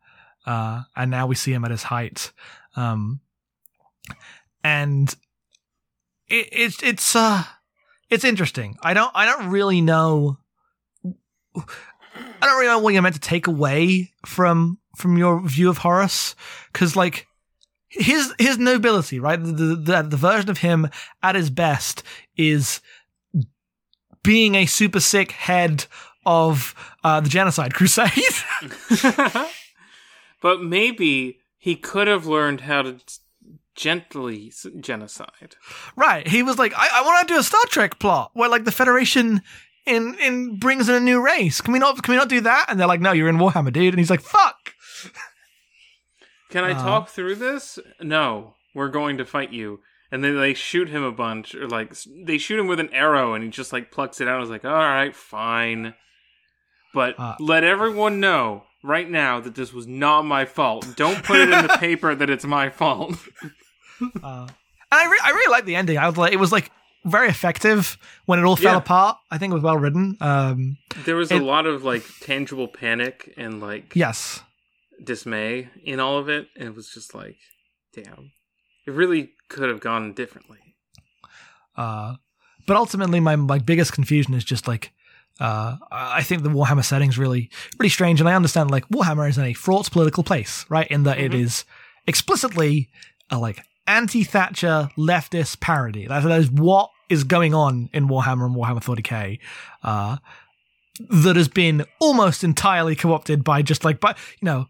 uh, 0.46 0.82
and 0.96 1.10
now 1.10 1.26
we 1.26 1.34
see 1.34 1.52
him 1.52 1.64
at 1.64 1.70
his 1.70 1.84
height. 1.84 2.32
Um, 2.76 3.20
and 4.62 5.14
it, 6.28 6.48
it's 6.52 6.82
it's 6.82 7.14
uh 7.14 7.44
it's 8.10 8.24
interesting. 8.24 8.76
I 8.82 8.94
don't 8.94 9.12
I 9.14 9.26
don't 9.26 9.50
really 9.50 9.80
know. 9.80 10.38
I 11.56 12.46
don't 12.46 12.58
really 12.58 12.66
know 12.66 12.78
what 12.80 12.92
you're 12.92 13.02
meant 13.02 13.14
to 13.14 13.20
take 13.20 13.46
away 13.46 14.12
from 14.26 14.78
from 14.96 15.16
your 15.16 15.40
view 15.46 15.70
of 15.70 15.78
Horus, 15.78 16.34
because 16.72 16.96
like 16.96 17.26
his 17.94 18.34
his 18.38 18.58
nobility, 18.58 19.18
right? 19.18 19.42
The, 19.42 19.52
the 19.52 20.02
the 20.02 20.16
version 20.16 20.50
of 20.50 20.58
him 20.58 20.88
at 21.22 21.34
his 21.34 21.50
best 21.50 22.02
is 22.36 22.80
being 24.22 24.54
a 24.54 24.66
super 24.66 25.00
sick 25.00 25.32
head 25.32 25.86
of 26.26 26.74
uh, 27.04 27.20
the 27.20 27.28
genocide 27.28 27.74
crusade. 27.74 28.10
but 30.40 30.62
maybe 30.62 31.40
he 31.58 31.76
could 31.76 32.08
have 32.08 32.26
learned 32.26 32.62
how 32.62 32.82
to 32.82 32.96
gently 33.74 34.52
genocide. 34.80 35.56
right. 35.96 36.26
He 36.26 36.42
was 36.42 36.58
like, 36.58 36.72
I, 36.76 36.88
I 36.94 37.02
want 37.02 37.28
to 37.28 37.34
do 37.34 37.40
a 37.40 37.42
Star 37.42 37.60
Trek 37.68 37.98
plot 37.98 38.30
where 38.34 38.48
like 38.48 38.64
the 38.64 38.72
Federation 38.72 39.42
in 39.86 40.14
in 40.20 40.58
brings 40.58 40.88
in 40.88 40.94
a 40.94 41.00
new 41.00 41.24
race. 41.24 41.60
Can 41.60 41.72
we 41.72 41.78
not 41.78 42.02
can 42.02 42.12
we 42.12 42.18
not 42.18 42.28
do 42.28 42.40
that? 42.40 42.66
And 42.68 42.80
they're 42.80 42.86
like, 42.86 43.00
No, 43.00 43.12
you're 43.12 43.28
in 43.28 43.36
Warhammer, 43.36 43.72
dude. 43.72 43.92
And 43.92 43.98
he's 43.98 44.10
like, 44.10 44.22
Fuck. 44.22 44.74
Can 46.54 46.62
I 46.62 46.70
Uh. 46.70 46.82
talk 46.82 47.08
through 47.08 47.34
this? 47.34 47.80
No, 48.00 48.54
we're 48.76 48.88
going 48.88 49.18
to 49.18 49.24
fight 49.24 49.52
you. 49.52 49.80
And 50.12 50.22
then 50.22 50.38
they 50.38 50.54
shoot 50.54 50.88
him 50.88 51.02
a 51.02 51.10
bunch, 51.10 51.52
or 51.56 51.66
like 51.68 51.92
they 52.24 52.38
shoot 52.38 52.60
him 52.60 52.68
with 52.68 52.78
an 52.78 52.90
arrow, 52.92 53.34
and 53.34 53.42
he 53.42 53.50
just 53.50 53.72
like 53.72 53.90
plucks 53.90 54.20
it 54.20 54.28
out. 54.28 54.36
I 54.36 54.40
was 54.40 54.50
like, 54.50 54.64
all 54.64 54.70
right, 54.72 55.14
fine. 55.16 55.94
But 56.92 57.18
Uh. 57.18 57.34
let 57.40 57.64
everyone 57.64 58.20
know 58.20 58.62
right 58.84 59.10
now 59.10 59.40
that 59.40 59.56
this 59.56 59.72
was 59.72 59.88
not 59.88 60.22
my 60.24 60.44
fault. 60.44 60.94
Don't 60.94 61.24
put 61.24 61.40
it 61.40 61.50
in 61.50 61.66
the 61.66 61.76
paper 61.80 62.14
that 62.14 62.30
it's 62.30 62.44
my 62.44 62.70
fault. 62.70 63.18
Uh, 64.00 64.46
and 64.46 64.52
I, 64.92 65.06
re- 65.10 65.20
I 65.24 65.30
really 65.30 65.50
like 65.50 65.64
the 65.64 65.74
ending. 65.74 65.98
I 65.98 66.06
was 66.06 66.16
like, 66.16 66.32
it 66.32 66.38
was 66.38 66.52
like 66.52 66.70
very 67.04 67.28
effective 67.28 67.98
when 68.26 68.38
it 68.38 68.44
all 68.44 68.54
fell 68.56 68.74
Yeah. 68.74 68.78
apart. 68.78 69.16
I 69.32 69.38
think 69.38 69.50
it 69.50 69.54
was 69.54 69.64
well 69.64 69.78
written. 69.78 70.16
Um, 70.20 70.76
there 71.04 71.16
was 71.16 71.32
It- 71.32 71.42
a 71.42 71.44
lot 71.44 71.66
of 71.66 71.82
like 71.82 72.04
tangible 72.20 72.68
panic 72.68 73.34
and 73.36 73.60
like 73.60 73.96
yes. 73.96 74.42
Dismay 75.02 75.68
in 75.84 76.00
all 76.00 76.18
of 76.18 76.28
it. 76.28 76.48
And 76.56 76.68
it 76.68 76.74
was 76.74 76.90
just 76.90 77.14
like, 77.14 77.36
damn, 77.92 78.32
it 78.86 78.92
really 78.92 79.30
could 79.48 79.68
have 79.68 79.80
gone 79.80 80.12
differently. 80.12 80.58
Uh, 81.76 82.16
but 82.66 82.76
ultimately, 82.76 83.20
my 83.20 83.36
my 83.36 83.58
biggest 83.58 83.92
confusion 83.92 84.34
is 84.34 84.44
just 84.44 84.66
like, 84.68 84.92
uh, 85.40 85.76
I 85.90 86.22
think 86.22 86.42
the 86.42 86.48
Warhammer 86.50 86.84
setting's 86.84 87.18
really 87.18 87.50
really 87.78 87.88
strange, 87.90 88.20
and 88.20 88.28
I 88.28 88.34
understand 88.34 88.70
like 88.70 88.88
Warhammer 88.88 89.28
is 89.28 89.38
in 89.38 89.44
a 89.44 89.52
fraught 89.54 89.90
political 89.90 90.22
place, 90.22 90.64
right? 90.68 90.86
In 90.88 91.02
that 91.02 91.18
it 91.18 91.32
Mhm. 91.32 91.40
is 91.42 91.64
explicitly 92.06 92.88
a 93.30 93.38
like 93.38 93.60
anti-Thatcher 93.86 94.90
leftist 94.96 95.60
parody. 95.60 96.06
That, 96.06 96.22
that 96.22 96.40
is 96.40 96.50
what 96.50 96.90
is 97.10 97.24
going 97.24 97.52
on 97.52 97.90
in 97.92 98.08
Warhammer 98.08 98.46
and 98.46 98.54
Warhammer 98.56 98.82
40k. 98.82 99.38
Uh, 99.82 100.16
that 101.10 101.36
has 101.36 101.48
been 101.48 101.84
almost 102.00 102.44
entirely 102.44 102.94
co-opted 102.96 103.42
by 103.44 103.62
just 103.62 103.84
like, 103.84 104.00
but 104.00 104.16
you 104.40 104.46
know, 104.46 104.66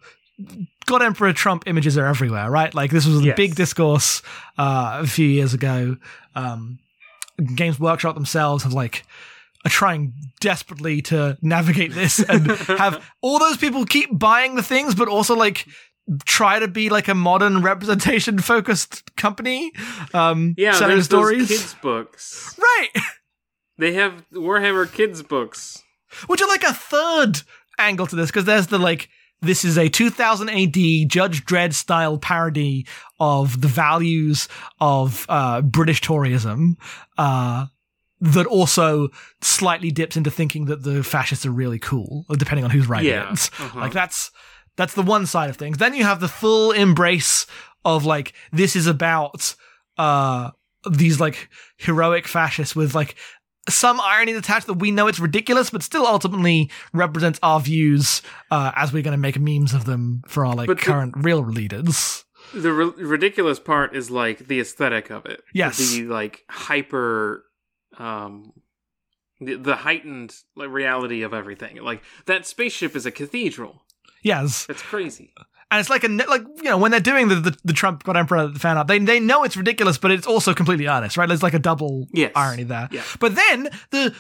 God 0.87 1.03
Emperor 1.03 1.33
Trump 1.33 1.65
images 1.67 1.97
are 1.99 2.07
everywhere, 2.07 2.51
right? 2.51 2.75
Like 2.75 2.91
this 2.91 3.07
was 3.07 3.21
a 3.21 3.25
Yes. 3.25 3.37
big 3.37 3.55
discourse 3.55 4.23
uh, 4.59 5.01
a 5.03 5.07
few 5.07 5.27
years 5.29 5.55
ago. 5.55 5.97
Um, 6.35 6.79
Games 7.55 7.79
Workshop 7.79 8.15
themselves 8.15 8.65
have 8.65 8.73
like 8.73 9.05
are 9.65 9.71
trying 9.71 10.13
desperately 10.41 11.01
to 11.03 11.39
navigate 11.41 11.93
this 11.93 12.21
and 12.21 12.51
have 12.79 13.03
all 13.23 13.39
those 13.39 13.57
people 13.57 13.85
keep 13.85 14.17
buying 14.19 14.57
the 14.57 14.63
things, 14.63 14.95
but 14.95 15.09
also 15.09 15.35
like 15.35 15.67
try 16.27 16.59
to 16.59 16.69
be 16.69 16.91
like 16.91 17.09
a 17.09 17.15
modern 17.15 17.63
representation 17.63 18.39
focused 18.39 19.15
company. 19.17 19.73
Um, 20.13 20.55
Yeah, 20.59 20.73
selling 20.73 20.97
there's 20.97 21.07
stories, 21.07 21.49
those 21.49 21.59
kids 21.61 21.75
books. 21.83 22.59
right? 22.59 22.89
They 23.77 23.95
have 23.95 24.25
Warhammer 24.33 24.91
kids 24.93 25.23
books. 25.23 25.83
Which 26.27 26.41
you 26.41 26.49
like 26.49 26.63
a 26.65 26.73
third 26.75 27.43
angle 27.79 28.07
to 28.07 28.17
this 28.17 28.31
because 28.31 28.45
there's 28.45 28.69
the 28.69 28.79
like 28.79 29.09
this 29.43 29.65
is 29.65 29.77
a 29.77 29.89
2000 29.89 30.49
AD 30.49 30.77
Judge 31.11 31.45
Dredd 31.45 31.75
style 31.75 32.19
parody 32.19 32.87
of 33.21 33.61
the 33.61 33.69
values 33.69 34.49
of 34.81 35.27
uh, 35.29 35.61
British 35.61 36.01
Toryism. 36.01 36.77
Uh, 37.19 37.67
that 38.21 38.47
also 38.47 39.09
slightly 39.43 39.91
dips 39.91 40.17
into 40.17 40.31
thinking 40.31 40.65
that 40.67 40.83
the 40.83 41.03
fascists 41.05 41.45
are 41.45 41.51
really 41.51 41.79
cool, 41.79 42.25
depending 42.39 42.65
on 42.65 42.71
who's 42.71 42.87
writing 42.87 43.11
Yeah, 43.11 43.31
it. 43.33 43.51
uh-huh. 43.59 43.79
Like 43.81 43.93
that's 43.93 44.31
that's 44.77 44.95
the 44.95 45.03
one 45.03 45.27
side 45.27 45.51
of 45.51 45.57
things. 45.57 45.77
Then 45.77 45.93
you 45.95 46.05
have 46.05 46.21
the 46.21 46.29
full 46.29 46.71
embrace 46.73 47.47
of 47.85 48.07
like 48.07 48.33
this 48.51 48.77
is 48.77 48.87
about 48.87 49.55
uh 49.99 50.51
these 50.91 51.21
like 51.21 51.51
heroic 51.77 52.27
fascists 52.27 52.75
with 52.75 52.95
like 52.95 53.15
some 53.69 54.01
irony 54.01 54.33
attached 54.33 54.67
that 54.67 54.75
we 54.75 54.91
know 54.91 55.07
it's 55.07 55.19
ridiculous, 55.19 55.71
but 55.71 55.83
still 55.83 56.07
ultimately 56.07 56.71
represents 56.93 57.39
our 57.43 57.61
views 57.61 58.23
uh, 58.51 58.73
as 58.77 58.93
we're 58.93 59.03
going 59.03 59.13
to 59.17 59.19
make 59.19 59.39
memes 59.39 59.73
of 59.73 59.85
them 59.85 60.23
for 60.29 60.45
our 60.45 60.55
like 60.55 60.67
But 60.67 60.79
the- 60.79 60.85
current 60.85 61.15
real 61.17 61.39
leaders. 61.45 62.25
The 62.53 62.73
ri- 62.73 63.05
ridiculous 63.05 63.59
part 63.59 63.97
is 63.97 64.11
like 64.11 64.47
the 64.47 64.61
aesthetic 64.61 65.11
of 65.11 65.27
it. 65.27 65.43
Yes. 65.55 65.79
The 65.79 66.05
like 66.05 66.43
hyper, 66.49 67.45
um, 67.99 68.53
the, 69.41 69.55
the 69.57 69.77
heightened 69.77 70.35
like, 70.55 70.69
reality 70.71 71.23
of 71.23 71.33
everything. 71.35 71.77
Like 71.83 72.03
that 72.27 72.47
spaceship 72.47 72.95
is 72.95 73.07
a 73.07 73.11
cathedral. 73.11 73.83
Yes, 74.23 74.67
it's 74.69 74.83
crazy. 74.83 75.33
And 75.75 75.81
it's 75.81 75.91
like 75.91 76.05
a 76.05 76.09
like 76.09 76.43
you 76.59 76.65
know 76.71 76.79
when 76.79 76.91
they're 76.93 77.01
doing 77.01 77.27
the 77.29 77.35
the, 77.37 77.59
the 77.65 77.73
Trump 77.73 78.05
God 78.05 78.17
Emperor 78.17 78.51
fan 78.55 78.79
art, 78.79 78.87
they 78.87 78.99
they 79.01 79.19
know 79.21 79.43
it's 79.45 79.57
ridiculous, 79.57 79.99
but 79.99 80.11
it's 80.13 80.27
also 80.27 80.55
completely 80.55 80.87
honest, 80.87 81.17
right? 81.17 81.27
There's 81.27 81.43
like 81.43 81.55
a 81.55 81.59
double 81.59 82.07
Yes. 82.13 82.31
irony 82.37 82.63
there. 82.63 82.89
Yeah. 82.93 83.03
But 83.19 83.35
then 83.35 83.69
the 83.91 84.15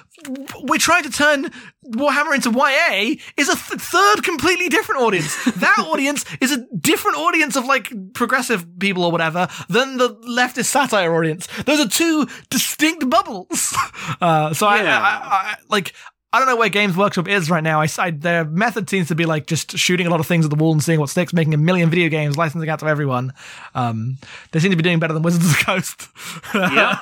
we're 0.62 0.78
trying 0.78 1.04
to 1.04 1.10
turn 1.10 1.50
Warhammer 1.86 2.34
into 2.34 2.50
YA 2.50 3.16
is 3.36 3.48
a 3.48 3.54
th- 3.56 3.80
third 3.80 4.22
completely 4.24 4.68
different 4.68 5.02
audience. 5.02 5.44
that 5.56 5.78
audience 5.78 6.24
is 6.40 6.50
a 6.52 6.66
different 6.76 7.18
audience 7.18 7.56
of 7.56 7.64
like 7.66 7.92
progressive 8.14 8.66
people 8.80 9.04
or 9.04 9.12
whatever 9.12 9.46
than 9.68 9.96
the 9.98 10.14
leftist 10.28 10.66
satire 10.66 11.14
audience. 11.14 11.46
Those 11.66 11.80
are 11.80 11.88
two 11.88 12.26
distinct 12.50 13.08
bubbles. 13.08 13.74
Uh, 14.20 14.52
so 14.54 14.68
Yeah. 14.74 14.98
I, 15.00 15.04
I, 15.04 15.50
I 15.52 15.54
like. 15.68 15.92
I 16.34 16.38
don't 16.38 16.48
know 16.48 16.56
where 16.56 16.68
Games 16.68 16.96
Workshop 16.96 17.28
is 17.28 17.48
right 17.48 17.62
now. 17.62 17.80
I, 17.80 17.86
I, 17.96 18.10
their 18.10 18.44
method 18.44 18.90
seems 18.90 19.06
to 19.06 19.14
be 19.14 19.24
like 19.24 19.46
just 19.46 19.78
shooting 19.78 20.08
a 20.08 20.10
lot 20.10 20.18
of 20.18 20.26
things 20.26 20.44
at 20.44 20.50
the 20.50 20.56
wall 20.56 20.72
and 20.72 20.82
seeing 20.82 20.98
what 20.98 21.08
sticks, 21.08 21.32
making 21.32 21.54
a 21.54 21.58
million 21.58 21.90
video 21.90 22.08
games, 22.08 22.36
licensing 22.36 22.68
out 22.68 22.80
to 22.80 22.86
everyone. 22.86 23.32
Um, 23.76 24.18
they 24.50 24.58
seem 24.58 24.72
to 24.72 24.76
be 24.76 24.82
doing 24.82 24.98
better 24.98 25.14
than 25.14 25.22
Wizards 25.22 25.46
of 25.46 25.56
the 25.56 25.64
Coast. 25.64 26.08
yeah. 26.56 26.98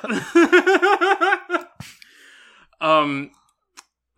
um, 2.82 3.30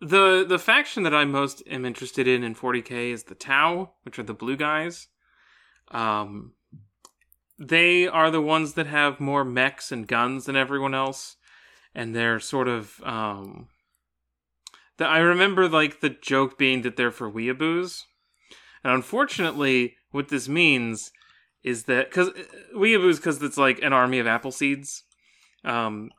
the 0.01 0.45
the 0.45 0.59
faction 0.59 1.03
that 1.03 1.13
I 1.13 1.23
most 1.23 1.63
am 1.65 1.85
interested 1.85 2.27
in 2.27 2.43
in 2.43 2.53
40k 2.53 3.13
is 3.13 3.23
the 3.23 3.35
Tau, 3.35 3.91
which 4.03 4.19
are 4.19 4.23
the 4.23 4.33
blue 4.33 4.57
guys. 4.57 5.07
Um, 5.91 6.55
they 7.57 8.05
are 8.05 8.29
the 8.29 8.41
ones 8.41 8.73
that 8.73 8.87
have 8.87 9.21
more 9.21 9.45
mechs 9.45 9.93
and 9.93 10.09
guns 10.09 10.43
than 10.43 10.57
everyone 10.57 10.93
else, 10.93 11.37
and 11.93 12.13
they're 12.13 12.41
sort 12.41 12.67
of 12.67 12.99
um. 13.05 13.69
The, 14.97 15.05
I 15.05 15.19
remember 15.19 15.67
like 15.67 15.99
the 16.01 16.09
joke 16.09 16.57
being 16.57 16.81
that 16.83 16.95
they're 16.95 17.11
for 17.11 17.29
weeaboos, 17.31 18.03
And 18.83 18.93
unfortunately, 18.93 19.95
what 20.11 20.29
this 20.29 20.47
means 20.47 21.11
is 21.63 21.83
that 21.83 22.09
because 22.09 22.29
weeaboos 22.75 23.17
because 23.17 23.41
it's 23.41 23.57
like 23.57 23.79
an 23.81 23.91
army 23.93 24.19
of 24.19 24.27
apple 24.27 24.51
seeds. 24.51 25.03
Um, 25.63 26.11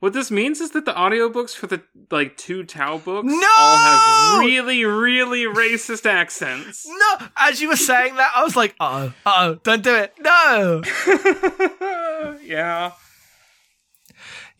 what 0.00 0.12
this 0.12 0.30
means 0.30 0.60
is 0.60 0.72
that 0.72 0.84
the 0.84 0.92
audiobooks 0.92 1.54
for 1.54 1.66
the 1.66 1.82
like 2.10 2.36
two 2.36 2.64
Tau 2.64 2.98
books 2.98 3.26
No! 3.30 3.48
all 3.56 3.78
have 3.78 4.40
really, 4.40 4.84
really 4.84 5.44
racist 5.44 6.04
accents. 6.04 6.86
No, 6.94 7.26
as 7.36 7.60
you 7.62 7.68
were 7.68 7.76
saying 7.76 8.16
that, 8.16 8.30
I 8.34 8.42
was 8.42 8.56
like, 8.56 8.74
uh 8.80 9.10
oh, 9.24 9.30
uh 9.30 9.34
oh, 9.36 9.54
don't 9.62 9.82
do 9.82 9.94
it. 9.94 10.12
No. 10.20 10.82
yeah. 12.42 12.92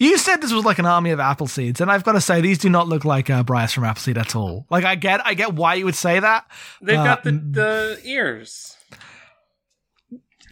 You 0.05 0.18
said 0.18 0.36
this 0.42 0.52
was 0.52 0.64
like 0.66 0.78
an 0.78 0.84
army 0.86 1.11
of 1.11 1.20
apple 1.20 1.46
seeds, 1.46 1.80
and 1.80 1.90
I've 1.90 2.05
got 2.05 2.12
to 2.12 2.20
say 2.20 2.40
these 2.40 2.59
do 2.59 2.68
not 2.68 2.88
look 2.88 3.05
like 3.07 3.30
uh, 3.30 3.42
Bryce 3.42 3.72
from 3.72 3.84
Appleseed 3.84 4.18
at 4.18 4.36
all. 4.36 4.66
Like 4.70 4.84
I 4.84 4.96
get, 4.96 5.24
I 5.24 5.32
get 5.34 5.55
why 5.55 5.74
you 5.74 5.86
would 5.86 5.94
say 5.94 6.20
that. 6.20 6.46
They've 6.82 6.98
Uh, 6.98 7.05
got 7.05 7.24
the, 7.24 7.32
the 7.32 8.00
ears. 8.05 8.76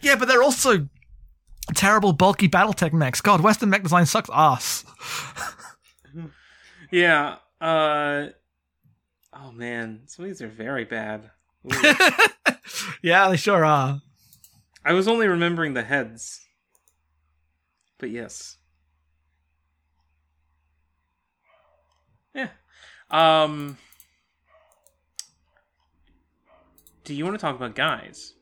Yeah, 0.01 0.15
but 0.15 0.27
they're 0.27 0.41
also 0.41 0.87
terrible, 1.75 2.13
bulky 2.13 2.49
BattleTech 2.49 2.93
mechs. 2.93 3.21
God, 3.21 3.41
Western 3.41 3.69
mech 3.69 3.83
design 3.83 4.05
sucks 4.05 4.29
ass. 4.33 4.85
Yeah. 6.91 7.37
Uh 7.59 8.27
oh 9.33 9.51
man, 9.51 10.01
some 10.05 10.25
of 10.25 10.29
these 10.29 10.41
are 10.43 10.47
very 10.47 10.85
bad. 10.85 11.31
Yeah, 13.01 13.29
they 13.29 13.37
sure 13.37 13.65
are. 13.65 14.01
I 14.85 14.93
was 14.93 15.07
only 15.07 15.27
remembering 15.27 15.73
the 15.73 15.83
heads. 15.83 16.41
But 17.97 18.11
yes. 18.11 18.57
Yeah. 22.35 22.49
Um 23.13 23.77
Do 27.03 27.13
you 27.13 27.25
want 27.25 27.37
to 27.37 27.41
talk 27.41 27.55
about 27.55 27.75
guys? 27.75 28.33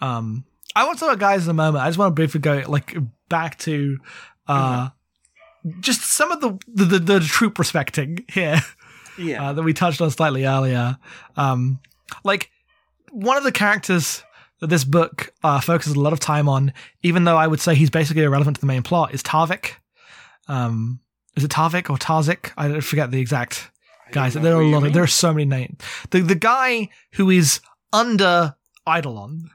Um, 0.00 0.44
I 0.74 0.84
want 0.84 0.98
to 0.98 1.04
talk 1.04 1.14
about 1.14 1.20
guys 1.20 1.44
in 1.44 1.50
a 1.50 1.54
moment. 1.54 1.82
I 1.82 1.88
just 1.88 1.98
want 1.98 2.10
to 2.10 2.14
briefly 2.14 2.40
go 2.40 2.62
like 2.68 2.96
back 3.28 3.58
to 3.60 3.98
uh, 4.46 4.90
just 5.80 6.02
some 6.02 6.30
of 6.30 6.40
the 6.40 6.58
the, 6.68 6.84
the, 6.84 6.98
the 6.98 7.20
troop 7.20 7.58
respecting 7.58 8.24
here. 8.28 8.60
Yeah. 9.18 9.48
uh, 9.48 9.52
that 9.54 9.62
we 9.62 9.72
touched 9.72 10.02
on 10.02 10.10
slightly 10.10 10.44
earlier. 10.44 10.98
Um, 11.38 11.80
like 12.22 12.50
one 13.10 13.38
of 13.38 13.44
the 13.44 13.52
characters 13.52 14.22
that 14.60 14.66
this 14.66 14.84
book 14.84 15.32
uh, 15.42 15.58
focuses 15.60 15.94
a 15.94 16.00
lot 16.00 16.12
of 16.12 16.20
time 16.20 16.50
on, 16.50 16.74
even 17.02 17.24
though 17.24 17.38
I 17.38 17.46
would 17.46 17.60
say 17.60 17.74
he's 17.74 17.88
basically 17.88 18.24
irrelevant 18.24 18.56
to 18.56 18.60
the 18.60 18.66
main 18.66 18.82
plot, 18.82 19.14
is 19.14 19.22
Tarvik. 19.22 19.72
Um, 20.48 21.00
is 21.34 21.44
it 21.44 21.50
Tarvik 21.50 21.88
or 21.88 21.96
Tarzik? 21.96 22.52
I 22.58 22.80
forget 22.80 23.10
the 23.10 23.20
exact 23.20 23.70
guys. 24.12 24.34
There 24.34 24.56
are 24.56 24.60
a 24.62 24.68
lot. 24.68 24.84
Of, 24.84 24.92
there 24.92 25.02
are 25.02 25.06
so 25.08 25.32
many 25.32 25.44
names. 25.44 25.76
The 26.10 26.20
the 26.20 26.34
guy 26.34 26.88
who 27.12 27.30
is 27.30 27.60
under 27.92 28.54
Eidolon, 28.88 29.50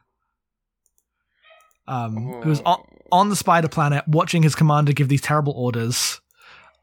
um, 1.87 2.41
who's 2.43 2.61
on, 2.61 2.83
on 3.11 3.29
the 3.29 3.35
spider 3.35 3.67
planet, 3.67 4.07
watching 4.07 4.43
his 4.43 4.55
commander 4.55 4.93
give 4.93 5.07
these 5.09 5.21
terrible 5.21 5.53
orders, 5.53 6.21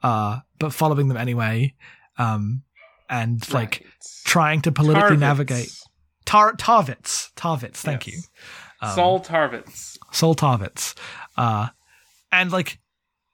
uh, 0.03 0.41
but 0.59 0.73
following 0.73 1.09
them 1.09 1.17
anyway. 1.17 1.75
Um, 2.19 2.63
and 3.09 3.51
like 3.55 3.87
trying 4.25 4.61
to 4.63 4.73
politically 4.73 5.17
Tarvitz. 5.17 5.21
navigate. 5.21 5.79
Tar 6.27 6.53
Tarvitz. 6.57 7.33
Tarvitz, 7.37 7.77
thank 7.77 8.07
Yes. 8.07 8.17
you. 8.17 8.23
Um, 8.87 8.95
Saul 8.95 9.21
Tarvitz. 9.21 9.97
Saul 10.13 10.35
Tarvitz. 10.35 10.95
Uh, 11.37 11.69
and 12.31 12.53
like 12.53 12.79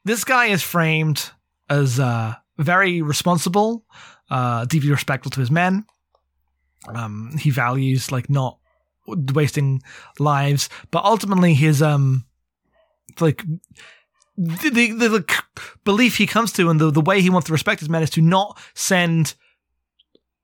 this 0.05 0.22
guy 0.24 0.47
is 0.47 0.62
framed 0.62 1.30
as 1.68 1.99
uh, 1.99 2.35
very 2.59 3.03
responsible, 3.03 3.85
uh, 4.35 4.64
deeply 4.64 4.91
respectful 4.91 5.30
to 5.30 5.39
his 5.41 5.51
men. 5.51 5.85
Um, 6.89 7.37
he 7.39 7.51
values 7.51 8.11
like 8.11 8.28
not 8.28 8.59
wasting 9.07 9.80
lives, 10.18 10.68
but 10.91 11.05
ultimately 11.05 11.55
his 11.55 11.80
um, 11.80 12.24
like 13.20 13.45
the 14.37 14.70
the, 14.70 14.93
the, 14.93 15.43
belief 15.85 16.16
he 16.16 16.26
comes 16.26 16.53
to 16.53 16.68
and 16.68 16.80
the, 16.80 16.91
the 16.91 17.01
way 17.01 17.20
he 17.20 17.30
wants 17.30 17.47
to 17.47 17.53
respect 17.53 17.78
his 17.80 17.89
men 17.89 18.03
is 18.03 18.11
to 18.11 18.20
not 18.20 18.59
send 18.74 19.35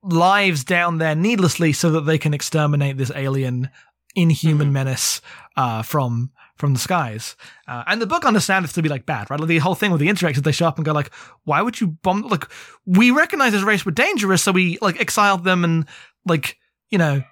lives 0.02 0.62
down 0.62 0.98
there 0.98 1.16
needlessly 1.16 1.72
so 1.72 1.90
that 1.90 2.02
they 2.02 2.16
can 2.16 2.32
exterminate 2.32 2.96
this 2.96 3.12
alien 3.14 3.70
inhuman 4.14 4.68
Mhm. 4.68 4.72
menace 4.72 5.20
uh, 5.56 5.82
from 5.82 6.30
from 6.60 6.74
the 6.74 6.78
skies. 6.78 7.36
Uh, 7.66 7.82
and 7.86 8.00
the 8.00 8.06
book 8.06 8.24
understands 8.24 8.72
to 8.72 8.82
be 8.82 8.88
like 8.88 9.06
bad, 9.06 9.30
right? 9.30 9.40
Like 9.40 9.48
the 9.48 9.58
whole 9.58 9.74
thing 9.74 9.90
with 9.90 10.00
the 10.00 10.08
Interex, 10.08 10.36
they 10.36 10.52
show 10.52 10.68
up 10.68 10.76
and 10.76 10.84
go 10.84 10.92
like, 10.92 11.12
"Why 11.44 11.62
would 11.62 11.80
you 11.80 11.88
bomb?" 11.88 12.22
Like 12.22 12.44
we 12.86 13.10
recognize 13.10 13.52
this 13.52 13.62
race 13.62 13.84
were 13.84 13.92
dangerous, 13.92 14.42
so 14.42 14.52
we 14.52 14.78
like 14.80 15.00
exiled 15.00 15.44
them 15.44 15.64
and 15.64 15.86
like 16.26 16.58
you 16.90 16.98
know 16.98 17.22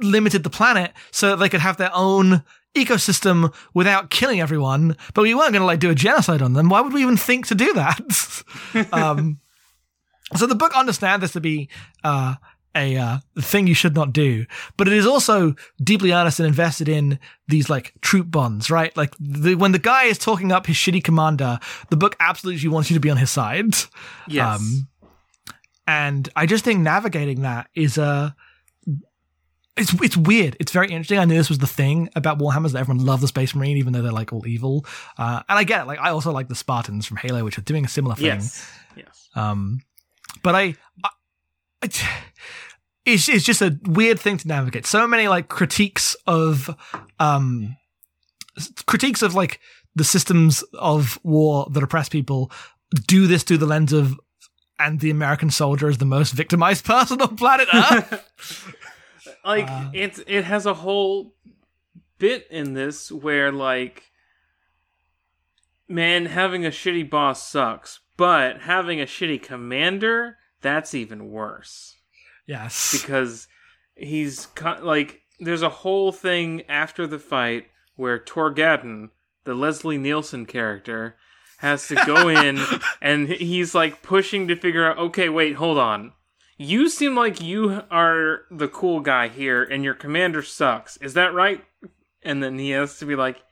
limited 0.00 0.42
the 0.42 0.50
planet 0.50 0.92
so 1.10 1.30
that 1.30 1.36
they 1.36 1.48
could 1.48 1.60
have 1.60 1.76
their 1.76 1.90
own 1.94 2.42
ecosystem 2.74 3.52
without 3.74 4.10
killing 4.10 4.40
everyone. 4.40 4.96
But 5.14 5.22
we 5.22 5.34
weren't 5.34 5.52
going 5.52 5.60
to 5.60 5.66
like 5.66 5.80
do 5.80 5.90
a 5.90 5.94
genocide 5.94 6.42
on 6.42 6.52
them. 6.52 6.68
Why 6.68 6.80
would 6.80 6.92
we 6.92 7.02
even 7.02 7.16
think 7.16 7.46
to 7.48 7.54
do 7.54 7.72
that? 7.74 8.42
um, 8.92 9.40
so 10.36 10.46
the 10.46 10.54
book 10.54 10.76
understands 10.76 11.22
this 11.22 11.32
to 11.32 11.40
be 11.40 11.68
uh, 12.04 12.36
a 12.74 12.96
uh, 12.96 13.18
thing 13.40 13.66
you 13.66 13.74
should 13.74 13.94
not 13.94 14.12
do, 14.12 14.46
but 14.76 14.86
it 14.86 14.92
is 14.92 15.06
also 15.06 15.54
deeply 15.82 16.12
earnest 16.12 16.38
and 16.38 16.46
invested 16.46 16.88
in 16.88 17.18
these 17.48 17.68
like 17.68 17.92
troop 18.00 18.30
bonds, 18.30 18.70
right? 18.70 18.96
Like 18.96 19.14
the, 19.18 19.56
when 19.56 19.72
the 19.72 19.78
guy 19.78 20.04
is 20.04 20.18
talking 20.18 20.52
up 20.52 20.66
his 20.66 20.76
shitty 20.76 21.02
commander, 21.02 21.58
the 21.88 21.96
book 21.96 22.16
absolutely 22.20 22.68
wants 22.68 22.90
you 22.90 22.94
to 22.94 23.00
be 23.00 23.10
on 23.10 23.16
his 23.16 23.30
side. 23.30 23.74
Yes. 24.28 24.60
Um, 24.60 24.88
and 25.86 26.28
I 26.36 26.46
just 26.46 26.64
think 26.64 26.80
navigating 26.80 27.42
that 27.42 27.68
is 27.74 27.98
a. 27.98 28.34
It's 29.76 29.92
it's 30.02 30.16
weird. 30.16 30.56
It's 30.60 30.72
very 30.72 30.88
interesting. 30.88 31.18
I 31.18 31.24
knew 31.24 31.36
this 31.36 31.48
was 31.48 31.58
the 31.58 31.66
thing 31.66 32.10
about 32.14 32.38
Warhammers 32.38 32.72
that 32.72 32.80
everyone 32.80 33.04
loved 33.04 33.22
the 33.22 33.28
Space 33.28 33.54
Marine, 33.54 33.76
even 33.78 33.92
though 33.92 34.02
they're 34.02 34.12
like 34.12 34.32
all 34.32 34.46
evil. 34.46 34.84
Uh, 35.16 35.42
and 35.48 35.58
I 35.58 35.64
get 35.64 35.82
it. 35.82 35.86
Like 35.86 35.98
I 35.98 36.10
also 36.10 36.32
like 36.32 36.48
the 36.48 36.54
Spartans 36.54 37.06
from 37.06 37.16
Halo, 37.16 37.44
which 37.44 37.58
are 37.58 37.62
doing 37.62 37.84
a 37.84 37.88
similar 37.88 38.14
thing. 38.14 38.26
yes. 38.26 38.70
Yes. 38.96 39.28
Um, 39.34 39.80
but 40.42 40.54
I, 40.54 40.74
it's 41.82 42.02
it's 43.04 43.44
just 43.44 43.62
a 43.62 43.78
weird 43.84 44.20
thing 44.20 44.36
to 44.38 44.48
navigate. 44.48 44.86
So 44.86 45.06
many 45.06 45.28
like 45.28 45.48
critiques 45.48 46.14
of 46.26 46.70
um 47.18 47.76
critiques 48.86 49.22
of 49.22 49.34
like 49.34 49.60
the 49.94 50.04
systems 50.04 50.62
of 50.74 51.18
war 51.22 51.66
that 51.72 51.82
oppress 51.82 52.08
people 52.08 52.50
do 53.06 53.26
this 53.26 53.42
through 53.42 53.58
the 53.58 53.66
lens 53.66 53.92
of 53.92 54.18
and 54.78 55.00
the 55.00 55.10
American 55.10 55.50
soldier 55.50 55.88
is 55.88 55.98
the 55.98 56.04
most 56.04 56.32
victimized 56.32 56.84
person 56.86 57.20
on 57.20 57.36
planet 57.36 57.68
Earth. 57.74 58.74
like 59.44 59.68
Uh, 59.68 59.90
it's 59.92 60.20
it 60.26 60.44
has 60.44 60.66
a 60.66 60.74
whole 60.74 61.34
bit 62.18 62.46
in 62.50 62.74
this 62.74 63.10
where 63.10 63.50
like 63.50 64.04
man 65.88 66.26
having 66.26 66.64
a 66.64 66.70
shitty 66.70 67.08
boss 67.08 67.48
sucks 67.48 68.00
but 68.16 68.60
having 68.62 69.00
a 69.00 69.04
shitty 69.06 69.42
commander 69.42 70.36
that's 70.60 70.94
even 70.94 71.30
worse 71.30 71.96
yes. 72.46 73.00
because 73.00 73.48
he's 73.94 74.48
like 74.82 75.20
there's 75.38 75.62
a 75.62 75.70
whole 75.70 76.12
thing 76.12 76.62
after 76.68 77.06
the 77.06 77.18
fight 77.18 77.66
where 77.96 78.18
Torgaddon, 78.18 79.10
the 79.44 79.54
Leslie 79.54 79.98
Nielsen 79.98 80.46
character, 80.46 81.16
has 81.58 81.88
to 81.88 81.94
go 82.06 82.28
in 82.28 82.58
and 83.02 83.28
he's 83.28 83.74
like 83.74 84.02
pushing 84.02 84.48
to 84.48 84.56
figure 84.56 84.86
out 84.86 84.98
okay, 84.98 85.28
wait, 85.28 85.56
hold 85.56 85.78
on. 85.78 86.12
You 86.58 86.90
seem 86.90 87.16
like 87.16 87.40
you 87.40 87.82
are 87.90 88.42
the 88.50 88.68
cool 88.68 89.00
guy 89.00 89.28
here 89.28 89.62
and 89.62 89.82
your 89.82 89.94
commander 89.94 90.42
sucks. 90.42 90.98
Is 90.98 91.14
that 91.14 91.32
right? 91.32 91.64
And 92.22 92.42
then 92.42 92.58
he 92.58 92.70
has 92.70 92.98
to 92.98 93.06
be 93.06 93.16
like, 93.16 93.42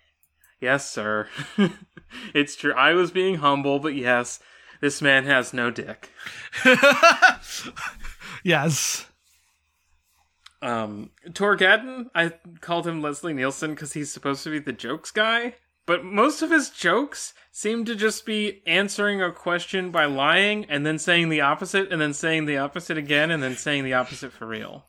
"Yes, 0.61 0.91
sir. 0.91 1.27
it's 2.35 2.55
true. 2.55 2.75
I 2.75 2.93
was 2.93 3.11
being 3.11 3.37
humble, 3.37 3.79
but 3.79 3.95
yes, 3.95 4.41
this 4.81 5.03
man 5.03 5.25
has 5.25 5.53
no 5.53 5.71
dick." 5.71 6.11
yes. 8.45 9.07
Um, 10.61 11.11
Torgaddon, 11.29 12.07
I 12.15 12.33
called 12.61 12.87
him 12.87 13.01
Leslie 13.01 13.33
Nielsen 13.33 13.71
because 13.71 13.93
he's 13.93 14.13
supposed 14.13 14.43
to 14.45 14.51
be 14.51 14.59
the 14.59 14.73
jokes 14.73 15.11
guy, 15.11 15.55
but 15.87 16.05
most 16.05 16.43
of 16.43 16.51
his 16.51 16.71
jokes 16.71 17.33
seem 17.53 17.85
to 17.85 17.95
just 17.95 18.27
be 18.27 18.63
answering 18.67 19.23
a 19.23 19.33
question 19.33 19.91
by 19.91 20.05
lying 20.07 20.65
and 20.65 20.85
then 20.85 20.99
saying 20.99 21.29
the 21.29 21.41
opposite 21.41 21.93
and 21.93 22.01
then 22.01 22.13
saying 22.13 22.47
the 22.47 22.59
opposite 22.59 22.99
again 22.99 23.31
and 23.31 23.43
then 23.43 23.57
saying 23.57 23.85
the 23.85 23.95
opposite 23.95 24.33
for 24.33 24.47
real. 24.47 24.87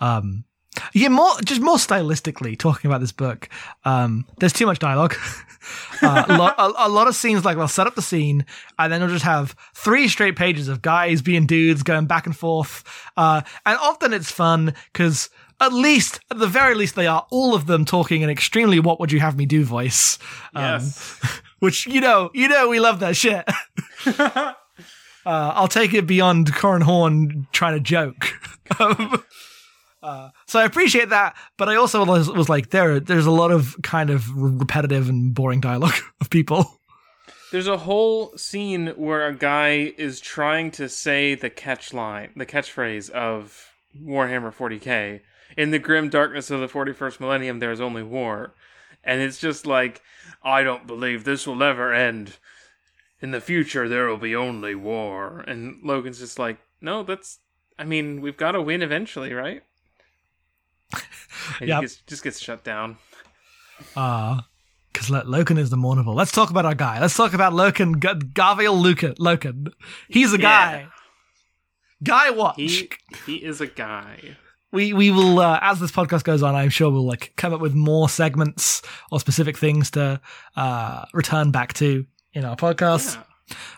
Um, 0.00 0.44
yeah, 0.92 1.08
more 1.08 1.32
just 1.44 1.60
more 1.60 1.76
stylistically 1.76 2.58
talking 2.58 2.90
about 2.90 3.00
this 3.00 3.12
book. 3.12 3.48
Um, 3.84 4.26
there's 4.38 4.52
too 4.52 4.66
much 4.66 4.78
dialogue. 4.78 5.14
uh, 6.02 6.24
a, 6.28 6.36
lot, 6.36 6.54
a, 6.58 6.86
a 6.86 6.88
lot 6.88 7.08
of 7.08 7.14
scenes 7.14 7.44
like 7.44 7.56
they'll 7.56 7.68
set 7.68 7.86
up 7.86 7.94
the 7.94 8.02
scene 8.02 8.46
and 8.78 8.92
then 8.92 9.00
they'll 9.00 9.10
just 9.10 9.24
have 9.24 9.54
three 9.74 10.08
straight 10.08 10.36
pages 10.36 10.68
of 10.68 10.82
guys 10.82 11.22
being 11.22 11.46
dudes 11.46 11.82
going 11.82 12.06
back 12.06 12.26
and 12.26 12.36
forth. 12.36 12.84
Uh, 13.16 13.42
and 13.66 13.78
often 13.78 14.12
it's 14.12 14.30
fun 14.30 14.74
because 14.92 15.28
at 15.60 15.72
least, 15.72 16.20
at 16.30 16.38
the 16.38 16.46
very 16.46 16.74
least, 16.74 16.94
they 16.94 17.06
are 17.06 17.26
all 17.30 17.54
of 17.54 17.66
them 17.66 17.84
talking 17.84 18.24
an 18.24 18.30
extremely 18.30 18.80
"What 18.80 18.98
would 18.98 19.12
you 19.12 19.20
have 19.20 19.36
me 19.36 19.44
do?" 19.46 19.64
voice. 19.64 20.18
Um, 20.54 20.62
Yes. 20.62 21.20
which 21.58 21.86
you 21.86 22.00
know, 22.00 22.30
you 22.32 22.48
know, 22.48 22.68
we 22.68 22.80
love 22.80 23.00
that 23.00 23.14
shit. 23.16 23.46
uh, 24.06 24.54
I'll 25.26 25.68
take 25.68 25.92
it 25.92 26.06
beyond 26.06 26.54
Corin 26.54 26.80
Horn 26.82 27.46
trying 27.52 27.74
to 27.74 27.80
joke. 27.80 28.32
Um, 28.78 29.22
Uh, 30.02 30.30
so 30.46 30.58
I 30.58 30.64
appreciate 30.64 31.10
that, 31.10 31.36
but 31.56 31.68
I 31.68 31.76
also 31.76 32.04
was, 32.04 32.30
was 32.30 32.48
like, 32.48 32.70
there, 32.70 33.00
there's 33.00 33.26
a 33.26 33.30
lot 33.30 33.50
of 33.50 33.76
kind 33.82 34.10
of 34.10 34.30
repetitive 34.34 35.08
and 35.08 35.34
boring 35.34 35.60
dialogue 35.60 35.94
of 36.20 36.30
people. 36.30 36.80
There's 37.52 37.66
a 37.66 37.78
whole 37.78 38.36
scene 38.36 38.88
where 38.96 39.26
a 39.26 39.34
guy 39.34 39.92
is 39.98 40.20
trying 40.20 40.70
to 40.72 40.88
say 40.88 41.34
the 41.34 41.50
catch 41.50 41.92
line, 41.92 42.30
the 42.36 42.46
catchphrase 42.46 43.10
of 43.10 43.72
Warhammer 44.00 44.54
40k. 44.54 45.20
In 45.56 45.72
the 45.72 45.80
grim 45.80 46.08
darkness 46.08 46.50
of 46.50 46.60
the 46.60 46.68
41st 46.68 47.18
millennium, 47.18 47.58
there 47.58 47.72
is 47.72 47.80
only 47.80 48.04
war. 48.04 48.54
And 49.02 49.20
it's 49.20 49.38
just 49.38 49.66
like, 49.66 50.00
I 50.44 50.62
don't 50.62 50.86
believe 50.86 51.24
this 51.24 51.46
will 51.46 51.62
ever 51.62 51.92
end. 51.92 52.36
In 53.20 53.32
the 53.32 53.40
future, 53.40 53.88
there 53.88 54.06
will 54.06 54.16
be 54.16 54.36
only 54.36 54.76
war. 54.76 55.40
And 55.40 55.82
Loken's 55.82 56.20
just 56.20 56.38
like, 56.38 56.58
no, 56.80 57.02
that's, 57.02 57.40
I 57.78 57.84
mean, 57.84 58.20
we've 58.20 58.36
got 58.36 58.52
to 58.52 58.62
win 58.62 58.80
eventually, 58.80 59.32
right? 59.32 59.62
He 61.58 61.66
just 61.66 62.22
gets 62.22 62.38
shut 62.40 62.64
down. 62.64 62.96
Uh, 63.96 64.40
because 64.92 65.08
Loken 65.08 65.58
is 65.58 65.70
the 65.70 65.76
Mournival. 65.76 66.14
Let's 66.14 66.32
talk 66.32 66.50
about 66.50 66.66
our 66.66 66.74
guy. 66.74 67.00
Let's 67.00 67.16
talk 67.16 67.32
about 67.32 67.52
Loken, 67.52 68.00
G- 68.00 68.26
Garviel 68.32 68.78
Lucan. 68.80 69.14
Loken. 69.14 69.72
He's 70.08 70.32
a 70.32 70.38
guy. 70.38 70.88
Guy 72.02 72.30
watch. 72.30 72.56
He 72.56 72.90
he 73.26 73.36
is 73.36 73.60
a 73.60 73.66
guy. 73.66 74.36
we 74.72 74.92
we 74.92 75.10
will 75.10 75.38
uh, 75.38 75.58
as 75.62 75.80
this 75.80 75.90
podcast 75.90 76.22
goes 76.24 76.42
on 76.42 76.54
i'm 76.54 76.70
sure 76.70 76.90
we'll 76.90 77.04
like 77.06 77.32
come 77.36 77.52
up 77.52 77.60
with 77.60 77.74
more 77.74 78.08
segments 78.08 78.82
or 79.10 79.18
specific 79.18 79.58
things 79.58 79.90
to 79.90 80.20
uh 80.56 81.04
return 81.12 81.50
back 81.50 81.72
to 81.74 82.06
in 82.34 82.44
our 82.44 82.54
podcast 82.56 83.16
Yeah. 83.16 83.22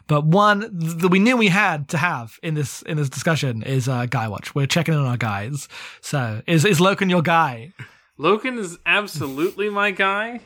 But 0.07 0.25
one 0.27 0.69
that 0.73 1.09
we 1.09 1.19
knew 1.19 1.37
we 1.37 1.49
had 1.49 1.89
to 1.89 1.99
have 1.99 2.39
in 2.43 2.55
this 2.55 2.83
in 2.83 2.97
this 2.97 3.09
discussion 3.09 3.63
is 3.63 3.89
uh 3.89 4.07
guy 4.07 4.29
watch 4.29 4.55
we're 4.55 4.67
checking 4.67 4.95
in 4.95 5.01
on 5.01 5.07
our 5.07 5.17
guys 5.17 5.69
so 6.01 6.43
is 6.47 6.65
is 6.65 6.79
loken 6.81 7.09
your 7.11 7.23
guy 7.23 7.73
Loken 8.19 8.59
is 8.59 8.79
absolutely 8.87 9.69
my 9.71 9.91
guy. 9.91 10.41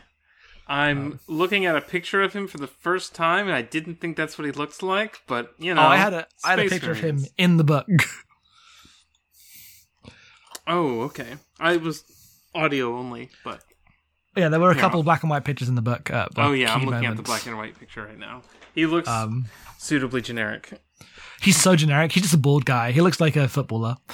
I'm 0.68 0.99
Um, 0.99 1.20
looking 1.27 1.66
at 1.66 1.77
a 1.77 1.81
picture 1.81 2.22
of 2.22 2.33
him 2.33 2.49
for 2.49 2.59
the 2.59 2.66
first 2.66 3.14
time, 3.14 3.47
and 3.47 3.55
I 3.55 3.62
didn't 3.62 4.01
think 4.01 4.16
that's 4.16 4.39
what 4.39 4.47
he 4.47 4.53
looks 4.53 4.83
like. 4.83 5.20
But 5.27 5.53
you 5.59 5.74
know, 5.74 5.83
oh 5.83 5.87
i 5.87 5.97
had 5.97 6.12
a 6.14 6.27
i 6.45 6.51
had 6.51 6.61
a 6.61 6.68
picture 6.68 6.93
of 6.93 7.01
him 7.01 7.24
in 7.37 7.57
the 7.57 7.64
book 7.64 7.87
Oh, 10.66 11.03
okay. 11.03 11.37
I 11.61 11.77
was 11.77 12.05
audio 12.55 12.97
only, 12.97 13.31
but 13.45 13.62
yeah 14.37 14.49
there 14.49 14.61
were 14.61 14.70
a 14.70 14.74
Yeah. 14.74 14.80
couple 14.80 15.03
black 15.03 15.22
and 15.22 15.30
white 15.30 15.45
pictures 15.45 15.68
in 15.68 15.74
the 15.74 15.82
book 15.82 16.11
uh, 16.11 16.28
oh 16.37 16.53
yeah, 16.53 16.72
I'm 16.74 16.84
looking 16.84 17.07
at 17.07 17.16
the 17.16 17.22
black 17.22 17.47
and 17.47 17.57
white 17.57 17.78
picture 17.78 18.05
right 18.05 18.18
now. 18.18 18.43
He 18.74 18.87
looks 18.87 19.09
um 19.09 19.47
suitably 19.78 20.20
generic. 20.20 20.72
he's 21.41 21.57
so 21.61 21.76
generic 21.76 22.12
he's 22.12 22.22
just 22.24 22.34
a 22.34 22.39
bald 22.39 22.64
guy 22.64 22.93
he 22.93 23.01
looks 23.01 23.20
like 23.20 23.37
a 23.37 23.49
footballer 23.49 23.97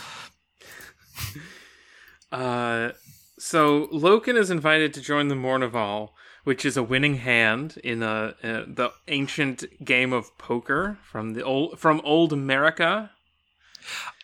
Uh, 2.31 2.93
so 3.39 3.89
Loken 3.89 4.39
is 4.39 4.51
invited 4.51 4.95
to 4.95 5.03
join 5.03 5.29
the 5.29 5.35
Mournival, 5.35 6.11
which 6.45 6.65
is 6.65 6.77
a 6.79 6.83
winning 6.83 7.17
hand 7.17 7.77
in 7.85 8.03
a, 8.03 8.35
uh, 8.43 8.65
the 8.67 8.91
ancient 9.09 9.65
game 9.85 10.13
of 10.15 10.37
poker 10.39 10.99
from 11.03 11.35
the 11.35 11.43
old 11.45 11.79
from 11.79 12.01
old 12.05 12.33
America. 12.33 13.11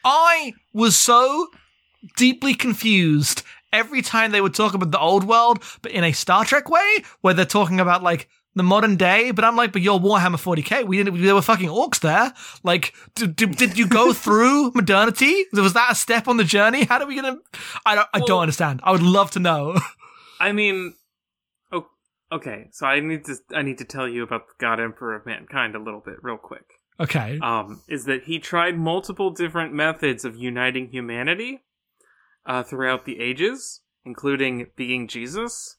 I 0.04 0.54
was 0.72 0.96
so 0.96 1.48
deeply 2.16 2.54
confused 2.54 3.42
every 3.72 4.02
time 4.02 4.32
they 4.32 4.40
would 4.40 4.54
talk 4.54 4.74
about 4.74 4.90
the 4.90 4.98
old 5.00 5.24
world, 5.24 5.62
but 5.82 5.92
in 5.92 6.04
a 6.04 6.12
Star 6.12 6.44
Trek 6.44 6.68
way, 6.68 7.04
where 7.20 7.34
they're 7.34 7.44
talking 7.44 7.80
about 7.80 8.02
like 8.02 8.28
the 8.54 8.62
modern 8.62 8.96
day. 8.96 9.30
But 9.30 9.44
I'm 9.44 9.56
like, 9.56 9.72
but 9.72 9.82
you're 9.82 9.98
Warhammer 10.00 10.36
40k. 10.36 10.86
We 10.86 10.96
didn't. 10.96 11.22
There 11.22 11.34
were 11.34 11.42
fucking 11.42 11.68
orcs 11.68 12.00
there. 12.00 12.32
Like, 12.64 12.92
did, 13.14 13.36
did, 13.36 13.56
did 13.56 13.78
you 13.78 13.86
go 13.86 14.12
through 14.24 14.72
modernity? 14.74 15.44
Was 15.52 15.74
that 15.74 15.92
a 15.92 15.94
step 15.94 16.26
on 16.28 16.36
the 16.38 16.44
journey? 16.44 16.84
How 16.84 16.98
do 16.98 17.06
we 17.06 17.14
gonna? 17.16 17.38
I 17.86 17.94
don't. 17.94 18.08
I 18.14 18.18
Well- 18.18 18.26
don't 18.26 18.40
understand. 18.42 18.80
I 18.84 18.92
would 18.92 19.02
love 19.02 19.30
to 19.32 19.38
know. 19.38 19.78
I 20.40 20.52
mean, 20.52 20.94
oh, 21.72 21.86
okay. 22.32 22.68
So 22.72 22.86
I 22.86 23.00
need 23.00 23.24
to 23.26 23.36
I 23.54 23.62
need 23.62 23.78
to 23.78 23.84
tell 23.84 24.08
you 24.08 24.22
about 24.22 24.46
the 24.48 24.54
God 24.58 24.80
Emperor 24.80 25.14
of 25.16 25.26
Mankind 25.26 25.74
a 25.74 25.80
little 25.82 26.00
bit, 26.04 26.16
real 26.22 26.36
quick. 26.38 26.64
okay. 27.00 27.38
Um, 27.42 27.82
is 27.88 28.04
that 28.06 28.24
he 28.24 28.38
tried 28.38 28.76
multiple 28.78 29.30
different 29.30 29.72
methods 29.74 30.24
of 30.24 30.36
uniting 30.36 30.90
humanity 30.90 31.60
uh, 32.48 32.62
throughout 32.64 33.04
the 33.04 33.20
ages, 33.20 33.82
including 34.04 34.66
being 34.74 35.06
Jesus, 35.06 35.76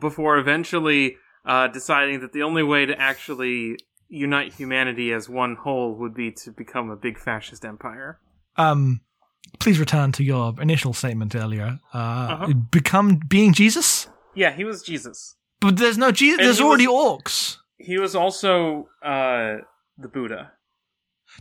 before 0.00 0.36
eventually 0.38 1.16
uh, 1.44 1.68
deciding 1.68 2.20
that 2.20 2.32
the 2.32 2.42
only 2.42 2.62
way 2.64 2.86
to 2.86 3.00
actually 3.00 3.76
unite 4.08 4.54
humanity 4.54 5.12
as 5.12 5.28
one 5.28 5.54
whole 5.56 5.94
would 5.98 6.14
be 6.14 6.32
to 6.32 6.50
become 6.50 6.90
a 6.90 6.96
big 6.96 7.18
fascist 7.18 7.64
empire. 7.64 8.18
Um, 8.56 9.00
please 9.60 9.78
return 9.78 10.10
to 10.12 10.24
your 10.24 10.54
initial 10.60 10.92
statement 10.92 11.34
earlier. 11.36 11.78
Uh, 11.94 11.98
Uh-huh. 11.98 12.52
become 12.70 13.20
being 13.28 13.52
Jesus. 13.52 14.08
Yeah, 14.34 14.52
he 14.52 14.64
was 14.64 14.82
Jesus. 14.82 15.36
But 15.60 15.76
there's 15.76 15.98
no 15.98 16.10
Jesus. 16.12 16.38
And 16.40 16.46
There's 16.46 16.60
already 16.60 16.86
was- 16.88 17.22
orcs. 17.22 17.56
He 17.78 17.98
was 17.98 18.14
also 18.16 18.88
uh, 19.04 19.56
the 19.98 20.08
Buddha. 20.08 20.52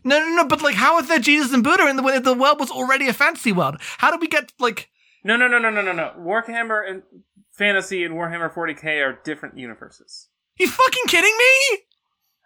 No, 0.04 0.20
no, 0.20 0.36
no. 0.36 0.48
But 0.48 0.62
like, 0.62 0.76
how 0.76 1.00
is 1.00 1.08
there 1.08 1.20
Jesus 1.20 1.54
and 1.54 1.64
Buddha 1.64 1.88
in 1.88 1.96
the 1.96 2.04
when 2.04 2.22
the 2.24 2.34
world 2.34 2.60
was 2.60 2.72
already 2.72 3.08
a 3.08 3.14
fantasy 3.14 3.52
world? 3.52 3.78
How 3.98 4.12
did 4.12 4.22
we 4.22 4.28
get 4.28 4.52
like? 4.60 4.90
No, 5.24 5.36
no, 5.38 5.48
no, 5.48 5.58
no, 5.58 5.70
no, 5.70 5.82
no, 5.82 5.92
no. 5.92 6.14
Warhammer 6.20 6.88
and 6.88 7.04
fantasy 7.52 8.04
and 8.04 8.14
Warhammer 8.14 8.54
40k 8.54 9.04
are 9.06 9.20
different 9.24 9.58
universes. 9.58 10.30
You 10.58 10.68
fucking 10.68 11.06
kidding 11.08 11.34
me? 11.38 11.80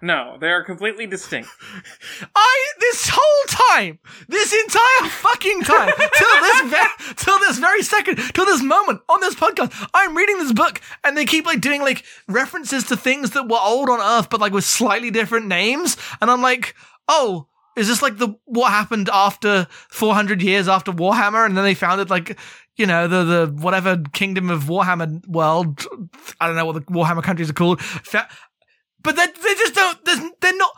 No, 0.01 0.37
they 0.39 0.47
are 0.47 0.63
completely 0.63 1.07
distinct. 1.07 1.49
I 2.35 2.65
this 2.79 3.09
whole 3.11 3.67
time, 3.75 3.99
this 4.29 4.53
entire 4.53 5.09
fucking 5.09 5.61
time, 5.61 5.91
till 6.17 6.41
this 6.41 6.61
ve- 6.71 7.13
till 7.15 7.39
this 7.39 7.59
very 7.59 7.83
second, 7.83 8.15
till 8.33 8.45
this 8.45 8.61
moment 8.63 9.01
on 9.09 9.19
this 9.19 9.35
podcast, 9.35 9.73
I'm 9.93 10.15
reading 10.15 10.37
this 10.37 10.53
book, 10.53 10.79
and 11.03 11.17
they 11.17 11.25
keep 11.25 11.45
like 11.45 11.59
doing 11.59 11.81
like 11.81 12.05
references 12.29 12.85
to 12.85 12.95
things 12.95 13.31
that 13.31 13.49
were 13.49 13.59
old 13.61 13.89
on 13.89 13.99
Earth, 13.99 14.29
but 14.29 14.39
like 14.39 14.53
with 14.53 14.63
slightly 14.63 15.11
different 15.11 15.47
names, 15.47 15.97
and 16.21 16.31
I'm 16.31 16.41
like, 16.41 16.75
oh. 17.09 17.47
Is 17.75 17.87
this 17.87 18.01
like 18.01 18.17
the 18.17 18.35
what 18.45 18.71
happened 18.71 19.09
after 19.13 19.67
400 19.89 20.41
years 20.41 20.67
after 20.67 20.91
Warhammer, 20.91 21.45
and 21.45 21.55
then 21.55 21.63
they 21.63 21.75
founded 21.75 22.09
like, 22.09 22.37
you 22.75 22.85
know, 22.85 23.07
the 23.07 23.23
the 23.23 23.53
whatever 23.53 24.01
kingdom 24.11 24.49
of 24.49 24.63
Warhammer 24.63 25.25
world? 25.27 25.85
I 26.41 26.47
don't 26.47 26.57
know 26.57 26.65
what 26.65 26.73
the 26.75 26.81
Warhammer 26.81 27.23
countries 27.23 27.49
are 27.49 27.53
called. 27.53 27.79
But 28.11 29.15
they 29.15 29.27
they 29.27 29.55
just 29.55 29.75
don't. 29.75 29.97
They're 30.41 30.57
not. 30.57 30.71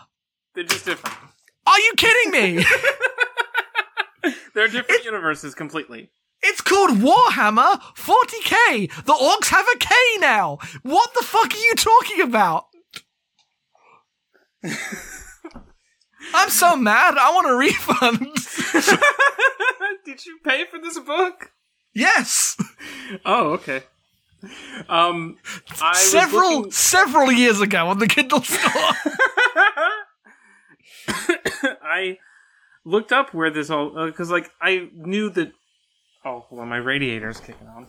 They're 0.53 0.63
just 0.63 0.85
different. 0.85 1.15
Are 1.65 1.79
you 1.79 1.93
kidding 1.97 2.31
me? 2.31 2.65
They're 4.53 4.67
different 4.67 5.03
universes 5.05 5.55
completely. 5.55 6.11
It's 6.43 6.61
called 6.61 6.91
Warhammer 6.91 7.79
40k. 7.95 9.05
The 9.05 9.13
orcs 9.13 9.49
have 9.49 9.65
a 9.73 9.77
K 9.77 9.95
now. 10.19 10.57
What 10.83 11.13
the 11.13 11.23
fuck 11.23 11.53
are 11.53 11.57
you 11.57 11.75
talking 11.75 12.21
about? 12.21 12.65
I'm 16.33 16.49
so 16.49 16.75
mad. 16.75 17.15
I 17.17 17.31
want 17.31 17.49
a 17.49 17.55
refund. 17.55 18.19
Did 20.05 20.25
you 20.25 20.39
pay 20.43 20.65
for 20.69 20.79
this 20.79 20.99
book? 20.99 21.51
yes. 21.93 22.57
Oh, 23.25 23.51
okay. 23.53 23.83
Um, 24.89 25.37
I 25.81 25.93
several 25.95 26.57
looking- 26.57 26.71
several 26.71 27.31
years 27.31 27.61
ago 27.61 27.87
on 27.87 27.99
the 27.99 28.07
Kindle 28.07 28.41
store. 28.43 28.93
I 31.83 32.17
looked 32.85 33.11
up 33.11 33.33
where 33.33 33.49
this 33.51 33.69
all 33.69 33.97
uh, 33.97 34.05
because, 34.07 34.31
like, 34.31 34.49
I 34.61 34.89
knew 34.95 35.29
that. 35.31 35.51
Oh, 36.25 36.39
hold 36.47 36.61
on, 36.61 36.69
my 36.69 36.77
radiator's 36.77 37.39
kicking 37.39 37.67
on. 37.67 37.87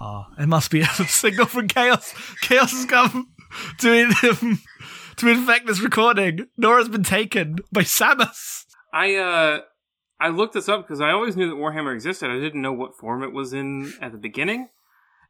oh, 0.00 0.26
it 0.38 0.46
must 0.46 0.70
be 0.70 0.80
a 0.82 0.86
signal 0.86 1.46
from 1.46 1.68
Chaos. 1.68 2.14
Chaos 2.42 2.72
has 2.72 2.84
come 2.86 3.28
to 3.78 4.12
to 5.16 5.28
infect 5.28 5.66
this 5.66 5.80
recording. 5.80 6.46
Nora's 6.56 6.88
been 6.88 7.02
taken 7.02 7.56
by 7.72 7.82
Samus. 7.82 8.64
I 8.92 9.16
uh, 9.16 9.60
I 10.20 10.28
looked 10.28 10.54
this 10.54 10.68
up 10.68 10.86
because 10.86 11.00
I 11.00 11.10
always 11.10 11.36
knew 11.36 11.48
that 11.48 11.56
Warhammer 11.56 11.94
existed. 11.94 12.30
I 12.30 12.40
didn't 12.40 12.62
know 12.62 12.72
what 12.72 12.98
form 12.98 13.22
it 13.22 13.32
was 13.32 13.52
in 13.52 13.92
at 14.00 14.12
the 14.12 14.18
beginning, 14.18 14.68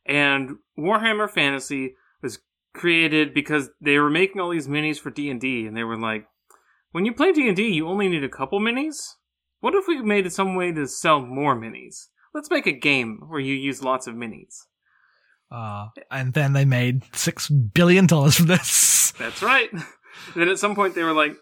and 0.07 0.57
Warhammer 0.79 1.31
Fantasy 1.31 1.95
was 2.23 2.41
created 2.75 3.35
because 3.35 3.71
they 3.81 3.99
were 3.99 4.11
making 4.11 4.41
all 4.41 4.51
these 4.51 4.69
minis 4.69 4.99
for 4.99 5.11
D 5.11 5.31
and 5.31 5.77
they 5.77 5.85
were 5.85 5.99
like, 5.99 6.27
when 6.93 7.05
you 7.05 7.13
play 7.13 7.33
D 7.33 7.47
and 7.49 7.57
D, 7.57 7.69
you 7.69 7.87
only 7.87 8.09
need 8.09 8.25
a 8.25 8.29
couple 8.29 8.61
minis. 8.61 9.15
What 9.61 9.75
if 9.75 9.87
we 9.87 10.01
made 10.03 10.27
it 10.27 10.33
some 10.33 10.55
way 10.55 10.73
to 10.73 10.87
sell 10.87 11.21
more 11.21 11.55
minis? 11.55 12.07
Let's 12.35 12.51
make 12.51 12.67
a 12.67 12.73
game 12.73 13.23
where 13.29 13.41
you 13.41 13.55
use 13.55 13.83
lots 13.83 14.07
of 14.07 14.15
minis. 14.15 14.67
Uh, 15.51 15.89
and 16.11 16.33
then 16.35 16.53
they 16.53 16.65
made 16.65 17.03
six 17.15 17.49
billion 17.49 18.07
dollars 18.07 18.37
from 18.37 18.47
this. 18.47 19.13
That's 19.19 19.43
right. 19.43 19.69
then 20.37 20.49
at 20.49 20.59
some 20.59 20.75
point 20.75 20.95
they 20.95 21.03
were 21.03 21.13
like, 21.13 21.35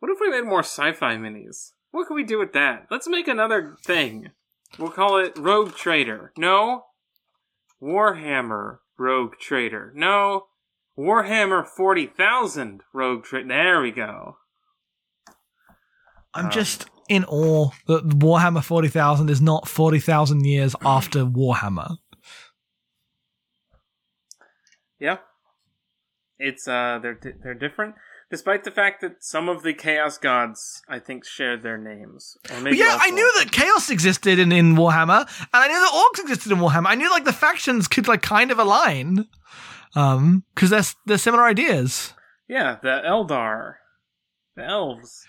what 0.00 0.10
if 0.10 0.18
we 0.20 0.30
made 0.30 0.44
more 0.48 0.60
sci-fi 0.60 1.16
minis? 1.16 1.72
What 1.90 2.06
can 2.06 2.16
we 2.16 2.24
do 2.24 2.38
with 2.38 2.52
that? 2.54 2.86
Let's 2.90 3.06
make 3.08 3.28
another 3.28 3.76
thing. 3.84 4.30
We'll 4.78 4.90
call 4.90 5.18
it 5.18 5.38
Rogue 5.38 5.74
Trader. 5.74 6.32
No. 6.36 6.84
Warhammer 7.82 8.78
Rogue 8.98 9.34
Trader. 9.40 9.92
No. 9.94 10.46
Warhammer 10.98 11.66
40,000 11.66 12.82
Rogue 12.92 13.24
Trader. 13.24 13.48
There 13.48 13.80
we 13.80 13.90
go. 13.92 14.36
I'm 16.32 16.46
Um, 16.46 16.50
just 16.50 16.86
in 17.08 17.24
awe 17.26 17.70
that 17.86 18.08
Warhammer 18.08 18.62
40,000 18.64 19.28
is 19.30 19.40
not 19.40 19.68
40,000 19.68 20.44
years 20.44 20.74
after 20.84 21.24
Warhammer. 21.24 21.96
Yeah, 25.04 25.18
it's 26.38 26.66
uh, 26.66 26.98
they're 27.02 27.12
di- 27.14 27.38
they're 27.42 27.52
different, 27.52 27.94
despite 28.30 28.64
the 28.64 28.70
fact 28.70 29.02
that 29.02 29.22
some 29.22 29.50
of 29.50 29.62
the 29.62 29.74
Chaos 29.74 30.16
Gods, 30.16 30.80
I 30.88 30.98
think, 30.98 31.26
shared 31.26 31.62
their 31.62 31.76
names. 31.76 32.38
Yeah, 32.50 32.96
I 32.98 33.10
knew 33.10 33.30
that 33.38 33.52
chaos 33.52 33.90
existed 33.90 34.38
in, 34.38 34.50
in 34.50 34.76
Warhammer, 34.76 35.20
and 35.20 35.48
I 35.52 35.68
knew 35.68 35.78
that 35.78 35.92
orcs 35.92 36.22
existed 36.22 36.52
in 36.52 36.58
Warhammer. 36.58 36.86
I 36.86 36.94
knew 36.94 37.10
like 37.10 37.26
the 37.26 37.34
factions 37.34 37.86
could 37.86 38.08
like 38.08 38.22
kind 38.22 38.50
of 38.50 38.58
align, 38.58 39.26
um, 39.94 40.44
because 40.54 40.70
they're 40.70 40.84
they're 41.04 41.18
similar 41.18 41.44
ideas. 41.44 42.14
Yeah, 42.48 42.78
the 42.82 43.02
Eldar, 43.06 43.74
the 44.56 44.64
elves. 44.64 45.26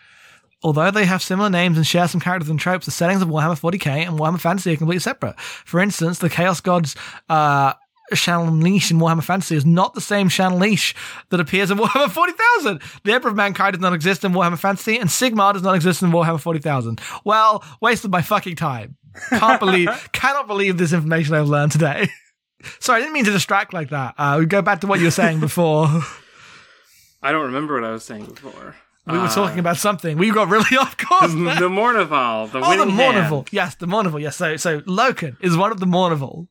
Although 0.64 0.90
they 0.90 1.06
have 1.06 1.22
similar 1.22 1.50
names 1.50 1.76
and 1.76 1.86
share 1.86 2.08
some 2.08 2.22
characters 2.22 2.50
and 2.50 2.58
tropes, 2.58 2.86
the 2.86 2.92
settings 2.92 3.22
of 3.22 3.28
Warhammer 3.28 3.60
40k 3.60 4.08
and 4.08 4.18
Warhammer 4.18 4.40
Fantasy 4.40 4.72
are 4.72 4.78
completely 4.78 5.02
separate. 5.02 5.38
For 5.40 5.82
instance, 5.82 6.20
the 6.20 6.30
Chaos 6.30 6.62
Gods 6.62 6.96
uh, 7.30 7.74
Slaanesh 8.14 8.91
in 8.91 8.99
Warhammer 8.99 9.24
Fantasy 9.24 9.56
is 9.56 9.66
not 9.66 9.93
the 9.93 10.01
same 10.01 10.30
Slaanesh 10.30 10.93
that 11.30 11.39
appears 11.39 11.72
in 11.72 11.78
Warhammer 11.78 12.10
40,000. 12.10 12.82
The 13.03 13.14
Emperor 13.14 13.32
of 13.32 13.36
Mankind 13.38 13.74
does 13.74 13.82
not 13.82 13.93
exist 13.93 14.24
in 14.24 14.34
Warhammer 14.34 14.60
Fantasy, 14.60 14.97
and 14.97 15.10
Sigmar 15.10 15.53
does 15.53 15.64
not 15.64 15.76
exist 15.76 16.01
in 16.03 16.12
Warhammer 16.12 16.39
40,000. 16.39 17.01
Well, 17.24 17.64
wasted 17.82 18.12
my 18.12 18.22
fucking 18.22 18.56
time. 18.56 18.97
Can't 19.30 19.60
believe, 19.60 19.89
cannot 20.12 20.47
believe 20.47 20.78
this 20.78 20.93
information 20.93 21.34
I've 21.34 21.47
learned 21.47 21.72
today. 21.72 22.10
Sorry, 22.80 22.97
I 22.97 23.01
didn't 23.01 23.14
mean 23.14 23.26
to 23.26 23.32
distract 23.32 23.74
like 23.74 23.89
that. 23.89 24.16
Uh, 24.18 24.38
we 24.39 24.45
go 24.45 24.62
back 24.62 24.82
to 24.82 24.88
what 24.88 24.99
you 24.99 25.06
were 25.06 25.12
saying 25.12 25.39
before. 25.39 25.88
I 27.24 27.32
don't 27.32 27.45
remember 27.45 27.76
what 27.76 27.84
I 27.84 27.91
was 27.91 28.03
saying 28.03 28.26
before. 28.26 28.76
We 29.08 29.18
were 29.20 29.28
talking 29.28 29.60
about 29.60 29.78
something. 29.78 30.18
We 30.18 30.32
got 30.32 30.47
really 30.49 30.78
off 30.80 30.97
course. 30.97 31.32
the, 31.32 31.38
the 31.38 31.70
Mournival, 31.70 32.51
the 32.51 32.60
Oh, 32.60 32.76
the 32.78 32.86
Mournival. 32.91 33.30
hand. 33.30 33.49
Yes, 33.51 33.76
the 33.76 33.86
Mournival. 33.86 34.20
Yes, 34.20 34.36
so 34.36 34.58
so 34.58 34.82
Loken 34.82 35.38
is 35.41 35.56
one 35.56 35.72
of 35.72 35.80
the 35.80 35.86
Mournival. 35.86 36.47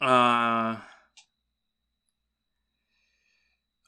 Uh, 0.00 0.76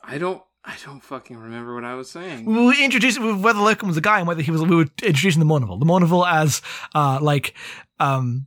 I 0.05 0.19
don't. 0.19 0.43
I 0.69 0.75
don't 0.85 1.01
fucking 1.01 1.37
remember 1.37 1.75
what 1.77 1.85
I 1.85 1.95
was 1.95 2.11
saying. 2.11 2.45
We 2.45 2.65
were 2.67 2.75
introducing 2.75 3.41
whether 3.41 3.61
Loken 3.61 3.85
was 3.87 3.97
a 3.97 4.01
guy 4.01 4.19
and 4.19 4.27
whether 4.27 4.43
he 4.43 4.51
was. 4.51 4.63
We 4.63 4.75
were 4.75 4.87
introducing 5.03 5.39
the 5.39 5.47
Mournival. 5.47 5.79
The 5.79 5.87
Mournival 5.87 6.27
as 6.29 6.61
uh 6.95 7.19
like 7.23 7.55
um 8.01 8.47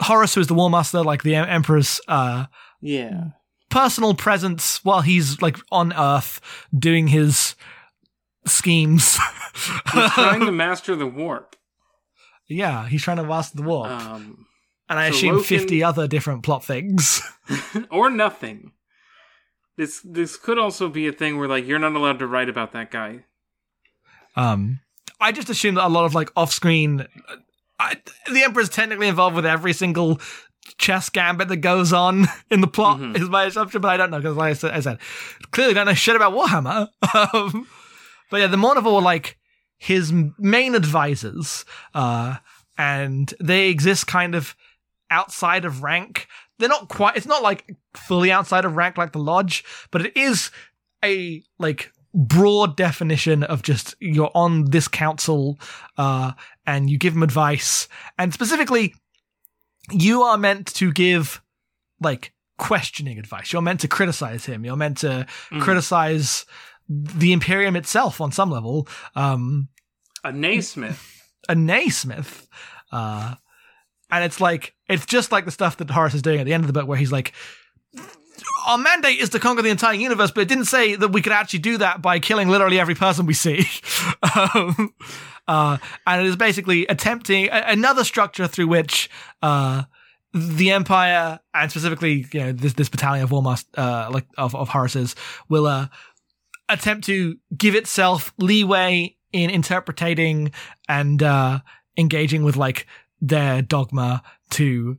Horus, 0.00 0.34
who 0.34 0.40
is 0.40 0.46
the 0.46 0.54
War 0.54 0.70
Master, 0.70 1.02
like 1.02 1.24
the 1.24 1.34
Emperor's 1.34 2.00
uh 2.06 2.46
Yeah. 2.80 3.30
personal 3.70 4.14
presence 4.14 4.84
while 4.84 5.00
he's 5.00 5.42
like 5.42 5.56
on 5.72 5.92
Earth 5.92 6.40
doing 6.76 7.08
his 7.08 7.56
schemes. 8.46 9.18
He's 9.92 10.10
trying 10.12 10.46
to 10.46 10.52
master 10.64 10.94
the 10.94 11.08
warp. 11.08 11.56
yeah, 12.46 12.86
he's 12.86 13.02
trying 13.02 13.16
to 13.16 13.24
master 13.24 13.56
the 13.56 13.64
warp, 13.64 13.90
Um, 13.90 14.46
and 14.88 14.98
I 14.98 15.10
so 15.10 15.16
assume 15.16 15.36
Loken- 15.36 15.44
fifty 15.44 15.82
other 15.82 16.06
different 16.08 16.42
plot 16.42 16.64
things. 16.64 17.22
or 17.90 18.10
nothing. 18.10 18.72
This 19.76 20.00
this 20.04 20.36
could 20.36 20.58
also 20.58 20.88
be 20.88 21.06
a 21.06 21.12
thing 21.12 21.38
where 21.38 21.48
like 21.48 21.66
you're 21.66 21.78
not 21.78 21.92
allowed 21.94 22.18
to 22.18 22.26
write 22.26 22.48
about 22.48 22.72
that 22.72 22.90
guy. 22.90 23.24
Um, 24.36 24.80
I 25.20 25.32
just 25.32 25.48
assume 25.50 25.74
that 25.76 25.86
a 25.86 25.88
lot 25.88 26.04
of 26.04 26.14
like 26.14 26.30
off-screen, 26.36 27.06
I, 27.78 27.96
the 28.30 28.42
Emperor's 28.44 28.68
technically 28.68 29.08
involved 29.08 29.34
with 29.34 29.46
every 29.46 29.72
single 29.72 30.20
chess 30.76 31.08
gambit 31.10 31.48
that 31.48 31.56
goes 31.58 31.92
on 31.92 32.26
in 32.50 32.60
the 32.60 32.66
plot. 32.68 32.98
Mhm. 33.00 33.16
Is 33.20 33.28
my 33.28 33.44
assumption, 33.44 33.80
but 33.80 33.88
I 33.88 33.96
don't 33.96 34.10
know 34.10 34.18
because, 34.18 34.36
like 34.36 34.50
I 34.50 34.54
said, 34.54 34.70
I 34.72 34.80
said, 34.80 34.98
clearly 35.50 35.74
don't 35.74 35.86
know 35.86 35.94
shit 35.94 36.14
about 36.16 36.34
Warhammer. 36.34 36.88
um, 37.34 37.66
but 38.30 38.40
yeah, 38.40 38.46
the 38.46 38.56
Mournival 38.56 38.94
were 38.94 39.00
like 39.00 39.38
his 39.76 40.12
main 40.38 40.74
advisors, 40.74 41.64
uh, 41.94 42.36
and 42.76 43.32
they 43.40 43.70
exist 43.70 44.06
kind 44.06 44.34
of 44.34 44.54
outside 45.10 45.64
of 45.64 45.82
rank. 45.82 46.26
They're 46.58 46.68
not 46.68 46.88
quite. 46.88 47.16
It's 47.16 47.26
not 47.26 47.42
like 47.42 47.76
fully 47.96 48.30
outside 48.32 48.64
of 48.64 48.76
rank 48.76 48.96
like 48.98 49.12
the 49.12 49.18
Lodge, 49.18 49.64
but 49.90 50.04
it 50.04 50.16
is 50.16 50.50
a 51.04 51.42
like 51.58 51.92
broad 52.14 52.76
definition 52.76 53.42
of 53.44 53.62
just 53.62 53.94
you're 54.00 54.30
on 54.34 54.64
this 54.70 54.88
council 54.88 55.58
uh 55.98 56.32
and 56.66 56.88
you 56.90 56.96
give 56.98 57.12
them 57.12 57.22
advice 57.22 57.86
and 58.18 58.32
specifically 58.32 58.94
you 59.92 60.22
are 60.22 60.38
meant 60.38 60.66
to 60.66 60.90
give 60.90 61.42
like 62.00 62.32
questioning 62.56 63.18
advice 63.18 63.52
you're 63.52 63.62
meant 63.62 63.78
to 63.80 63.86
criticize 63.88 64.46
him 64.46 64.64
you're 64.64 64.74
meant 64.74 64.96
to 64.98 65.26
Mhm. 65.52 65.60
criticize 65.60 66.46
the 66.88 67.32
imperium 67.32 67.76
itself 67.76 68.20
on 68.22 68.32
some 68.32 68.50
level 68.50 68.88
um 69.14 69.68
A 70.24 70.32
Naismith. 70.32 71.22
a 71.48 71.54
naismith 71.54 72.48
uh 72.90 73.34
and 74.10 74.24
it's 74.24 74.40
like 74.40 74.74
it's 74.88 75.06
just 75.06 75.32
like 75.32 75.44
the 75.44 75.50
stuff 75.50 75.76
that 75.78 75.90
Horus 75.90 76.14
is 76.14 76.22
doing 76.22 76.40
at 76.40 76.46
the 76.46 76.52
end 76.52 76.64
of 76.64 76.66
the 76.66 76.72
book 76.72 76.88
where 76.88 76.98
he's 76.98 77.12
like 77.12 77.32
our 78.66 78.78
mandate 78.78 79.18
is 79.18 79.30
to 79.30 79.38
conquer 79.38 79.62
the 79.62 79.70
entire 79.70 79.94
universe, 79.94 80.30
but 80.30 80.42
it 80.42 80.48
didn't 80.48 80.66
say 80.66 80.94
that 80.94 81.08
we 81.08 81.22
could 81.22 81.32
actually 81.32 81.60
do 81.60 81.78
that 81.78 82.02
by 82.02 82.18
killing 82.18 82.48
literally 82.48 82.78
every 82.78 82.94
person 82.94 83.26
we 83.26 83.34
see. 83.34 83.66
um, 84.54 84.94
uh, 85.46 85.78
and 86.06 86.20
it 86.20 86.26
is 86.26 86.36
basically 86.36 86.86
attempting 86.86 87.46
a- 87.46 87.64
another 87.68 88.04
structure 88.04 88.46
through 88.46 88.68
which 88.68 89.10
uh, 89.42 89.84
the 90.34 90.70
Empire, 90.70 91.40
and 91.54 91.70
specifically, 91.70 92.26
you 92.32 92.40
know, 92.40 92.52
this 92.52 92.74
this 92.74 92.88
battalion 92.88 93.24
of 93.24 93.30
Warmaster, 93.30 93.66
uh, 93.76 94.10
like 94.10 94.26
of 94.36 94.54
of 94.54 94.68
Horus's, 94.68 95.16
will 95.48 95.66
uh, 95.66 95.88
attempt 96.68 97.06
to 97.06 97.36
give 97.56 97.74
itself 97.74 98.32
leeway 98.38 99.16
in 99.32 99.50
interpreting 99.50 100.52
and 100.88 101.22
uh, 101.22 101.60
engaging 101.96 102.44
with 102.44 102.56
like 102.56 102.86
their 103.20 103.62
dogma 103.62 104.22
to 104.50 104.98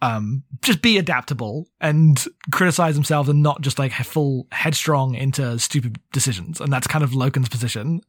um, 0.00 0.44
just 0.62 0.80
be 0.80 0.96
adaptable 0.98 1.68
and 1.80 2.24
criticize 2.50 2.94
themselves 2.94 3.28
and 3.28 3.42
not 3.42 3.60
just 3.60 3.78
like 3.78 3.92
full 3.92 4.46
headstrong 4.52 5.14
into 5.14 5.58
stupid 5.58 5.98
decisions. 6.12 6.60
And 6.60 6.72
that's 6.72 6.86
kind 6.86 7.02
of 7.02 7.10
Loken's 7.10 7.48
position. 7.48 8.00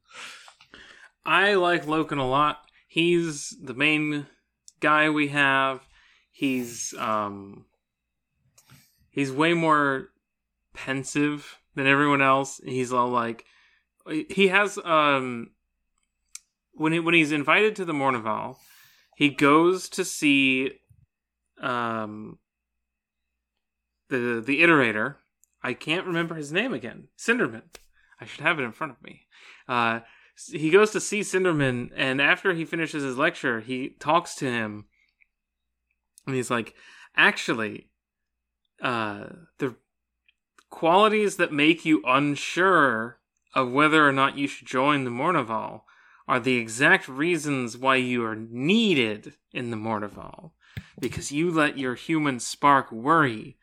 I 1.26 1.55
like 1.55 1.86
Loken 1.86 2.20
a 2.20 2.24
lot. 2.24 2.62
He's 2.88 3.55
the 3.62 3.74
main 3.74 4.28
guy 4.80 5.10
we 5.10 5.30
have. 5.30 5.82
He's 6.32 6.93
um 6.97 7.66
he's 9.10 9.32
way 9.32 9.53
more 9.53 10.10
pensive 10.74 11.60
than 11.76 11.88
everyone 11.88 12.22
else. 12.22 12.62
He's 12.64 12.93
all 12.93 13.10
like 13.10 13.45
he 14.07 14.47
has 14.47 14.80
um 14.84 15.51
when 16.74 16.93
he 16.93 16.99
when 16.99 17.14
he's 17.14 17.32
invited 17.32 17.76
to 17.76 17.86
the 17.86 17.93
Mournival, 17.93 18.57
he 19.20 19.28
goes 19.28 19.89
to 19.89 20.05
see 20.05 20.72
um 21.61 22.39
the 24.07 24.41
the 24.43 24.61
iterator. 24.61 25.15
I 25.61 25.74
can't 25.74 26.07
remember 26.07 26.36
his 26.36 26.53
name 26.53 26.74
again. 26.74 27.09
Sindermann. 27.17 27.63
I 28.22 28.26
should 28.26 28.39
have 28.39 28.59
it 28.59 28.63
in 28.63 28.72
front 28.72 28.93
of 28.93 29.03
me. 29.03 29.28
Uh 29.67 29.99
he 30.47 30.70
goes 30.70 30.91
to 30.91 31.01
see 31.01 31.20
Sindermann, 31.20 31.91
and 31.97 32.22
after 32.22 32.53
he 32.53 32.63
finishes 32.63 33.03
his 33.03 33.17
lecture, 33.17 33.59
he 33.59 33.89
talks 33.99 34.36
to 34.36 34.45
him, 34.45 34.86
and 36.26 36.34
he's 36.34 36.49
like, 36.49 36.76
"Actually, 37.13 37.89
uh, 38.82 39.26
the 39.57 39.76
qualities 40.70 41.36
that 41.36 41.51
make 41.51 41.84
you 41.84 42.01
unsure 42.07 43.20
of 43.53 43.70
whether 43.74 44.07
or 44.07 44.13
not 44.13 44.38
you 44.38 44.47
should 44.47 44.65
join 44.65 45.03
the 45.03 45.11
Mournival 45.11 45.82
are 46.30 46.39
the 46.39 46.55
exact 46.55 47.09
reasons 47.09 47.75
why 47.75 47.95
you 47.95 48.23
are 48.23 48.36
needed 48.36 49.34
in 49.51 49.71
the 49.71 49.77
Mournival, 49.77 50.51
because 50.99 51.32
you 51.32 51.51
let 51.51 51.77
your 51.77 51.95
human 51.95 52.39
spark 52.39 52.91
worry." 52.91 53.57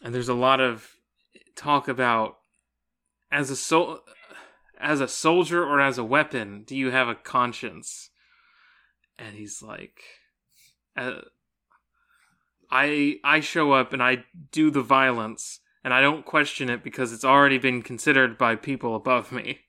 And 0.00 0.14
there's 0.14 0.28
a 0.28 0.34
lot 0.34 0.60
of 0.60 0.92
talk 1.56 1.88
about 1.88 2.38
as 3.30 3.50
a 3.50 3.56
soul 3.56 4.00
as 4.80 5.00
a 5.00 5.08
soldier 5.08 5.64
or 5.64 5.80
as 5.80 5.98
a 5.98 6.04
weapon 6.04 6.62
do 6.62 6.76
you 6.76 6.90
have 6.90 7.08
a 7.08 7.14
conscience? 7.14 8.10
And 9.18 9.34
he's 9.34 9.60
like 9.60 10.00
uh, 10.96 11.22
i 12.70 13.16
i 13.24 13.40
show 13.40 13.72
up 13.72 13.92
and 13.92 14.02
i 14.02 14.24
do 14.52 14.70
the 14.70 14.82
violence 14.82 15.60
and 15.84 15.94
i 15.94 16.00
don't 16.00 16.26
question 16.26 16.68
it 16.68 16.82
because 16.82 17.12
it's 17.12 17.24
already 17.24 17.58
been 17.58 17.82
considered 17.82 18.36
by 18.36 18.54
people 18.54 18.94
above 18.94 19.32
me 19.32 19.60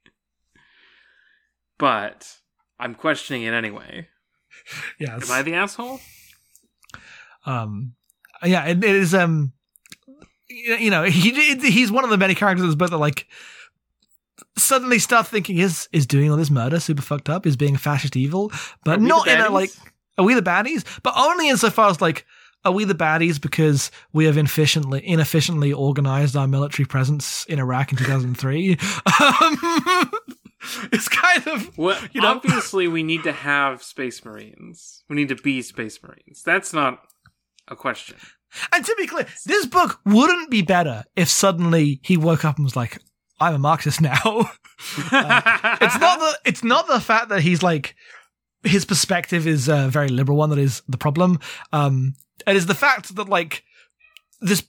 but 1.80 2.38
i'm 2.80 2.94
questioning 2.94 3.44
it 3.44 3.54
anyway. 3.54 4.08
Yeah. 5.00 5.16
am 5.16 5.32
i 5.32 5.42
the 5.42 5.56
asshole? 5.56 6.00
Um, 7.46 7.96
yeah, 8.44 8.66
it, 8.66 8.84
it 8.84 8.96
is, 8.96 9.16
um, 9.16 9.54
you 10.48 10.92
know, 10.92 11.04
he, 11.04 11.32
he's 11.56 11.92
one 11.92 12.04
of 12.04 12.10
the 12.10 12.18
many 12.18 12.36
characters 12.36 12.62
in 12.62 12.70
this 12.70 12.76
book 12.76 12.92
that 12.92 12.98
like, 12.98 13.28
suddenly 14.58 15.00
start 15.00 15.28
thinking 15.28 15.58
is 15.58 15.88
is 15.92 16.06
doing 16.06 16.30
all 16.30 16.38
this 16.38 16.52
murder 16.52 16.80
super 16.80 17.02
fucked 17.02 17.30
up? 17.30 17.46
Is 17.46 17.58
being 17.58 17.78
fascist 17.78 18.16
evil? 18.16 18.52
But 18.84 18.98
Are 18.98 19.00
we 19.00 19.04
the 19.04 19.10
not 19.10 19.28
in 19.28 19.42
a 19.42 19.50
like 19.50 19.72
are 20.18 20.26
we 20.26 20.34
the 20.34 20.42
baddies? 20.42 20.86
But 21.04 21.14
only 21.18 21.50
insofar 21.50 21.90
as 21.90 22.02
like 22.02 22.26
are 22.66 22.72
we 22.72 22.84
the 22.84 22.96
baddies 22.96 23.42
because 23.42 23.90
we 24.14 24.26
have 24.26 24.38
inefficiently 24.38 25.06
inefficiently 25.06 25.74
organized 25.74 26.36
our 26.36 26.48
military 26.48 26.86
presence 26.86 27.46
in 27.46 27.60
Iraq 27.60 27.92
in 27.92 27.98
2003 27.98 28.72
um, 29.22 30.12
it's 30.92 31.08
kind 31.08 31.48
of 31.48 31.78
Well, 31.78 32.02
You 32.12 32.22
know- 32.22 32.30
obviously, 32.30 32.88
we 32.88 33.04
need 33.04 33.24
to 33.24 33.32
have 33.32 33.82
space 33.84 34.24
marines. 34.26 35.04
We 35.10 35.16
need 35.16 35.30
to 35.30 35.36
be 35.36 35.62
space 35.62 36.02
marines. 36.04 36.42
That's 36.44 36.74
not 36.74 37.00
a 37.68 37.76
question. 37.76 38.18
And 38.74 38.84
to 38.84 38.96
be 38.98 39.06
clear, 39.06 39.28
this 39.46 39.66
book 39.68 40.00
wouldn't 40.06 40.50
be 40.50 40.62
better 40.64 41.04
if 41.16 41.30
suddenly 41.30 42.00
he 42.04 42.18
woke 42.18 42.44
up 42.44 42.56
and 42.58 42.66
was 42.66 42.76
like, 42.76 42.98
"I'm 43.40 43.54
a 43.54 43.60
Marxist 43.60 44.02
now." 44.02 44.16
it's 44.80 46.00
not 46.00 46.20
the 46.20 46.40
it's 46.46 46.64
not 46.64 46.88
the 46.88 47.00
fact 47.00 47.30
that 47.30 47.42
he's 47.42 47.62
like 47.62 47.96
his 48.64 48.86
perspective 48.86 49.46
is 49.46 49.68
a 49.68 49.88
very 49.90 50.08
liberal 50.10 50.38
one 50.38 50.50
that 50.50 50.58
is 50.60 50.82
the 50.88 50.98
problem. 50.98 51.40
Um, 51.72 52.16
it 52.48 52.56
is 52.56 52.66
the 52.66 52.74
fact 52.76 53.16
that 53.16 53.30
like 53.30 53.64
this. 54.42 54.64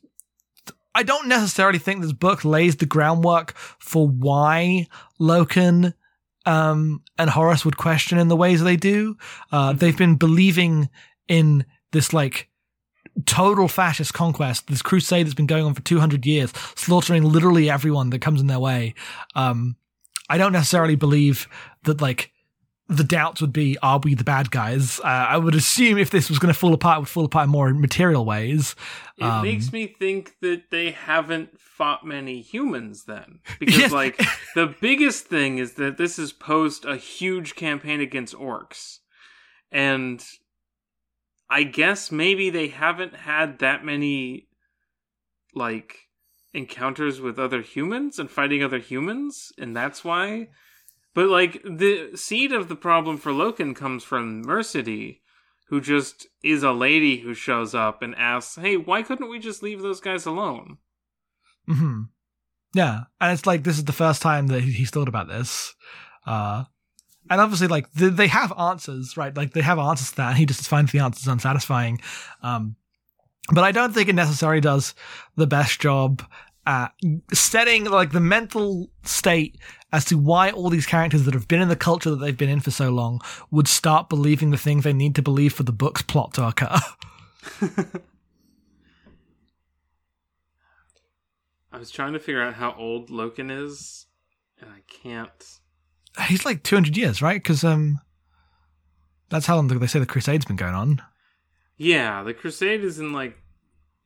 I 0.94 1.02
don't 1.02 1.28
necessarily 1.28 1.78
think 1.78 2.02
this 2.02 2.12
book 2.12 2.44
lays 2.44 2.76
the 2.76 2.86
groundwork 2.86 3.56
for 3.56 4.08
why 4.08 4.86
Loken 5.20 5.94
um, 6.46 7.02
and 7.18 7.30
Horus 7.30 7.64
would 7.64 7.76
question 7.76 8.18
in 8.18 8.28
the 8.28 8.36
ways 8.36 8.62
they 8.62 8.76
do. 8.76 9.16
Uh, 9.52 9.72
they've 9.72 9.96
been 9.96 10.16
believing 10.16 10.88
in 11.28 11.64
this 11.92 12.12
like 12.12 12.48
total 13.26 13.68
fascist 13.68 14.14
conquest, 14.14 14.66
this 14.66 14.82
crusade 14.82 15.26
that's 15.26 15.34
been 15.34 15.46
going 15.46 15.64
on 15.64 15.74
for 15.74 15.82
200 15.82 16.26
years, 16.26 16.52
slaughtering 16.74 17.24
literally 17.24 17.70
everyone 17.70 18.10
that 18.10 18.20
comes 18.20 18.40
in 18.40 18.46
their 18.46 18.58
way. 18.58 18.94
Um, 19.34 19.76
I 20.28 20.38
don't 20.38 20.52
necessarily 20.52 20.96
believe 20.96 21.48
that 21.84 22.00
like 22.00 22.32
the 22.90 23.04
doubts 23.04 23.40
would 23.40 23.52
be, 23.52 23.78
are 23.82 24.00
we 24.02 24.14
the 24.14 24.24
bad 24.24 24.50
guys? 24.50 24.98
Uh, 25.00 25.04
I 25.04 25.36
would 25.38 25.54
assume 25.54 25.96
if 25.96 26.10
this 26.10 26.28
was 26.28 26.38
going 26.38 26.52
to 26.52 26.58
fall 26.58 26.74
apart, 26.74 26.96
it 26.96 27.00
would 27.00 27.08
fall 27.08 27.24
apart 27.24 27.44
in 27.44 27.50
more 27.50 27.68
in 27.68 27.80
material 27.80 28.24
ways. 28.24 28.74
It 29.16 29.24
Um, 29.24 29.42
makes 29.42 29.72
me 29.72 29.86
think 29.86 30.34
that 30.40 30.70
they 30.70 30.90
haven't 30.90 31.60
fought 31.60 32.04
many 32.04 32.42
humans 32.42 33.04
then. 33.04 33.40
Because, 33.60 33.78
Yes. 33.78 33.92
like, 33.92 34.20
the 34.54 34.74
biggest 34.80 35.26
thing 35.26 35.58
is 35.58 35.74
that 35.74 35.96
this 35.98 36.18
is 36.18 36.32
post 36.32 36.84
a 36.84 36.96
huge 36.96 37.54
campaign 37.54 38.00
against 38.00 38.34
orcs. 38.34 38.98
And 39.70 40.24
I 41.48 41.62
guess 41.62 42.10
maybe 42.10 42.50
they 42.50 42.68
haven't 42.68 43.14
had 43.14 43.60
that 43.60 43.84
many, 43.84 44.48
like, 45.54 45.96
encounters 46.52 47.20
with 47.20 47.38
other 47.38 47.62
humans 47.62 48.18
and 48.18 48.28
fighting 48.30 48.62
other 48.64 48.78
humans. 48.78 49.52
And 49.58 49.76
that's 49.76 50.04
why. 50.04 50.48
But, 51.14 51.28
like, 51.28 51.62
the 51.64 52.12
seed 52.14 52.52
of 52.52 52.68
the 52.68 52.76
problem 52.76 53.16
for 53.16 53.32
Loken 53.32 53.74
comes 53.74 54.04
from 54.04 54.44
Mersadie 54.44 55.20
who 55.70 55.80
just 55.80 56.26
is 56.42 56.64
a 56.64 56.72
lady 56.72 57.18
who 57.20 57.32
shows 57.32 57.74
up 57.76 58.02
and 58.02 58.14
asks, 58.16 58.56
"Hey, 58.56 58.76
why 58.76 59.02
couldn't 59.02 59.30
we 59.30 59.38
just 59.38 59.62
leave 59.62 59.80
those 59.80 60.00
guys 60.00 60.26
alone?" 60.26 60.78
hmm 61.66 62.02
Yeah, 62.74 63.04
and 63.20 63.32
it's 63.32 63.46
like 63.46 63.62
this 63.62 63.78
is 63.78 63.84
the 63.84 63.92
first 63.92 64.20
time 64.20 64.48
that 64.48 64.62
he's 64.62 64.90
thought 64.90 65.08
about 65.08 65.28
this, 65.28 65.74
uh, 66.26 66.64
and 67.30 67.40
obviously, 67.40 67.68
like 67.68 67.90
th- 67.94 68.14
they 68.14 68.26
have 68.26 68.52
answers, 68.58 69.16
right? 69.16 69.34
Like 69.34 69.52
they 69.52 69.62
have 69.62 69.78
answers 69.78 70.10
to 70.10 70.16
that, 70.16 70.36
he 70.36 70.44
just 70.44 70.68
finds 70.68 70.90
the 70.90 70.98
answers 70.98 71.28
unsatisfying. 71.28 72.00
Um, 72.42 72.74
but 73.52 73.62
I 73.62 73.70
don't 73.70 73.92
think 73.92 74.08
it 74.08 74.14
necessarily 74.14 74.60
does 74.60 74.94
the 75.36 75.46
best 75.46 75.80
job 75.80 76.22
at 76.66 76.92
setting 77.32 77.84
like 77.84 78.10
the 78.10 78.20
mental 78.20 78.90
state 79.04 79.56
as 79.92 80.04
to 80.06 80.16
why 80.16 80.50
all 80.50 80.70
these 80.70 80.86
characters 80.86 81.24
that 81.24 81.34
have 81.34 81.48
been 81.48 81.60
in 81.60 81.68
the 81.68 81.76
culture 81.76 82.10
that 82.10 82.16
they've 82.16 82.36
been 82.36 82.48
in 82.48 82.60
for 82.60 82.70
so 82.70 82.90
long 82.90 83.20
would 83.50 83.68
start 83.68 84.08
believing 84.08 84.50
the 84.50 84.56
things 84.56 84.84
they 84.84 84.92
need 84.92 85.14
to 85.16 85.22
believe 85.22 85.52
for 85.52 85.62
the 85.62 85.72
book's 85.72 86.02
plot 86.02 86.34
to 86.34 86.46
occur. 86.46 86.76
I 91.72 91.78
was 91.78 91.90
trying 91.90 92.12
to 92.14 92.18
figure 92.18 92.42
out 92.42 92.54
how 92.54 92.74
old 92.76 93.10
Loken 93.10 93.50
is, 93.50 94.06
and 94.60 94.70
I 94.70 94.80
can't. 94.88 95.58
He's 96.26 96.44
like 96.44 96.62
200 96.62 96.96
years, 96.96 97.22
right? 97.22 97.40
Because 97.40 97.62
um, 97.62 98.00
that's 99.28 99.46
how 99.46 99.56
long 99.56 99.68
they 99.68 99.86
say 99.86 100.00
the 100.00 100.06
Crusade's 100.06 100.44
been 100.44 100.56
going 100.56 100.74
on. 100.74 101.00
Yeah, 101.76 102.22
the 102.22 102.34
Crusade 102.34 102.84
is 102.84 102.98
in 102.98 103.12
like 103.12 103.38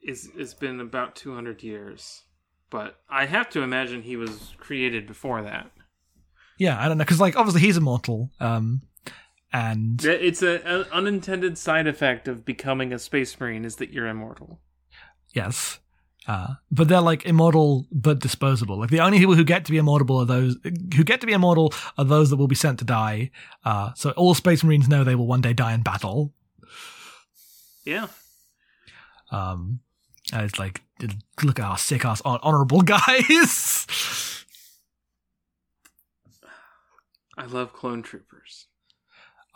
is 0.03 0.31
it's 0.37 0.55
been 0.55 0.81
about 0.81 1.17
two 1.17 1.35
hundred 1.35 1.63
years, 1.63 2.24
but 2.75 2.99
I 3.09 3.27
have 3.27 3.49
to 3.51 3.63
imagine 3.63 4.03
he 4.03 4.17
was 4.17 4.53
created 4.59 5.07
before 5.07 5.43
that. 5.43 5.71
Yeah, 6.59 6.77
I 6.77 6.89
don't 6.89 6.99
know 6.99 7.05
because 7.05 7.21
like 7.21 7.37
obviously 7.37 7.61
he's 7.61 7.77
immortal, 7.77 8.31
um, 8.41 8.83
and 9.53 10.05
It's 10.05 10.43
an 10.43 10.61
unintended 10.91 11.57
side 11.57 11.87
effect 11.87 12.27
of 12.27 12.45
becoming 12.45 12.93
a 12.93 12.99
space 12.99 13.39
marine 13.39 13.65
is 13.65 13.77
that 13.77 13.91
you're 13.93 14.09
immortal. 14.09 14.59
yes, 15.33 15.79
uh, 16.27 16.55
but 16.73 16.89
they're 16.89 17.01
like 17.01 17.25
immortal 17.27 17.87
but 17.93 18.19
disposable. 18.19 18.77
Like 18.81 18.91
the 18.91 18.99
only 19.01 19.19
people 19.21 19.37
who 19.37 19.45
get 19.45 19.65
to 19.67 19.71
be 19.71 19.79
immortal 19.79 20.19
are 20.19 20.27
those 20.27 20.57
who 20.65 21.05
get 21.05 21.21
to 21.21 21.29
be 21.29 21.33
immortal 21.33 21.73
are 21.97 22.05
those 22.05 22.31
that 22.31 22.37
will 22.39 22.49
be 22.49 22.57
sent 22.57 22.81
to 22.81 22.85
die. 22.85 23.31
Uh, 23.65 23.93
so 23.95 24.11
all 24.13 24.35
Space 24.35 24.65
Marines 24.65 24.89
know 24.89 25.05
they 25.05 25.15
will 25.15 25.29
one 25.29 25.43
day 25.43 25.53
die 25.53 25.75
in 25.75 25.83
battle. 25.83 26.33
Yeah, 27.85 28.09
Um, 29.31 29.79
it's 30.33 30.59
like 30.59 30.83
look 31.43 31.59
at 31.59 31.65
our 31.65 31.79
sick 31.79 32.05
ass 32.05 32.23
hon- 32.25 32.41
guys. 32.85 33.87
I 37.37 37.47
love 37.47 37.73
clone 37.73 38.03
troopers. 38.03 38.67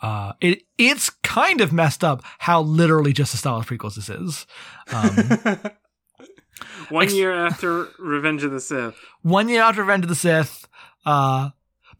Uh, 0.01 0.33
it 0.41 0.63
it's 0.77 1.09
kind 1.23 1.59
of 1.61 1.73
messed 1.73 2.03
up 2.03 2.21
how 2.39 2.61
literally 2.61 3.13
just 3.13 3.33
a 3.33 3.37
Star 3.37 3.53
Wars 3.53 3.65
prequels 3.65 3.95
this 3.95 4.09
is. 4.09 4.45
Um, 4.93 5.59
One 6.89 7.05
Ex- 7.05 7.13
year 7.13 7.31
after 7.33 7.87
Revenge 7.99 8.43
of 8.43 8.51
the 8.51 8.59
Sith. 8.59 8.95
one 9.21 9.47
year 9.47 9.61
after 9.61 9.81
Revenge 9.81 10.03
of 10.03 10.09
the 10.09 10.15
Sith. 10.15 10.67
Uh, 11.05 11.51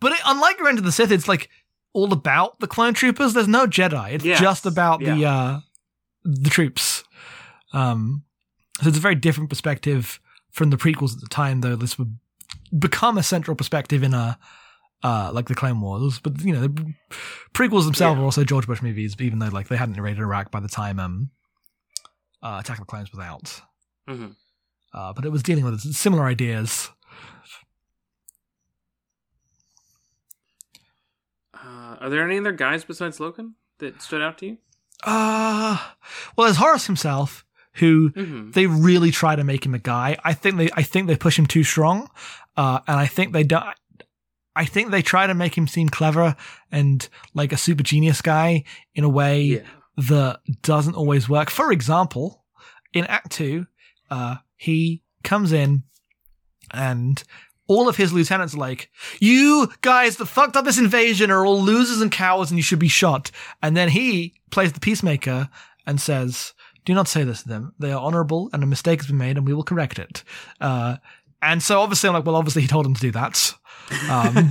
but 0.01 0.11
it, 0.11 0.19
unlike 0.25 0.59
Revenge 0.59 0.79
of 0.79 0.85
the 0.85 0.91
Sith, 0.91 1.11
it's 1.11 1.29
like 1.29 1.49
all 1.93 2.11
about 2.11 2.59
the 2.59 2.67
clone 2.67 2.93
troopers. 2.93 3.33
There's 3.33 3.47
no 3.47 3.67
Jedi. 3.67 4.13
It's 4.13 4.25
Yes, 4.25 4.39
just 4.41 4.65
about 4.65 4.99
the 4.99 5.25
uh, 5.25 5.59
the 6.25 6.49
troops. 6.49 7.03
Um, 7.71 8.23
so 8.81 8.87
it's 8.87 8.97
a 8.97 9.01
very 9.01 9.15
different 9.15 9.49
perspective 9.49 10.19
from 10.51 10.69
the 10.69 10.77
prequels 10.77 11.13
at 11.13 11.21
the 11.21 11.27
time, 11.29 11.61
though. 11.61 11.75
This 11.75 11.97
would 11.99 12.17
become 12.77 13.17
a 13.17 13.23
central 13.23 13.55
perspective 13.55 14.03
in 14.03 14.13
a 14.13 14.37
uh, 15.03 15.31
like 15.33 15.47
the 15.47 15.55
Clone 15.55 15.79
Wars. 15.81 16.19
But 16.19 16.41
you 16.43 16.53
know, 16.53 16.61
the 16.61 16.93
prequels 17.53 17.85
themselves 17.85 18.15
Yeah. 18.15 18.19
were 18.19 18.25
also 18.25 18.43
George 18.43 18.67
Bush 18.67 18.81
movies, 18.81 19.15
even 19.19 19.39
though 19.39 19.47
like 19.47 19.67
they 19.67 19.77
hadn't 19.77 19.97
invaded 19.97 20.19
Iraq 20.19 20.51
by 20.51 20.59
the 20.59 20.67
time 20.67 20.99
um, 20.99 21.29
uh, 22.43 22.57
Attack 22.59 22.79
of 22.79 22.85
the 22.87 22.89
Clones 22.89 23.11
was 23.11 23.19
out. 23.25 23.61
Mhm. 24.09 24.35
Uh, 24.93 25.13
but 25.13 25.23
it 25.25 25.31
was 25.31 25.43
dealing 25.43 25.65
with 25.65 25.79
similar 25.93 26.25
ideas. 26.25 26.89
Uh, 31.53 31.95
are 31.99 32.09
there 32.09 32.23
any 32.25 32.37
other 32.39 32.51
guys 32.51 32.83
besides 32.83 33.19
Loken 33.19 33.53
that 33.79 34.01
stood 34.01 34.21
out 34.21 34.37
to 34.39 34.45
you? 34.47 34.57
Uh 35.03 35.77
well, 36.35 36.45
there's 36.45 36.57
Horus 36.57 36.85
himself, 36.85 37.45
who 37.79 38.11
Mm-hmm. 38.11 38.51
they 38.51 38.65
really 38.67 39.11
try 39.11 39.35
to 39.35 39.43
make 39.43 39.65
him 39.65 39.73
a 39.73 39.79
guy. 39.79 40.17
I 40.23 40.33
think 40.33 40.57
they, 40.57 40.69
I 40.73 40.83
think 40.83 41.07
they 41.07 41.15
push 41.15 41.37
him 41.39 41.45
too 41.47 41.63
strong, 41.63 42.09
uh, 42.57 42.79
and 42.87 42.97
I 42.99 43.05
think 43.07 43.33
they 43.33 43.43
don't. 43.43 43.65
I 44.55 44.65
think 44.65 44.91
they 44.91 45.01
try 45.01 45.25
to 45.27 45.33
make 45.33 45.57
him 45.57 45.67
seem 45.67 45.89
clever 45.89 46.35
and 46.71 47.07
like 47.33 47.53
a 47.53 47.57
super 47.57 47.83
genius 47.83 48.21
guy 48.21 48.63
in 48.93 49.03
a 49.03 49.09
way 49.09 49.41
Yeah. 49.43 49.59
that 50.09 50.39
doesn't 50.63 50.95
always 50.95 51.29
work. 51.29 51.49
For 51.49 51.71
example, 51.71 52.43
in 52.93 53.05
Act 53.05 53.31
Two, 53.31 53.67
uh, 54.09 54.37
he 54.57 55.01
comes 55.23 55.51
in 55.53 55.83
and 56.71 57.23
all 57.67 57.87
of 57.87 57.97
his 57.97 58.11
lieutenants 58.11 58.55
are 58.55 58.57
like, 58.57 58.89
"You 59.19 59.69
guys 59.81 60.17
that 60.17 60.25
fucked 60.25 60.55
up 60.57 60.65
this 60.65 60.79
invasion 60.79 61.29
are 61.31 61.45
all 61.45 61.61
losers 61.61 62.01
and 62.01 62.11
cowards, 62.11 62.51
and 62.51 62.57
you 62.57 62.63
should 62.63 62.79
be 62.79 62.87
shot." 62.87 63.31
And 63.61 63.77
then 63.77 63.89
he 63.89 64.33
plays 64.49 64.73
the 64.73 64.79
peacemaker 64.79 65.49
and 65.85 66.01
says, 66.01 66.53
"Do 66.85 66.93
not 66.93 67.07
say 67.07 67.23
this 67.23 67.43
to 67.43 67.49
them. 67.49 67.73
They 67.79 67.91
are 67.91 68.01
honorable, 68.01 68.49
and 68.53 68.63
a 68.63 68.67
mistake 68.67 68.99
has 69.01 69.07
been 69.07 69.17
made, 69.17 69.37
and 69.37 69.47
we 69.47 69.53
will 69.53 69.63
correct 69.63 69.99
it." 69.99 70.23
Uh, 70.59 70.97
and 71.41 71.63
so 71.63 71.81
obviously, 71.81 72.09
I'm 72.09 72.15
like, 72.15 72.25
well, 72.25 72.35
obviously 72.35 72.61
he 72.61 72.67
told 72.67 72.85
him 72.85 72.93
to 72.93 73.01
do 73.01 73.11
that. 73.11 73.53
Um, 74.09 74.49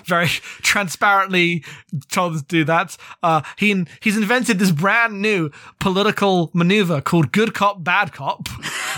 very 0.06 0.26
transparently 0.26 1.64
told 2.10 2.34
us 2.34 2.40
to 2.40 2.46
do 2.46 2.64
that. 2.64 2.96
Uh, 3.22 3.42
he 3.58 3.84
he's 4.00 4.16
invented 4.16 4.58
this 4.58 4.70
brand 4.70 5.20
new 5.20 5.50
political 5.80 6.50
maneuver 6.54 7.00
called 7.00 7.30
good 7.30 7.54
cop, 7.54 7.84
bad 7.84 8.12
cop 8.12 8.48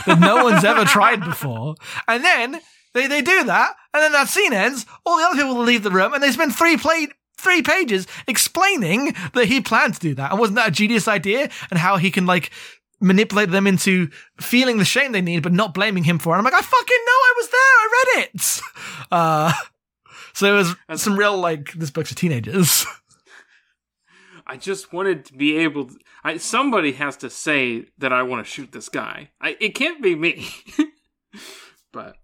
that 0.06 0.18
no 0.18 0.44
one's 0.44 0.64
ever 0.64 0.84
tried 0.84 1.24
before. 1.24 1.74
And 2.08 2.24
then 2.24 2.60
they, 2.94 3.06
they 3.06 3.22
do 3.22 3.44
that, 3.44 3.74
and 3.92 4.02
then 4.02 4.12
that 4.12 4.28
scene 4.28 4.52
ends. 4.52 4.86
All 5.04 5.18
the 5.18 5.24
other 5.24 5.36
people 5.36 5.58
leave 5.58 5.82
the 5.82 5.90
room, 5.90 6.14
and 6.14 6.22
they 6.22 6.30
spend 6.30 6.54
three 6.54 6.76
play, 6.76 7.08
three 7.36 7.62
pages 7.62 8.06
explaining 8.26 9.14
that 9.34 9.46
he 9.46 9.60
planned 9.60 9.94
to 9.94 10.00
do 10.00 10.14
that. 10.14 10.30
And 10.30 10.40
wasn't 10.40 10.56
that 10.56 10.68
a 10.68 10.72
genius 10.72 11.08
idea? 11.08 11.48
And 11.70 11.78
how 11.78 11.96
he 11.96 12.10
can 12.10 12.26
like 12.26 12.50
manipulate 13.00 13.50
them 13.50 13.66
into 13.66 14.08
feeling 14.40 14.78
the 14.78 14.84
shame 14.84 15.12
they 15.12 15.20
need, 15.20 15.42
but 15.42 15.52
not 15.52 15.74
blaming 15.74 16.04
him 16.04 16.18
for 16.18 16.34
it. 16.34 16.38
I'm 16.38 16.44
like, 16.44 16.54
I 16.54 16.60
fucking 16.60 16.98
know 17.06 17.12
I 17.12 17.34
was 17.36 17.48
there. 17.48 17.60
I 17.60 18.04
read 18.16 18.24
it. 18.24 18.60
Uh, 19.08 19.52
so 20.32 20.52
it 20.52 20.66
was 20.90 21.00
some 21.00 21.16
real 21.16 21.38
like 21.38 21.72
this 21.74 21.92
book's 21.92 22.08
for 22.08 22.16
teenagers. 22.16 22.84
I 24.46 24.56
just 24.56 24.92
wanted 24.92 25.24
to 25.26 25.32
be 25.32 25.56
able. 25.58 25.86
To, 25.86 25.94
I 26.24 26.36
somebody 26.38 26.92
has 26.92 27.16
to 27.18 27.30
say 27.30 27.86
that 27.98 28.12
I 28.12 28.22
want 28.24 28.44
to 28.44 28.50
shoot 28.50 28.72
this 28.72 28.88
guy. 28.88 29.30
I, 29.40 29.56
it 29.60 29.76
can't 29.76 30.02
be 30.02 30.14
me. 30.14 30.48
but 31.92 32.16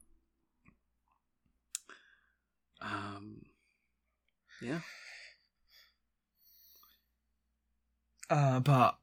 um, 2.80 3.42
Yeah. 4.60 4.80
Uh, 8.32 8.60
but 8.60 8.96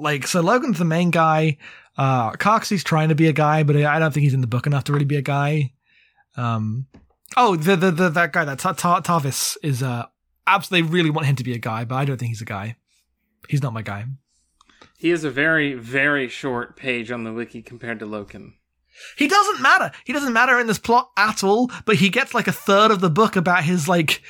like, 0.00 0.26
so 0.26 0.42
Loken's 0.42 0.78
the 0.78 0.84
main 0.84 1.10
guy. 1.12 1.58
Uh, 1.96 2.32
Coxey's 2.32 2.82
trying 2.82 3.08
to 3.08 3.14
be 3.14 3.28
a 3.28 3.32
guy, 3.32 3.62
but 3.62 3.76
I 3.76 4.00
don't 4.00 4.12
think 4.12 4.24
he's 4.24 4.34
in 4.34 4.40
the 4.40 4.48
book 4.48 4.66
enough 4.66 4.84
to 4.84 4.92
really 4.92 5.04
be 5.04 5.16
a 5.16 5.22
guy. 5.22 5.72
Um, 6.36 6.86
oh, 7.36 7.54
the 7.54 7.76
the, 7.76 7.90
the 7.92 8.08
that 8.08 8.32
guy 8.32 8.44
that 8.44 8.58
Ta- 8.58 8.72
Ta- 8.72 9.00
Tarvitz 9.00 9.56
is 9.62 9.82
uh, 9.82 10.06
absolutely 10.46 10.90
really 10.90 11.10
want 11.10 11.28
him 11.28 11.36
to 11.36 11.44
be 11.44 11.54
a 11.54 11.58
guy, 11.58 11.84
but 11.84 11.94
I 11.94 12.04
don't 12.04 12.16
think 12.16 12.30
he's 12.30 12.42
a 12.42 12.46
guy. 12.46 12.76
He's 13.48 13.62
not 13.62 13.72
my 13.72 13.82
guy. 13.82 14.06
He 14.96 15.10
has 15.10 15.22
a 15.22 15.30
very, 15.30 15.74
very 15.74 16.28
short 16.28 16.76
page 16.76 17.12
on 17.12 17.22
the 17.22 17.32
wiki 17.32 17.62
compared 17.62 18.00
to 18.00 18.06
Logan. 18.06 18.54
He 19.16 19.28
doesn't 19.28 19.62
matter. 19.62 19.92
He 20.04 20.12
doesn't 20.12 20.32
matter 20.32 20.58
in 20.58 20.66
this 20.66 20.78
plot 20.78 21.10
at 21.16 21.44
all, 21.44 21.70
but 21.84 21.96
he 21.96 22.08
gets 22.08 22.34
like 22.34 22.48
a 22.48 22.52
third 22.52 22.90
of 22.90 23.00
the 23.00 23.10
book 23.10 23.36
about 23.36 23.62
his 23.62 23.88
like 23.88 24.22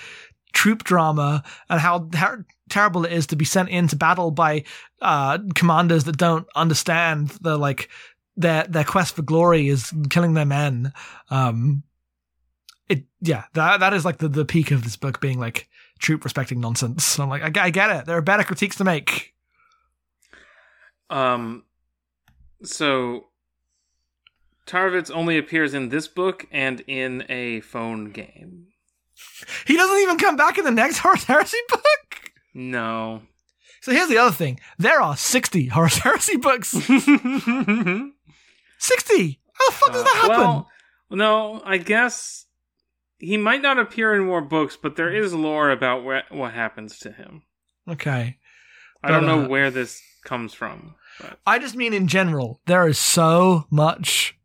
troop 0.58 0.82
drama 0.82 1.44
and 1.70 1.78
how 1.78 2.08
ter- 2.12 2.44
terrible 2.68 3.04
it 3.04 3.12
is 3.12 3.28
to 3.28 3.36
be 3.36 3.44
sent 3.44 3.68
into 3.68 3.94
battle 3.94 4.32
by 4.32 4.64
uh, 5.00 5.38
commanders 5.54 6.02
that 6.02 6.16
don't 6.16 6.48
understand 6.56 7.28
the 7.40 7.56
like 7.56 7.88
their 8.36 8.64
their 8.64 8.82
quest 8.82 9.14
for 9.14 9.22
glory 9.22 9.68
is 9.68 9.92
killing 10.10 10.34
their 10.34 10.44
men. 10.44 10.92
Um, 11.30 11.84
it 12.88 13.04
yeah 13.20 13.44
that 13.54 13.78
that 13.78 13.94
is 13.94 14.04
like 14.04 14.18
the 14.18 14.26
the 14.26 14.44
peak 14.44 14.72
of 14.72 14.82
this 14.82 14.96
book 14.96 15.20
being 15.20 15.38
like 15.38 15.68
troop 16.00 16.24
respecting 16.24 16.58
nonsense. 16.58 17.20
I'm 17.20 17.28
like 17.28 17.56
I, 17.56 17.66
I 17.66 17.70
get 17.70 17.90
it. 17.90 18.06
There 18.06 18.16
are 18.16 18.22
better 18.22 18.42
critiques 18.42 18.74
to 18.78 18.84
make. 18.84 19.34
Um, 21.08 21.62
so 22.64 23.28
Tarvitz 24.66 25.12
only 25.12 25.38
appears 25.38 25.72
in 25.72 25.90
this 25.90 26.08
book 26.08 26.48
and 26.50 26.80
in 26.88 27.24
a 27.28 27.60
phone 27.60 28.10
game. 28.10 28.66
He 29.66 29.76
doesn't 29.76 29.98
even 29.98 30.18
come 30.18 30.36
back 30.36 30.58
in 30.58 30.64
the 30.64 30.70
next 30.70 30.98
Horus 30.98 31.24
Heresy 31.24 31.58
book. 31.68 32.32
No. 32.54 33.22
So 33.80 33.92
here's 33.92 34.08
the 34.08 34.18
other 34.18 34.34
thing: 34.34 34.60
there 34.78 35.00
are 35.00 35.16
sixty 35.16 35.66
Horus 35.66 35.98
Heresy 35.98 36.36
books. 36.36 36.70
Sixty. 38.78 39.40
How 39.54 39.66
the 39.66 39.72
fuck 39.72 39.92
does 39.92 40.04
that 40.04 40.14
happen? 40.16 40.36
Uh, 40.36 40.62
Well, 41.10 41.12
no, 41.18 41.62
I 41.64 41.78
guess 41.78 42.46
he 43.18 43.36
might 43.36 43.62
not 43.62 43.78
appear 43.78 44.14
in 44.14 44.26
more 44.26 44.40
books, 44.40 44.76
but 44.80 44.96
there 44.96 45.12
is 45.12 45.34
lore 45.34 45.70
about 45.70 46.02
wh- 46.04 46.32
what 46.32 46.52
happens 46.52 46.98
to 47.00 47.10
him. 47.12 47.42
okay. 47.88 48.36
I 49.02 49.10
don't 49.12 49.26
know 49.26 49.44
uh, 49.44 49.48
where 49.48 49.70
this 49.70 50.02
comes 50.24 50.54
from. 50.54 50.96
But 51.20 51.38
I 51.46 51.60
just 51.60 51.76
mean 51.76 51.94
in 51.94 52.08
general, 52.08 52.60
there 52.66 52.88
is 52.88 52.98
so 52.98 53.66
much 53.70 54.36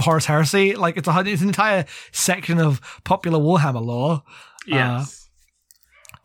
Horus 0.00 0.26
Heresy. 0.26 0.74
Like 0.74 0.96
it's 0.96 1.08
a 1.08 1.22
it's 1.26 1.42
an 1.42 1.48
entire 1.48 1.84
section 2.12 2.58
of 2.58 2.80
popular 3.04 3.38
Warhammer 3.38 3.84
lore. 3.84 4.22
yes. 4.66 5.28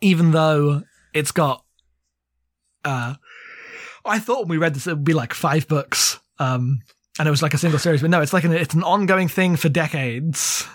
Even 0.02 0.30
though 0.32 0.82
it's 1.14 1.32
got, 1.32 1.64
uh, 2.84 3.14
I 4.04 4.18
thought 4.18 4.40
when 4.40 4.48
we 4.50 4.58
read 4.58 4.74
this 4.74 4.86
it 4.86 4.90
would 4.90 5.04
be 5.04 5.14
like 5.14 5.32
five 5.32 5.66
books, 5.66 6.20
um, 6.38 6.80
and 7.18 7.26
it 7.26 7.30
was 7.30 7.42
like 7.42 7.54
a 7.54 7.58
single 7.58 7.78
series, 7.78 8.02
but 8.02 8.10
no, 8.10 8.20
it's 8.20 8.34
like 8.34 8.44
an 8.44 8.52
it's 8.52 8.74
an 8.74 8.82
ongoing 8.82 9.28
thing 9.28 9.56
for 9.56 9.70
decades. 9.70 10.68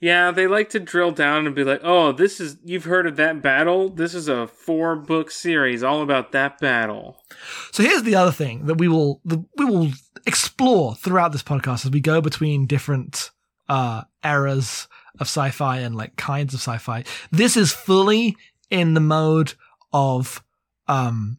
Yeah, 0.00 0.32
they 0.32 0.48
like 0.48 0.68
to 0.70 0.80
drill 0.80 1.12
down 1.12 1.46
and 1.46 1.54
be 1.54 1.62
like, 1.62 1.80
"Oh, 1.84 2.10
this 2.10 2.40
is 2.40 2.56
you've 2.64 2.86
heard 2.86 3.06
of 3.06 3.14
that 3.16 3.40
battle? 3.40 3.88
This 3.88 4.14
is 4.14 4.26
a 4.26 4.48
four 4.48 4.96
book 4.96 5.30
series 5.30 5.84
all 5.84 6.02
about 6.02 6.32
that 6.32 6.58
battle." 6.58 7.22
So 7.70 7.84
here's 7.84 8.02
the 8.02 8.16
other 8.16 8.32
thing 8.32 8.66
that 8.66 8.78
we 8.78 8.88
will 8.88 9.20
the, 9.24 9.44
we 9.56 9.64
will 9.64 9.92
explore 10.26 10.94
throughout 10.94 11.32
this 11.32 11.42
podcast 11.42 11.84
as 11.84 11.90
we 11.90 12.00
go 12.00 12.20
between 12.20 12.66
different 12.66 13.30
uh 13.68 14.02
eras 14.24 14.88
of 15.20 15.26
sci-fi 15.26 15.78
and 15.78 15.94
like 15.94 16.16
kinds 16.16 16.54
of 16.54 16.60
sci-fi. 16.60 17.04
This 17.30 17.56
is 17.56 17.72
fully 17.72 18.36
in 18.70 18.94
the 18.94 19.00
mode 19.00 19.54
of 19.92 20.42
um 20.88 21.38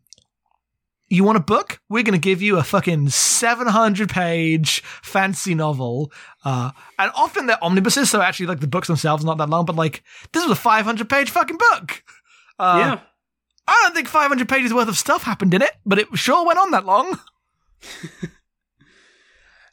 you 1.14 1.24
want 1.24 1.38
a 1.38 1.42
book? 1.42 1.80
We're 1.90 2.04
going 2.04 2.14
to 2.14 2.18
give 2.18 2.42
you 2.42 2.58
a 2.58 2.64
fucking 2.64 3.10
700 3.10 4.10
page 4.10 4.82
fancy 4.82 5.54
novel. 5.54 6.12
Uh, 6.44 6.72
and 6.98 7.12
often 7.16 7.46
they're 7.46 7.64
omnibuses, 7.64 8.10
so 8.10 8.20
actually, 8.20 8.48
like, 8.48 8.62
the 8.62 8.68
books 8.68 8.88
themselves 8.88 9.24
are 9.24 9.28
not 9.28 9.38
that 9.38 9.50
long, 9.50 9.66
but, 9.66 9.76
like, 9.76 10.04
this 10.32 10.42
was 10.42 10.52
a 10.52 10.60
500 10.60 11.08
page 11.08 11.30
fucking 11.30 11.58
book. 11.58 12.04
Uh, 12.58 12.78
yeah. 12.80 13.00
I 13.68 13.82
don't 13.84 13.94
think 13.94 14.08
500 14.08 14.50
pages 14.50 14.74
worth 14.74 14.88
of 14.88 14.98
stuff 14.98 15.22
happened 15.22 15.54
in 15.54 15.62
it, 15.62 15.74
but 15.86 16.00
it 16.00 16.08
sure 16.16 16.46
went 16.48 16.58
on 16.58 16.72
that 16.72 16.86
long. 16.86 17.20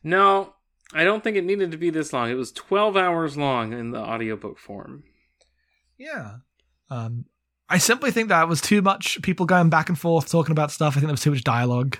No, 0.02 0.54
I 0.92 1.04
don't 1.04 1.22
think 1.22 1.36
it 1.36 1.44
needed 1.44 1.70
to 1.72 1.76
be 1.76 1.90
this 1.90 2.12
long. 2.12 2.30
It 2.30 2.34
was 2.34 2.52
12 2.52 2.96
hours 2.96 3.36
long 3.36 3.72
in 3.72 3.90
the 3.90 3.98
audiobook 3.98 4.58
form. 4.58 5.04
Yeah. 5.98 6.36
Um, 6.88 7.26
I 7.68 7.78
simply 7.78 8.10
think 8.10 8.28
that 8.28 8.48
was 8.48 8.60
too 8.60 8.82
much 8.82 9.22
people 9.22 9.46
going 9.46 9.70
back 9.70 9.88
and 9.88 9.98
forth 9.98 10.30
talking 10.30 10.52
about 10.52 10.72
stuff. 10.72 10.92
I 10.92 11.00
think 11.00 11.06
there 11.06 11.12
was 11.12 11.20
too 11.20 11.30
much 11.30 11.44
dialogue. 11.44 11.98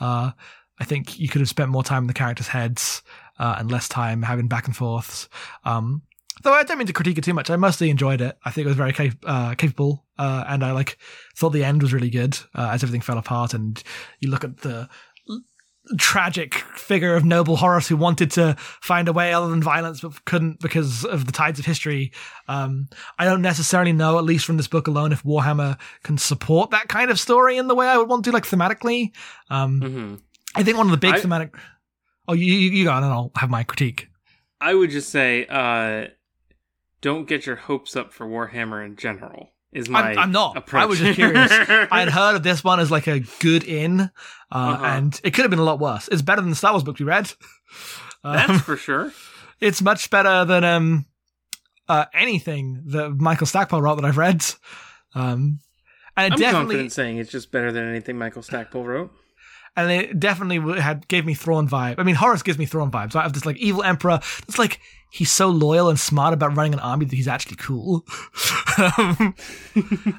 Uh, 0.00 0.32
I 0.80 0.84
think 0.84 1.18
you 1.18 1.28
could 1.28 1.40
have 1.40 1.48
spent 1.48 1.70
more 1.70 1.84
time 1.84 2.04
in 2.04 2.06
the 2.08 2.14
characters' 2.14 2.48
heads 2.48 3.02
uh, 3.38 3.56
and 3.58 3.70
less 3.70 3.88
time 3.88 4.22
having 4.22 4.48
back 4.48 4.66
and 4.66 4.76
forths. 4.76 5.28
Um, 5.64 6.02
though 6.42 6.52
I 6.52 6.64
don't 6.64 6.78
mean 6.78 6.86
to 6.88 6.92
critique 6.92 7.18
it 7.18 7.24
too 7.24 7.34
much. 7.34 7.50
I 7.50 7.56
mostly 7.56 7.90
enjoyed 7.90 8.20
it. 8.20 8.36
I 8.44 8.50
think 8.50 8.64
it 8.64 8.68
was 8.68 8.76
very 8.76 8.92
cap- 8.92 9.24
uh, 9.24 9.54
capable, 9.54 10.04
uh, 10.18 10.44
and 10.48 10.64
I 10.64 10.72
like 10.72 10.98
thought 11.36 11.50
the 11.50 11.64
end 11.64 11.82
was 11.82 11.92
really 11.92 12.10
good 12.10 12.36
uh, 12.54 12.70
as 12.72 12.82
everything 12.82 13.00
fell 13.00 13.18
apart. 13.18 13.54
And 13.54 13.80
you 14.18 14.30
look 14.30 14.42
at 14.42 14.58
the 14.58 14.88
tragic 15.98 16.54
figure 16.54 17.14
of 17.14 17.24
noble 17.24 17.56
Horus 17.56 17.88
who 17.88 17.96
wanted 17.96 18.30
to 18.32 18.56
find 18.58 19.08
a 19.08 19.12
way 19.12 19.32
other 19.32 19.48
than 19.48 19.62
violence 19.62 20.00
but 20.00 20.24
couldn't 20.24 20.60
because 20.60 21.04
of 21.04 21.26
the 21.26 21.32
tides 21.32 21.58
of 21.58 21.66
history. 21.66 22.12
Um, 22.48 22.88
I 23.18 23.24
don't 23.24 23.42
necessarily 23.42 23.92
know, 23.92 24.18
at 24.18 24.24
least 24.24 24.44
from 24.44 24.56
this 24.56 24.68
book 24.68 24.86
alone, 24.88 25.12
if 25.12 25.22
Warhammer 25.22 25.78
can 26.02 26.18
support 26.18 26.70
that 26.70 26.88
kind 26.88 27.10
of 27.10 27.18
story 27.18 27.56
in 27.56 27.68
the 27.68 27.74
way 27.74 27.86
I 27.86 27.96
would 27.96 28.08
want 28.08 28.24
to, 28.24 28.32
like 28.32 28.44
thematically. 28.44 29.12
Um, 29.50 29.80
hmm 29.80 30.14
I 30.54 30.62
think 30.62 30.76
one 30.76 30.86
of 30.86 30.90
the 30.90 30.98
big 30.98 31.14
I- 31.14 31.18
thematic. 31.20 31.54
Oh, 32.28 32.34
you, 32.34 32.44
you, 32.44 32.70
you 32.70 32.84
go 32.84 32.92
on, 32.92 33.02
and 33.02 33.12
I'll 33.12 33.32
have 33.36 33.48
my 33.50 33.64
critique. 33.64 34.08
I 34.60 34.74
would 34.74 34.90
just 34.90 35.08
say, 35.08 35.46
uh, 35.48 36.08
don't 37.00 37.26
get 37.26 37.46
your 37.46 37.56
hopes 37.56 37.96
up 37.96 38.12
for 38.12 38.26
Warhammer 38.26 38.84
in 38.84 38.96
general. 38.96 39.51
Is 39.72 39.88
my 39.88 40.10
I'm, 40.12 40.18
I'm 40.18 40.32
not. 40.32 40.56
approach. 40.56 40.82
I 40.82 40.86
was 40.86 40.98
just 40.98 41.14
curious. 41.14 41.50
I 41.90 42.00
had 42.00 42.10
heard 42.10 42.36
of 42.36 42.42
this 42.42 42.62
one 42.62 42.78
as 42.78 42.90
like 42.90 43.06
a 43.06 43.20
good 43.40 43.64
in, 43.64 44.00
uh, 44.00 44.08
Uh-huh. 44.50 44.84
and 44.84 45.20
it 45.24 45.32
could 45.32 45.42
have 45.42 45.50
been 45.50 45.58
a 45.58 45.64
lot 45.64 45.78
worse. 45.78 46.08
It's 46.08 46.20
better 46.22 46.40
than 46.42 46.50
the 46.50 46.56
Star 46.56 46.72
Wars 46.72 46.82
book 46.84 46.98
we 46.98 47.06
read. 47.06 47.32
Um, 48.22 48.36
That's 48.36 48.60
for 48.62 48.76
sure. 48.76 49.12
it's 49.60 49.80
much 49.80 50.10
better 50.10 50.44
than 50.44 50.62
um, 50.62 51.06
uh, 51.88 52.04
anything 52.12 52.82
that 52.88 53.10
Michael 53.18 53.46
Stackpole 53.46 53.80
wrote 53.80 53.96
that 53.96 54.04
I've 54.04 54.18
read. 54.18 54.44
Um, 55.14 55.60
and 56.16 56.26
it 56.26 56.32
I'm 56.34 56.38
definitely 56.38 56.74
confident 56.74 56.92
saying 56.92 57.16
it's 57.18 57.30
just 57.32 57.50
better 57.50 57.72
than 57.72 57.88
anything 57.88 58.18
Michael 58.18 58.42
Stackpole 58.42 58.84
wrote. 58.84 59.10
And 59.74 59.90
it 59.90 60.20
definitely 60.20 60.80
had 60.80 61.08
gave 61.08 61.24
me 61.24 61.34
Thrawn 61.34 61.66
vibe. 61.66 61.94
I 61.98 62.02
mean, 62.02 62.14
Horus 62.14 62.42
gives 62.42 62.58
me 62.58 62.66
Thrawn 62.66 62.90
vibes. 62.90 63.16
I 63.16 63.22
have 63.22 63.32
this 63.32 63.46
like 63.46 63.56
evil 63.56 63.82
emperor. 63.82 64.20
It's 64.46 64.58
like 64.58 64.80
he's 65.10 65.30
so 65.30 65.48
loyal 65.48 65.88
and 65.88 65.98
smart 65.98 66.34
about 66.34 66.56
running 66.56 66.74
an 66.74 66.80
army 66.80 67.06
that 67.06 67.14
he's 67.14 67.28
actually 67.28 67.56
cool. 67.56 68.04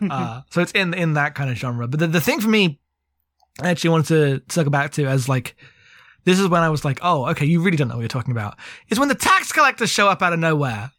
Uh, 0.10 0.42
so 0.52 0.62
it's 0.62 0.72
in 0.74 0.94
in 0.94 1.14
that 1.14 1.34
kind 1.34 1.50
of 1.50 1.58
genre. 1.58 1.88
But 1.88 2.00
the, 2.00 2.08
the 2.08 2.22
thing 2.22 2.40
for 2.40 2.50
me, 2.50 2.80
I 3.62 3.70
actually 3.72 3.90
wanted 3.90 4.08
to 4.48 4.54
circle 4.54 4.72
back 4.72 4.92
to 4.94 5.06
as 5.08 5.28
like. 5.28 5.56
This 6.26 6.40
is 6.40 6.48
when 6.48 6.62
I 6.62 6.70
was 6.70 6.86
like, 6.86 7.00
"Oh, 7.02 7.26
okay, 7.32 7.46
you 7.46 7.62
really 7.62 7.78
don't 7.78 7.88
know 7.88 7.96
what 7.96 8.02
you're 8.02 8.08
talking 8.08 8.32
about." 8.32 8.58
Is 8.90 9.00
when 9.00 9.10
the 9.10 9.16
tax 9.16 9.52
collectors 9.52 9.90
show 9.90 10.08
up 10.08 10.22
out 10.22 10.34
of 10.34 10.40
nowhere. 10.40 10.92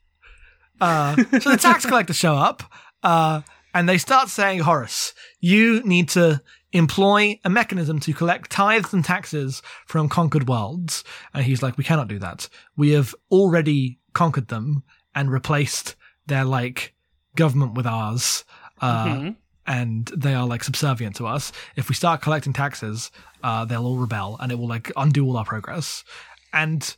Uh, 0.81 1.17
so 1.41 1.51
the 1.51 1.57
tax 1.57 1.87
collectors 1.87 2.17
show 2.17 2.35
up, 2.35 2.63
uh, 3.05 3.43
and 3.73 3.89
they 3.89 3.99
start 3.99 4.29
saying, 4.29 4.61
"Horus, 4.61 5.15
you 5.41 5.83
need 5.85 6.09
to 6.11 6.43
employ 6.75 7.39
a 7.45 7.49
mechanism 7.51 7.99
to 8.01 8.13
collect 8.13 8.51
tithes 8.51 8.93
and 8.93 9.05
taxes 9.05 9.63
from 9.87 10.09
conquered 10.09 10.49
worlds. 10.49 11.05
And 11.33 11.45
he's 11.45 11.63
like, 11.63 11.79
we 11.79 11.85
cannot 11.85 12.09
do 12.09 12.19
that. 12.19 12.49
We 12.77 12.91
have 12.91 13.15
already 13.31 13.99
conquered 14.13 14.49
them 14.49 14.83
and 15.15 15.31
replaced 15.31 15.95
their 16.27 16.45
like 16.45 16.95
government 17.37 17.75
with 17.75 17.87
ours. 17.87 18.45
Uh, 18.81 19.07
Mhm. 19.07 19.37
and 19.67 20.07
they 20.17 20.35
are 20.35 20.47
like 20.47 20.63
subservient 20.65 21.17
to 21.17 21.27
us. 21.27 21.53
If 21.77 21.89
we 21.89 21.95
start 21.95 22.21
collecting 22.21 22.53
taxes, 22.53 23.11
uh, 23.43 23.65
they'll 23.65 23.87
all 23.87 23.97
rebel 23.97 24.37
and 24.41 24.53
it 24.53 24.59
will 24.59 24.69
like 24.69 24.91
undo 24.97 25.25
all 25.25 25.37
our 25.39 25.45
progress. 25.45 26.05
And 26.53 26.95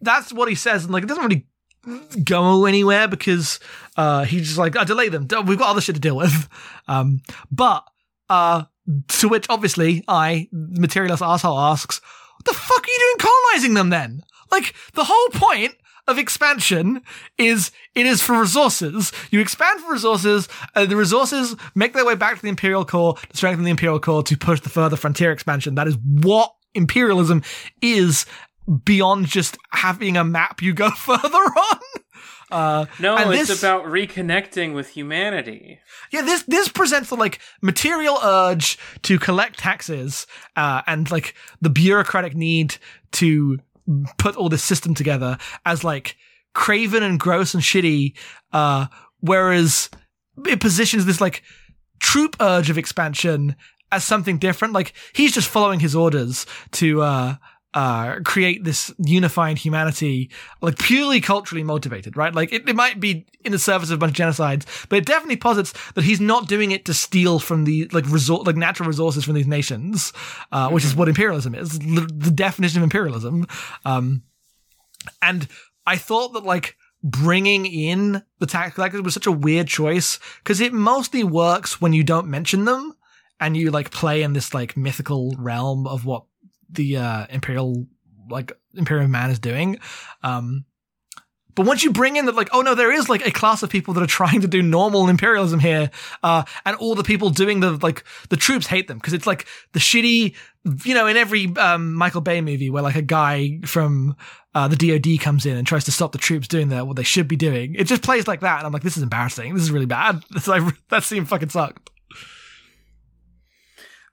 that's 0.00 0.32
what 0.32 0.48
he 0.48 0.54
says. 0.56 0.84
And 0.84 0.92
like, 0.92 1.04
it 1.04 1.06
doesn't 1.06 1.22
really 1.24 1.46
go 2.24 2.64
anywhere 2.64 3.06
because, 3.08 3.60
uh, 3.96 4.24
he's 4.24 4.46
just 4.46 4.58
like, 4.58 4.76
I 4.76 4.84
delay 4.84 5.08
them. 5.10 5.28
We've 5.46 5.58
got 5.58 5.68
other 5.70 5.80
shit 5.80 5.94
to 5.94 6.00
deal 6.00 6.16
with. 6.16 6.48
Um, 6.88 7.20
but, 7.52 7.84
uh, 8.28 8.64
to 9.08 9.28
which 9.28 9.46
obviously 9.48 10.04
I, 10.08 10.48
materialist 10.52 11.22
asshole 11.22 11.58
asks, 11.58 12.00
what 12.36 12.44
the 12.44 12.54
fuck 12.54 12.84
are 12.84 12.90
you 12.90 12.98
doing 12.98 13.30
colonizing 13.30 13.74
them 13.74 13.90
then? 13.90 14.22
Like, 14.50 14.74
the 14.94 15.04
whole 15.04 15.28
point 15.30 15.74
of 16.06 16.18
expansion 16.18 17.02
is 17.36 17.70
it 17.94 18.06
is 18.06 18.22
for 18.22 18.40
resources. 18.40 19.12
You 19.30 19.40
expand 19.40 19.80
for 19.80 19.92
resources, 19.92 20.48
uh, 20.74 20.86
the 20.86 20.96
resources 20.96 21.54
make 21.74 21.92
their 21.92 22.06
way 22.06 22.14
back 22.14 22.36
to 22.36 22.42
the 22.42 22.48
Imperial 22.48 22.84
Core 22.84 23.14
to 23.14 23.36
strengthen 23.36 23.64
the 23.64 23.70
Imperial 23.70 24.00
Core 24.00 24.22
to 24.22 24.36
push 24.36 24.60
the 24.60 24.70
further 24.70 24.96
frontier 24.96 25.30
expansion. 25.30 25.74
That 25.74 25.86
is 25.86 25.98
what 26.02 26.54
imperialism 26.74 27.42
is 27.82 28.24
beyond 28.84 29.26
just 29.26 29.58
having 29.72 30.16
a 30.16 30.24
map 30.24 30.62
you 30.62 30.72
go 30.72 30.90
further 30.96 31.22
on. 31.26 31.78
Uh, 32.50 32.86
No, 32.98 33.16
and 33.16 33.32
it's 33.34 33.48
this- 33.48 33.58
about 33.62 33.84
reconnecting 33.84 34.74
with 34.74 34.88
humanity. 34.90 35.80
Yeah, 36.10 36.22
this 36.22 36.42
this 36.44 36.68
presents 36.68 37.10
the 37.10 37.16
like 37.16 37.40
material 37.62 38.18
urge 38.22 38.78
to 39.02 39.18
collect 39.18 39.58
taxes, 39.58 40.26
uh, 40.56 40.82
and 40.86 41.10
like 41.10 41.34
the 41.60 41.70
bureaucratic 41.70 42.34
need 42.34 42.76
to 43.12 43.58
put 44.18 44.36
all 44.36 44.48
this 44.48 44.62
system 44.64 44.94
together 44.94 45.38
as 45.64 45.84
like 45.84 46.16
craven 46.54 47.02
and 47.02 47.20
gross 47.20 47.54
and 47.54 47.62
shitty, 47.62 48.14
uh, 48.52 48.86
whereas 49.20 49.90
it 50.46 50.60
positions 50.60 51.04
this 51.06 51.20
like 51.20 51.42
troop 52.00 52.36
urge 52.40 52.70
of 52.70 52.78
expansion 52.78 53.56
as 53.90 54.04
something 54.04 54.38
different. 54.38 54.72
Like 54.74 54.92
he's 55.14 55.32
just 55.32 55.48
following 55.48 55.80
his 55.80 55.94
orders 55.94 56.46
to 56.72 57.02
uh 57.02 57.34
uh 57.78 58.18
create 58.24 58.64
this 58.64 58.92
unifying 58.98 59.54
humanity 59.54 60.28
like 60.60 60.76
purely 60.80 61.20
culturally 61.20 61.62
motivated 61.62 62.16
right? 62.16 62.34
Like 62.34 62.52
it, 62.52 62.68
it 62.68 62.74
might 62.74 62.98
be 62.98 63.24
in 63.44 63.52
the 63.52 63.58
service 63.58 63.90
of 63.90 63.94
a 63.94 63.98
bunch 63.98 64.18
of 64.18 64.26
genocides 64.26 64.66
but 64.88 64.98
it 64.98 65.06
definitely 65.06 65.36
posits 65.36 65.72
that 65.94 66.02
he's 66.02 66.20
not 66.20 66.48
doing 66.48 66.72
it 66.72 66.84
to 66.86 66.92
steal 66.94 67.38
from 67.38 67.62
the 67.62 67.88
like 67.92 68.04
resort 68.10 68.44
like 68.48 68.56
natural 68.56 68.88
resources 68.88 69.24
from 69.24 69.34
these 69.34 69.46
nations 69.46 70.12
uh 70.50 70.68
which 70.70 70.84
is 70.84 70.96
what 70.96 71.08
imperialism 71.08 71.54
is 71.54 71.78
the, 71.78 72.10
the 72.12 72.32
definition 72.32 72.80
of 72.80 72.82
imperialism. 72.82 73.46
Um 73.84 74.24
and 75.22 75.46
i 75.86 75.96
thought 75.96 76.32
that 76.32 76.42
like 76.42 76.76
bringing 77.04 77.64
in 77.64 78.24
the 78.40 78.46
tax 78.46 78.74
collectors 78.74 79.02
was 79.02 79.14
such 79.14 79.28
a 79.28 79.32
weird 79.32 79.68
choice 79.68 80.18
because 80.42 80.60
it 80.60 80.72
mostly 80.72 81.22
works 81.22 81.80
when 81.80 81.92
you 81.92 82.02
don't 82.02 82.26
mention 82.26 82.64
them 82.64 82.92
and 83.38 83.56
you 83.56 83.70
like 83.70 83.92
play 83.92 84.24
in 84.24 84.32
this 84.32 84.52
like 84.52 84.76
mythical 84.76 85.32
realm 85.38 85.86
of 85.86 86.04
what 86.04 86.24
the 86.70 86.96
uh 86.96 87.26
imperial 87.30 87.86
like 88.30 88.52
imperial 88.74 89.08
man 89.08 89.30
is 89.30 89.38
doing 89.38 89.78
um 90.22 90.64
but 91.54 91.66
once 91.66 91.82
you 91.82 91.90
bring 91.90 92.16
in 92.16 92.26
that 92.26 92.34
like 92.34 92.48
oh 92.52 92.60
no 92.60 92.74
there 92.74 92.92
is 92.92 93.08
like 93.08 93.26
a 93.26 93.30
class 93.30 93.62
of 93.62 93.70
people 93.70 93.94
that 93.94 94.02
are 94.02 94.06
trying 94.06 94.40
to 94.40 94.48
do 94.48 94.62
normal 94.62 95.08
imperialism 95.08 95.58
here 95.58 95.90
uh 96.22 96.42
and 96.64 96.76
all 96.76 96.94
the 96.94 97.02
people 97.02 97.30
doing 97.30 97.60
the 97.60 97.72
like 97.82 98.04
the 98.28 98.36
troops 98.36 98.66
hate 98.66 98.86
them 98.86 98.98
because 98.98 99.12
it's 99.12 99.26
like 99.26 99.46
the 99.72 99.80
shitty 99.80 100.34
you 100.84 100.94
know 100.94 101.06
in 101.06 101.16
every 101.16 101.46
um 101.56 101.94
michael 101.94 102.20
bay 102.20 102.40
movie 102.40 102.70
where 102.70 102.82
like 102.82 102.96
a 102.96 103.02
guy 103.02 103.58
from 103.64 104.14
uh, 104.54 104.66
the 104.66 104.76
DoD 104.76 105.20
comes 105.20 105.46
in 105.46 105.56
and 105.56 105.64
tries 105.64 105.84
to 105.84 105.92
stop 105.92 106.10
the 106.10 106.18
troops 106.18 106.48
doing 106.48 106.68
the, 106.68 106.84
what 106.84 106.96
they 106.96 107.04
should 107.04 107.28
be 107.28 107.36
doing. 107.36 107.76
It 107.76 107.84
just 107.84 108.02
plays 108.02 108.26
like 108.26 108.40
that, 108.40 108.58
and 108.58 108.66
I'm 108.66 108.72
like, 108.72 108.82
this 108.82 108.96
is 108.96 109.04
embarrassing. 109.04 109.54
This 109.54 109.62
is 109.62 109.70
really 109.70 109.86
bad. 109.86 110.24
It's 110.34 110.48
like 110.48 110.62
that 110.88 111.04
scene 111.04 111.26
fucking 111.26 111.50
sucked. 111.50 111.90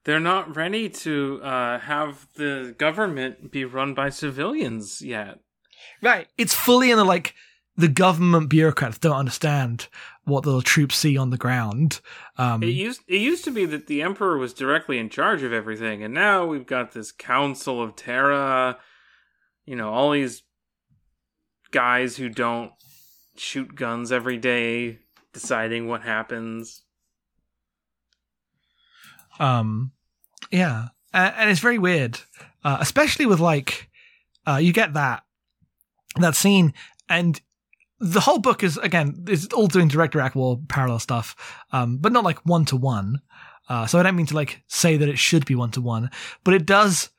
They're 0.06 0.20
not 0.20 0.56
ready 0.56 0.88
to 0.90 1.42
uh, 1.44 1.80
have 1.80 2.28
the 2.36 2.76
government 2.78 3.52
be 3.52 3.66
run 3.66 3.94
by 3.94 4.10
civilians 4.10 5.02
yet. 5.02 5.40
Right. 6.02 6.28
It's 6.38 6.54
fully 6.54 6.92
in 6.92 6.98
the 6.98 7.04
like 7.04 7.34
the 7.76 7.88
government 7.88 8.50
bureaucrats 8.50 9.00
don't 9.00 9.16
understand 9.16 9.88
what 10.24 10.44
the 10.44 10.62
troops 10.62 10.96
see 10.96 11.18
on 11.18 11.32
the 11.32 11.38
ground. 11.38 12.00
Um, 12.38 12.64
It 12.64 12.68
used 12.68 13.02
it 13.08 13.20
used 13.20 13.44
to 13.46 13.52
be 13.52 13.66
that 13.66 13.88
the 13.88 14.02
emperor 14.02 14.38
was 14.38 14.54
directly 14.54 14.98
in 14.98 15.10
charge 15.10 15.44
of 15.44 15.52
everything, 15.52 16.04
and 16.04 16.14
now 16.14 16.46
we've 16.46 16.66
got 16.66 16.94
this 16.94 17.12
council 17.12 17.82
of 17.82 17.96
Terra. 17.96 18.78
You 19.66 19.76
know, 19.76 19.90
all 19.90 20.12
these 20.12 20.44
guys 21.72 22.16
who 22.16 22.30
don't 22.30 22.72
shoot 23.36 23.76
guns 23.76 24.12
every 24.12 24.38
day, 24.38 25.00
deciding 25.34 25.88
what 25.88 26.04
happens. 26.04 26.84
Um, 29.40 29.92
yeah, 30.52 30.88
and, 31.14 31.50
it's 31.50 31.60
very 31.60 31.80
weird, 31.80 32.20
uh, 32.64 32.78
especially 32.80 33.26
with 33.26 33.40
like, 33.40 33.90
uh, 34.48 34.58
you 34.58 34.74
get 34.74 34.94
that 34.94 35.24
that 36.18 36.36
scene, 36.36 36.74
and 37.10 37.42
the 38.00 38.20
whole 38.20 38.40
book 38.40 38.64
is 38.64 38.78
again 38.78 39.26
is 39.28 39.48
all 39.48 39.68
doing 39.68 39.88
direct 39.88 40.16
Iraq 40.16 40.36
War 40.36 40.60
parallel 40.68 41.00
stuff, 41.00 41.36
um, 41.72 41.98
but 41.98 42.12
not 42.12 42.24
like 42.24 42.46
one 42.46 42.66
to 42.66 42.76
one. 42.76 43.22
Uh, 43.68 43.88
so 43.88 44.00
I 44.00 44.04
don't 44.04 44.16
mean 44.16 44.28
to 44.28 44.36
like 44.36 44.62
say 44.68 44.98
that 44.98 45.10
it 45.10 45.18
should 45.18 45.46
be 45.46 45.56
one 45.56 45.72
to 45.72 45.82
one, 45.82 46.12
but 46.44 46.54
it 46.54 46.66
does. 46.66 47.10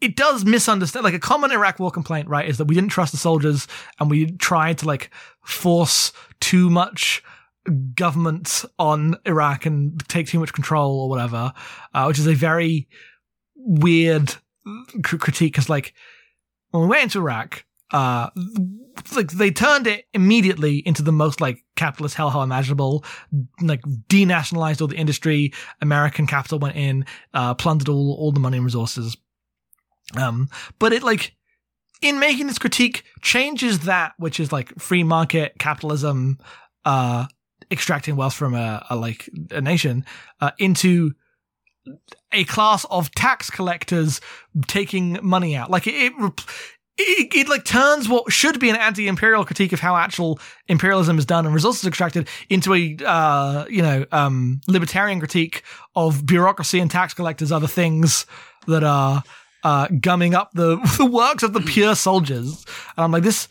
It 0.00 0.16
does 0.16 0.44
misunderstand. 0.44 1.04
Like 1.04 1.14
a 1.14 1.20
common 1.20 1.52
Iraq 1.52 1.78
War 1.78 1.92
complaint, 1.92 2.28
right, 2.28 2.48
is 2.48 2.58
that 2.58 2.64
we 2.64 2.74
didn't 2.74 2.90
trust 2.90 3.12
the 3.12 3.18
soldiers 3.18 3.68
and 4.00 4.10
we 4.10 4.32
tried 4.32 4.78
to 4.78 4.86
like 4.86 5.10
force 5.44 6.12
too 6.40 6.70
much 6.70 7.22
government 7.94 8.64
on 8.78 9.16
Iraq 9.24 9.66
and 9.66 10.06
take 10.08 10.26
too 10.26 10.40
much 10.40 10.52
control 10.52 11.00
or 11.00 11.08
whatever, 11.08 11.52
uh, 11.94 12.04
which 12.04 12.18
is 12.18 12.26
a 12.26 12.34
very 12.34 12.88
weird 13.54 14.34
cr- 15.02 15.16
critique 15.16 15.52
because 15.52 15.68
like 15.68 15.94
when 16.70 16.82
we 16.84 16.88
went 16.88 17.04
into 17.04 17.18
Iraq, 17.18 17.64
uh, 17.92 18.30
like 19.14 19.30
they 19.32 19.50
turned 19.50 19.86
it 19.86 20.06
immediately 20.12 20.78
into 20.78 21.02
the 21.02 21.12
most 21.12 21.40
like 21.40 21.62
capitalist 21.76 22.16
hellhole 22.16 22.42
imaginable, 22.42 23.04
like 23.60 23.82
denationalized 24.08 24.80
all 24.80 24.88
the 24.88 24.96
industry, 24.96 25.52
American 25.80 26.26
capital 26.26 26.58
went 26.58 26.76
in, 26.76 27.04
uh, 27.34 27.54
plundered 27.54 27.88
all, 27.88 28.16
all 28.18 28.32
the 28.32 28.40
money 28.40 28.56
and 28.56 28.64
resources. 28.64 29.16
Um, 30.16 30.48
but 30.78 30.92
it 30.92 31.02
like, 31.02 31.34
in 32.00 32.18
making 32.18 32.48
this 32.48 32.58
critique 32.58 33.04
changes 33.20 33.80
that, 33.80 34.14
which 34.18 34.40
is 34.40 34.52
like 34.52 34.76
free 34.80 35.04
market 35.04 35.54
capitalism, 35.58 36.38
uh, 36.84 37.26
extracting 37.70 38.16
wealth 38.16 38.34
from 38.34 38.54
a, 38.54 38.84
a 38.90 38.96
like 38.96 39.28
a 39.50 39.60
nation, 39.60 40.04
uh, 40.40 40.50
into 40.58 41.12
a 42.32 42.44
class 42.44 42.84
of 42.90 43.10
tax 43.12 43.50
collectors 43.50 44.20
taking 44.66 45.18
money 45.22 45.56
out. 45.56 45.70
Like 45.70 45.86
it, 45.86 45.94
it, 45.94 46.12
it, 46.98 47.34
it 47.34 47.48
like 47.48 47.64
turns 47.64 48.08
what 48.08 48.32
should 48.32 48.60
be 48.60 48.70
an 48.70 48.76
anti-imperial 48.76 49.44
critique 49.44 49.72
of 49.72 49.80
how 49.80 49.96
actual 49.96 50.38
imperialism 50.68 51.18
is 51.18 51.26
done 51.26 51.46
and 51.46 51.54
resources 51.54 51.86
extracted 51.86 52.28
into 52.48 52.74
a 52.74 52.96
uh, 53.04 53.64
you 53.68 53.82
know 53.82 54.04
um, 54.12 54.60
libertarian 54.68 55.18
critique 55.18 55.62
of 55.96 56.24
bureaucracy 56.26 56.78
and 56.78 56.90
tax 56.90 57.14
collectors 57.14 57.50
are 57.50 57.60
the 57.60 57.68
things 57.68 58.26
that 58.66 58.84
are 58.84 59.22
uh, 59.64 59.88
gumming 60.00 60.34
up 60.34 60.52
the 60.52 60.76
the 60.98 61.06
works 61.06 61.42
of 61.42 61.52
the 61.52 61.60
pure 61.60 61.94
soldiers. 61.94 62.64
And 62.96 63.04
I'm 63.04 63.12
like 63.12 63.22
this. 63.22 63.48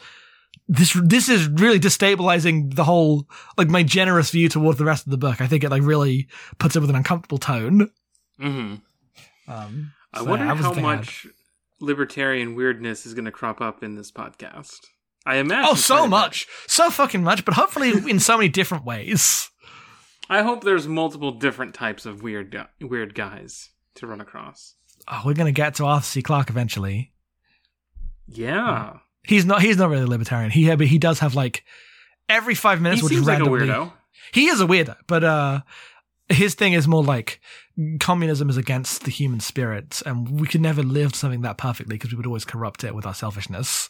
This 0.73 0.93
this 1.03 1.27
is 1.27 1.47
really 1.49 1.81
destabilizing 1.81 2.73
the 2.75 2.85
whole 2.85 3.27
like 3.57 3.67
my 3.67 3.83
generous 3.83 4.31
view 4.31 4.47
towards 4.47 4.79
the 4.79 4.85
rest 4.85 5.05
of 5.05 5.11
the 5.11 5.17
book. 5.17 5.41
I 5.41 5.47
think 5.47 5.65
it 5.65 5.69
like 5.69 5.81
really 5.83 6.29
puts 6.59 6.77
it 6.77 6.79
with 6.79 6.89
an 6.89 6.95
uncomfortable 6.95 7.37
tone. 7.39 7.89
hmm 8.39 8.75
Um, 9.49 9.91
I 10.13 10.21
wonder 10.21 10.45
that 10.45 10.55
was 10.55 10.65
how 10.65 10.71
the 10.71 10.79
had. 10.81 10.97
much 10.99 11.27
libertarian 11.81 12.55
weirdness 12.55 13.05
is 13.05 13.13
going 13.13 13.25
to 13.25 13.31
crop 13.31 13.59
up 13.59 13.83
in 13.83 13.95
this 13.95 14.11
podcast. 14.13 14.79
I 15.25 15.35
imagine. 15.37 15.65
Oh, 15.69 15.75
so 15.75 16.03
bit. 16.03 16.09
much, 16.09 16.47
so 16.67 16.89
fucking 16.89 17.21
much, 17.21 17.43
but 17.43 17.53
hopefully 17.55 17.91
in 18.09 18.19
so 18.21 18.37
many 18.37 18.47
different 18.47 18.85
ways. 18.85 19.49
I 20.29 20.41
hope 20.43 20.63
there's 20.63 20.87
multiple 20.87 21.33
different 21.33 21.73
types 21.73 22.05
of 22.05 22.23
weird 22.23 22.49
gu- 22.51 22.87
weird 22.87 23.13
guys 23.13 23.71
to 23.95 24.07
run 24.07 24.21
across. 24.21 24.75
Oh, 25.09 25.23
we're 25.25 25.33
gonna 25.33 25.51
get 25.51 25.75
to 25.75 25.85
Arthur 25.85 26.05
C. 26.05 26.21
Clarke 26.21 26.49
eventually. 26.49 27.11
Yeah, 28.27 28.99
He's 29.23 29.45
not. 29.45 29.61
He's 29.61 29.77
not 29.77 29.89
really 29.89 30.05
libertarian. 30.05 30.51
He 30.51 30.73
but 30.75 30.87
he 30.87 30.97
does 30.97 31.19
have 31.19 31.35
like 31.35 31.63
every 32.27 32.55
five 32.55 32.81
minutes. 32.81 33.01
just 33.01 33.13
seems 33.13 33.27
like 33.27 33.39
a 33.39 33.43
weirdo. 33.43 33.93
He 34.33 34.47
is 34.47 34.61
a 34.61 34.65
weirdo, 34.65 34.95
but 35.07 35.23
uh, 35.23 35.61
his 36.29 36.55
thing 36.55 36.73
is 36.73 36.87
more 36.87 37.03
like 37.03 37.39
communism 37.99 38.49
is 38.49 38.57
against 38.57 39.03
the 39.03 39.11
human 39.11 39.39
spirit, 39.39 40.01
and 40.05 40.39
we 40.39 40.47
could 40.47 40.61
never 40.61 40.81
live 40.81 41.15
something 41.15 41.41
that 41.41 41.57
perfectly 41.57 41.95
because 41.95 42.11
we 42.11 42.17
would 42.17 42.25
always 42.25 42.45
corrupt 42.45 42.83
it 42.83 42.95
with 42.95 43.05
our 43.05 43.13
selfishness, 43.13 43.89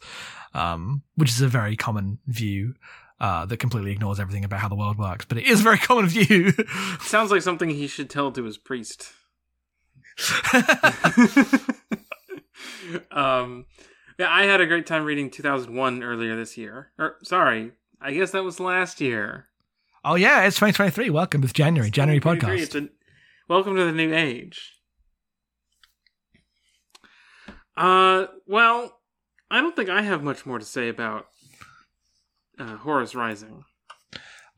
um, 0.53 1.03
which 1.15 1.29
is 1.29 1.41
a 1.41 1.47
very 1.47 1.75
common 1.75 2.19
view. 2.27 2.73
Uh, 3.19 3.45
that 3.45 3.57
completely 3.57 3.91
ignores 3.91 4.19
everything 4.19 4.43
about 4.43 4.59
how 4.59 4.67
the 4.67 4.73
world 4.73 4.97
works, 4.97 5.25
but 5.25 5.37
it 5.37 5.45
is 5.45 5.59
a 5.59 5.63
very 5.63 5.77
common 5.87 6.07
view. 6.07 6.51
Sounds 7.01 7.29
like 7.29 7.43
something 7.43 7.69
he 7.69 7.85
should 7.85 8.09
tell 8.09 8.31
to 8.31 8.43
his 8.45 8.57
priest. 8.57 9.11
um, 13.11 13.65
yeah, 14.21 14.31
I 14.31 14.43
had 14.43 14.61
a 14.61 14.67
great 14.67 14.85
time 14.85 15.03
reading 15.03 15.31
2001 15.31 16.03
earlier 16.03 16.35
this 16.35 16.55
year. 16.55 16.91
Or 16.99 17.15
sorry, 17.23 17.71
I 17.99 18.13
guess 18.13 18.29
that 18.31 18.43
was 18.43 18.59
last 18.59 19.01
year. 19.01 19.47
oh 20.05 20.13
yeah, 20.13 20.43
it's 20.43 20.57
2023. 20.57 21.09
Welcome. 21.09 21.43
It's 21.43 21.51
January. 21.51 21.89
January 21.89 22.19
podcast. 22.19 22.59
It's 22.59 22.75
a, 22.75 22.89
welcome 23.49 23.75
to 23.75 23.83
the 23.83 23.91
new 23.91 24.13
age. 24.13 24.73
Uh, 27.75 28.27
well, 28.45 28.99
I 29.49 29.59
don't 29.59 29.75
think 29.75 29.89
I 29.89 30.03
have 30.03 30.21
much 30.21 30.45
more 30.45 30.59
to 30.59 30.65
say 30.65 30.87
about 30.87 31.25
uh, 32.59 32.75
Horus 32.77 33.15
Rising. 33.15 33.63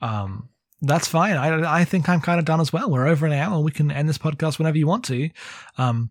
Um, 0.01 0.49
that's 0.81 1.07
fine. 1.07 1.37
I 1.37 1.79
I 1.79 1.85
think 1.85 2.09
I'm 2.09 2.19
kind 2.19 2.37
of 2.37 2.43
done 2.43 2.59
as 2.59 2.73
well. 2.73 2.91
We're 2.91 3.07
over 3.07 3.25
an 3.25 3.31
hour. 3.31 3.61
We 3.61 3.71
can 3.71 3.91
end 3.91 4.09
this 4.09 4.17
podcast 4.17 4.57
whenever 4.59 4.77
you 4.77 4.87
want 4.87 5.05
to. 5.05 5.29
Um, 5.77 6.09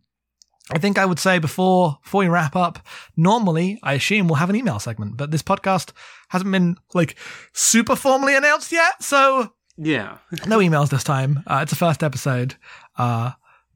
I 0.71 0.79
think 0.79 0.97
I 0.97 1.05
would 1.07 1.19
say 1.19 1.39
before 1.39 1.99
before 2.03 2.21
we 2.21 2.29
wrap 2.29 2.55
up, 2.55 2.79
normally 3.17 3.79
I 3.83 3.95
assume 3.95 4.29
we'll 4.29 4.37
have 4.37 4.51
an 4.51 4.57
email 4.57 4.79
segment, 4.79 5.17
but 5.17 5.31
this 5.31 5.43
podcast 5.43 5.93
hasn't 6.29 6.53
been 6.53 6.77
like 6.95 7.17
super 7.53 7.97
formally 7.97 8.37
announced 8.37 8.73
yet, 8.73 9.03
so 9.03 9.53
Yeah. 9.77 10.19
no 10.47 10.59
emails 10.59 10.91
this 10.91 11.05
time. 11.05 11.43
Uh, 11.47 11.61
it's 11.63 11.73
the 11.73 11.77
first 11.77 12.03
episode. 12.03 12.55
Uh, 12.97 13.33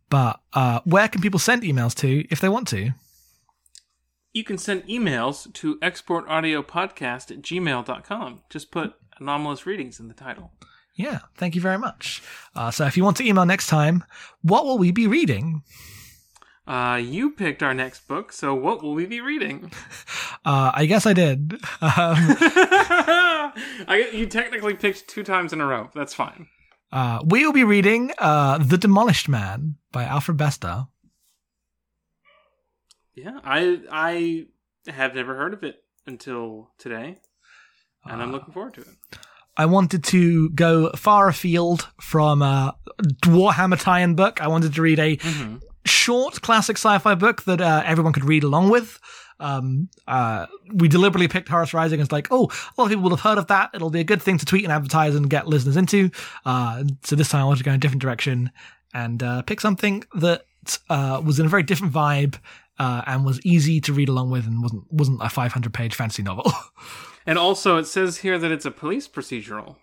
but 0.09 0.41
uh, 0.53 0.81
where 0.85 1.09
can 1.09 1.21
people 1.21 1.41
send 1.41 1.63
emails 1.63 1.95
to 1.97 2.25
if 2.31 2.41
they 2.41 2.49
want 2.49 2.69
to? 2.69 2.93
you 4.33 4.45
can 4.45 4.59
send 4.59 4.87
emails 4.87 5.51
to 5.55 5.77
exportaudiopodcast 5.79 7.31
at 7.31 7.41
gmail.com. 7.41 8.43
Just 8.51 8.71
put 8.71 8.93
anomalous 9.19 9.65
readings 9.65 9.99
in 9.99 10.09
the 10.09 10.15
title. 10.15 10.53
Yeah, 10.95 11.21
thank 11.37 11.55
you 11.55 11.63
very 11.63 11.79
much. 11.79 12.23
Uh, 12.55 12.71
so 12.71 12.85
if 12.85 12.99
you 12.99 13.05
want 13.05 13.17
to 13.17 13.25
email 13.27 13.47
next 13.47 13.69
time, 13.69 14.05
what 14.43 14.67
will 14.67 14.77
we 14.77 14.91
be 14.93 15.07
reading? 15.07 15.63
Uh, 16.67 16.97
you 16.97 17.31
picked 17.31 17.63
our 17.63 17.73
next 17.75 18.09
book, 18.09 18.33
so 18.33 18.55
what 18.55 18.83
will 18.83 18.95
we 18.95 19.07
be 19.07 19.21
reading? 19.21 19.71
Uh, 20.45 20.71
I 20.75 20.87
guess 20.87 21.07
I 21.07 21.13
did. 21.13 21.55
Um, 21.81 22.17
I, 23.89 24.11
you 24.13 24.27
technically 24.27 24.75
picked 24.75 25.09
two 25.09 25.25
times 25.25 25.53
in 25.53 25.61
a 25.61 25.67
row. 25.67 25.91
That's 25.93 26.15
fine. 26.15 26.47
uh, 26.93 27.19
we 27.25 27.45
will 27.45 27.53
be 27.53 27.65
reading 27.65 28.13
uh, 28.19 28.59
The 28.59 28.79
Demolished 28.79 29.29
Man 29.29 29.75
by 29.91 30.05
Alfred 30.05 30.37
Bester. 30.37 30.87
Yeah, 33.15 33.41
I 33.43 33.81
I 33.91 34.47
have 34.89 35.15
never 35.17 35.35
heard 35.35 35.53
of 35.55 35.65
it 35.65 35.83
until 36.07 36.71
today, 36.79 37.17
and 38.05 38.23
I'm 38.23 38.29
Uh, 38.29 38.33
looking 38.33 38.55
forward 38.55 38.75
to 38.75 38.83
it. 38.83 38.89
I 39.57 39.67
wanted 39.67 40.05
to 40.05 40.51
go 40.51 40.91
far 40.93 41.29
afield 41.29 41.89
from 42.01 42.41
a 42.43 42.77
Warhammer 43.25 43.81
tie-in 43.83 44.15
book. 44.15 44.41
I 44.41 44.49
wanted 44.49 44.75
to 44.75 44.83
read 44.83 44.99
a 45.01 45.17
Mhm. 45.17 45.61
Short 46.07 46.41
classic 46.41 46.77
sci-fi 46.77 47.17
book 47.17 47.43
that 47.43 47.61
uh, 47.61 47.83
everyone 47.85 48.13
could 48.13 48.25
read 48.25 48.45
along 48.45 48.71
with. 48.71 49.01
Um, 49.41 49.89
uh, 50.07 50.47
we 50.73 50.87
deliberately 50.87 51.27
picked 51.27 51.49
Horus 51.49 51.75
Rising 51.75 52.01
as 52.01 52.13
like, 52.13 52.29
oh, 52.31 52.45
a 52.45 52.75
lot 52.81 52.85
of 52.85 52.89
people 52.91 53.03
will 53.03 53.11
have 53.11 53.21
heard 53.21 53.39
of 53.39 53.49
that. 53.49 53.71
It'll 53.75 53.91
be 53.91 53.99
a 53.99 54.05
good 54.05 54.23
thing 54.23 54.39
to 54.39 54.47
tweet 54.47 54.63
and 54.63 54.73
advertise 54.73 55.17
and 55.17 55.29
get 55.29 55.49
listeners 55.49 55.77
into. 55.77 56.13
Uh, 56.45 56.85
so 57.03 57.17
this 57.17 57.29
time 57.29 57.43
I 57.43 57.45
wanted 57.45 57.59
to 57.59 57.65
go 57.65 57.73
in 57.73 57.75
a 57.75 57.81
different 57.81 58.03
direction 58.03 58.53
and 58.95 59.21
uh, 59.21 59.43
pick 59.43 59.61
something 59.61 60.05
that 60.15 60.45
uh, 60.89 61.21
was 61.25 61.41
in 61.41 61.47
a 61.47 61.49
very 61.49 61.65
different 61.65 61.93
vibe 61.93 62.39
uh, 62.79 63.03
and 63.05 63.25
was 63.25 63.45
easy 63.45 63.81
to 63.81 63.93
read 63.93 64.09
along 64.09 64.31
with 64.31 64.47
and 64.47 64.63
wasn't 64.63 64.85
wasn't 64.93 65.21
a 65.23 65.29
500 65.29 65.75
page 65.75 65.95
fantasy 65.95 66.23
novel. 66.23 66.53
And 67.29 67.41
also, 67.41 67.77
it 67.77 67.87
says 67.87 68.19
here 68.19 68.39
that 68.39 68.53
it's 68.53 68.65
a 68.65 68.71
police 68.71 69.09
procedural. 69.09 69.79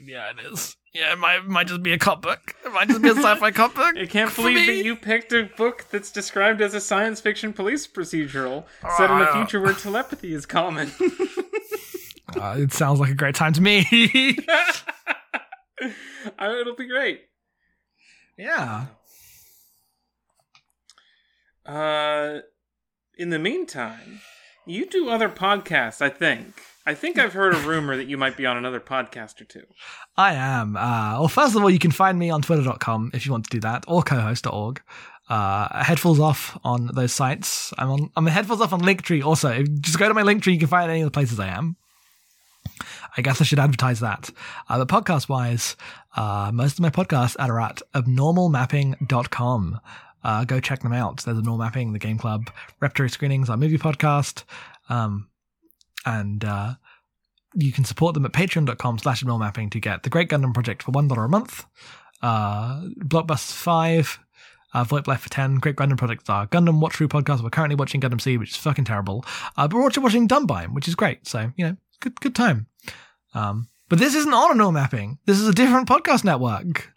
yeah, 0.00 0.30
it 0.30 0.36
is. 0.52 0.76
Yeah, 0.94 1.12
it 1.12 1.18
might, 1.18 1.44
might 1.44 1.66
just 1.66 1.82
be 1.82 1.92
a 1.92 1.98
cop 1.98 2.22
book. 2.22 2.54
It 2.64 2.72
might 2.72 2.86
just 2.88 3.02
be 3.02 3.08
a 3.08 3.14
sci-fi 3.16 3.50
cop 3.50 3.74
book. 3.74 3.96
I 3.96 4.06
can't 4.06 4.34
believe 4.34 4.54
me. 4.54 4.66
that 4.66 4.84
you 4.84 4.94
picked 4.94 5.32
a 5.32 5.42
book 5.56 5.86
that's 5.90 6.12
described 6.12 6.60
as 6.60 6.72
a 6.72 6.80
science 6.80 7.20
fiction 7.20 7.52
police 7.52 7.86
procedural 7.88 8.64
set 8.96 9.10
in 9.10 9.20
a 9.20 9.32
future 9.32 9.60
where 9.60 9.72
telepathy 9.74 10.32
is 10.34 10.46
common. 10.46 10.90
Uh, 12.36 12.56
it 12.58 12.72
sounds 12.72 12.98
like 12.98 13.10
a 13.10 13.14
great 13.14 13.34
time 13.34 13.52
to 13.52 13.60
me. 13.60 13.86
Uh, 16.38 16.50
It'll 16.60 16.74
be 16.74 16.88
great. 16.88 17.20
yeah. 18.38 18.86
Uh, 21.66 22.38
in 23.18 23.28
the 23.30 23.38
meantime, 23.38 24.20
you 24.66 24.86
do 24.86 25.08
other 25.10 25.28
podcasts, 25.28 26.00
I 26.02 26.08
think. 26.08 26.54
I 26.86 26.94
think 26.94 27.18
I've 27.18 27.32
heard 27.32 27.54
a 27.54 27.58
rumor 27.58 27.96
that 27.96 28.08
you 28.08 28.18
might 28.18 28.36
be 28.36 28.44
on 28.44 28.56
another 28.56 28.80
podcast 28.80 29.40
or 29.40 29.44
two. 29.44 29.64
I 30.16 30.34
am. 30.34 30.76
Uh, 30.76 31.18
well, 31.18 31.28
first 31.28 31.56
of 31.56 31.62
all, 31.62 31.70
you 31.70 31.78
can 31.78 31.90
find 31.90 32.18
me 32.18 32.28
on 32.30 32.42
twitter.com 32.42 33.12
if 33.14 33.24
you 33.24 33.32
want 33.32 33.44
to 33.44 33.50
do 33.50 33.60
that, 33.60 33.84
or 33.88 34.02
cohost.org. 34.02 34.82
Uh, 35.28 35.82
headfuls 35.82 36.20
off 36.20 36.58
on 36.64 36.90
those 36.94 37.12
sites. 37.12 37.72
I'm 37.78 37.90
on. 37.90 38.10
I'm 38.16 38.26
headfuls 38.26 38.60
off 38.60 38.74
on 38.74 38.82
Linktree. 38.82 39.24
Also, 39.24 39.62
just 39.62 39.98
go 39.98 40.08
to 40.08 40.14
my 40.14 40.22
Linktree. 40.22 40.52
You 40.52 40.58
can 40.58 40.68
find 40.68 40.90
any 40.90 41.00
of 41.00 41.06
the 41.06 41.10
places 41.10 41.40
I 41.40 41.48
am. 41.48 41.76
I 43.16 43.22
guess 43.22 43.40
I 43.40 43.44
should 43.44 43.58
advertise 43.58 44.00
that. 44.00 44.30
Uh, 44.68 44.84
but 44.84 44.88
podcast 44.88 45.28
wise, 45.28 45.76
uh, 46.16 46.50
most 46.52 46.74
of 46.74 46.80
my 46.80 46.90
podcasts 46.90 47.36
are 47.38 47.60
at 47.60 47.80
abnormalmapping.com. 47.94 49.80
Uh, 50.24 50.44
go 50.44 50.58
check 50.58 50.80
them 50.80 50.92
out. 50.92 51.22
There's 51.22 51.36
Abnormal 51.38 51.64
Mapping, 51.64 51.92
the 51.92 51.98
Game 51.98 52.18
Club, 52.18 52.50
Repertory 52.80 53.10
Screenings, 53.10 53.50
our 53.50 53.56
movie 53.58 53.78
podcast. 53.78 54.44
Um, 54.88 55.28
and 56.04 56.44
uh, 56.44 56.74
you 57.54 57.72
can 57.72 57.84
support 57.84 58.14
them 58.14 58.24
at 58.24 58.32
patreon.com 58.32 58.98
slash 58.98 59.24
mapping 59.24 59.70
to 59.70 59.80
get 59.80 60.02
the 60.02 60.10
Great 60.10 60.28
Gundam 60.28 60.52
Project 60.52 60.82
for 60.82 60.92
$1 60.92 61.24
a 61.24 61.28
month, 61.28 61.64
uh, 62.22 62.82
Blockbusters 62.98 63.52
5, 63.52 64.18
uh, 64.74 64.84
VoIP 64.84 65.06
Life 65.06 65.20
for 65.20 65.30
10, 65.30 65.56
Great 65.56 65.76
Gundam 65.76 65.96
Project, 65.96 66.28
our 66.28 66.46
Gundam 66.46 66.80
Watch 66.80 66.96
Through 66.96 67.08
podcast. 67.08 67.42
We're 67.42 67.50
currently 67.50 67.76
watching 67.76 68.00
Gundam 68.00 68.20
Seed, 68.20 68.40
which 68.40 68.50
is 68.50 68.56
fucking 68.56 68.84
terrible. 68.84 69.24
Uh, 69.56 69.68
but 69.68 69.76
we're 69.76 69.84
also 69.84 70.00
watching 70.00 70.28
Dunbine, 70.28 70.74
which 70.74 70.88
is 70.88 70.94
great. 70.94 71.26
So, 71.26 71.52
you 71.56 71.66
know, 71.66 71.76
good, 72.00 72.20
good 72.20 72.34
time. 72.34 72.66
Um, 73.34 73.68
but 73.88 73.98
this 73.98 74.14
isn't 74.14 74.32
on 74.32 74.50
Abnormal 74.52 74.72
Mapping. 74.72 75.18
This 75.26 75.38
is 75.38 75.48
a 75.48 75.52
different 75.52 75.88
podcast 75.88 76.24
network. 76.24 76.92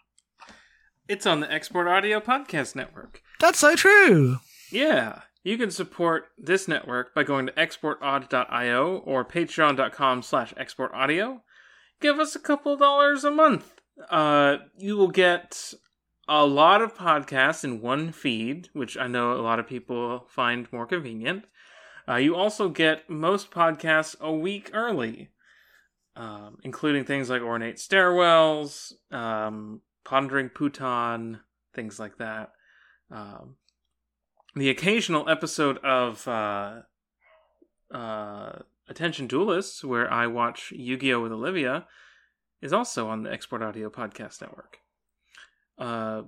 It's 1.08 1.26
on 1.26 1.40
the 1.40 1.52
Export 1.52 1.88
Audio 1.88 2.20
Podcast 2.20 2.76
Network. 2.76 3.22
That's 3.40 3.60
so 3.60 3.76
true. 3.76 4.40
Yeah. 4.72 5.22
You 5.48 5.58
can 5.58 5.72
support 5.72 6.26
this 6.38 6.68
network 6.68 7.16
by 7.16 7.24
going 7.24 7.46
to 7.46 7.54
exportaud.io 7.54 8.98
or 8.98 9.24
patreon.com 9.24 10.22
slash 10.22 10.54
exportaudio. 10.56 11.40
Give 12.02 12.20
us 12.20 12.36
a 12.36 12.40
couple 12.40 12.76
dollars 12.76 13.24
a 13.24 13.32
month. 13.32 13.80
Uh, 14.10 14.58
you 14.78 14.98
will 14.98 15.08
get 15.08 15.74
a 16.28 16.46
lot 16.46 16.82
of 16.82 16.98
podcasts 16.98 17.64
in 17.64 17.80
one 17.80 18.12
feed, 18.12 18.68
which 18.74 18.98
I 18.98 19.08
know 19.08 19.32
a 19.32 19.40
lot 19.40 19.58
of 19.58 19.70
people 19.70 20.26
find 20.28 20.68
more 20.74 20.86
convenient. 20.86 21.46
Uh, 22.10 22.16
you 22.16 22.36
also 22.36 22.68
get 22.68 23.10
most 23.10 23.50
podcasts 23.50 24.20
a 24.20 24.34
week 24.34 24.70
early, 24.74 25.30
um, 26.18 26.58
including 26.66 27.06
things 27.06 27.30
like 27.30 27.42
Ornate 27.42 27.78
Stairwells, 27.78 28.92
um, 29.14 29.80
Pondering 30.04 30.50
Puton, 30.50 31.40
things 31.74 32.00
like 32.02 32.18
that. 32.18 32.52
Um, 33.10 33.56
the 34.58 34.70
occasional 34.70 35.30
episode 35.30 35.78
of 35.80 36.28
uh, 36.28 36.82
uh, 37.94 38.60
Attention 38.90 39.28
Duelists, 39.28 39.84
where 39.84 40.12
I 40.12 40.28
watch 40.28 40.72
Yu 40.72 40.98
Gi 40.98 41.14
Oh! 41.14 41.22
with 41.22 41.32
Olivia, 41.32 41.86
is 42.62 42.74
also 42.74 43.08
on 43.08 43.24
the 43.24 43.32
Export 43.32 43.62
Audio 43.62 43.90
Podcast 43.90 44.42
Network. 44.42 44.80
Uh, 45.78 46.24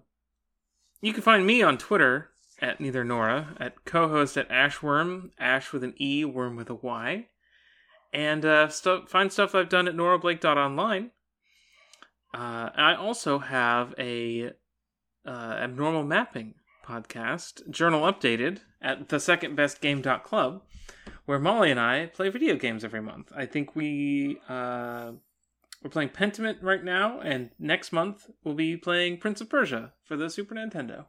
you 1.02 1.14
can 1.14 1.24
find 1.24 1.46
me 1.46 1.64
on 1.64 1.78
Twitter 1.78 2.30
at 2.62 2.80
neither 2.80 3.04
Nora, 3.04 3.56
at 3.60 3.86
co-host 3.86 4.38
at 4.38 4.50
Ashworm, 4.50 5.32
Ash 5.40 5.72
with 5.72 5.84
an 5.84 5.94
E, 6.00 6.26
Worm 6.26 6.56
with 6.56 6.70
a 6.70 6.76
Y, 6.76 7.28
and 8.14 8.46
uh, 8.46 8.68
stu- 8.68 9.06
find 9.08 9.32
stuff 9.32 9.56
I've 9.56 9.70
done 9.70 9.88
at 9.88 9.96
norablake.online. 9.96 11.12
Uh, 12.34 12.70
I 12.76 12.96
also 12.96 13.40
have 13.40 13.96
a 13.98 14.52
uh, 15.26 15.30
abnormal 15.30 16.04
mapping 16.04 16.56
podcast, 16.90 17.70
Journal 17.70 18.02
Updated, 18.02 18.62
at 18.82 19.10
the 19.10 19.20
second 19.20 19.56
best 19.56 19.80
game.club, 19.80 20.64
where 21.26 21.40
Molly 21.40 21.70
and 21.70 21.80
I 21.80 22.08
play 22.08 22.30
video 22.30 22.56
games 22.56 22.84
every 22.84 23.02
month. 23.02 23.32
I 23.36 23.46
think 23.46 23.76
we 23.76 24.40
uh, 24.50 25.12
we're 25.84 25.92
playing 25.92 26.10
Pentiment 26.10 26.58
right 26.62 26.84
now, 26.84 27.20
and 27.20 27.52
next 27.60 27.92
month 27.92 28.30
we'll 28.44 28.56
be 28.56 28.76
playing 28.76 29.18
Prince 29.18 29.40
of 29.40 29.50
Persia 29.50 29.94
for 30.04 30.18
the 30.18 30.30
Super 30.30 30.56
Nintendo. 30.56 31.06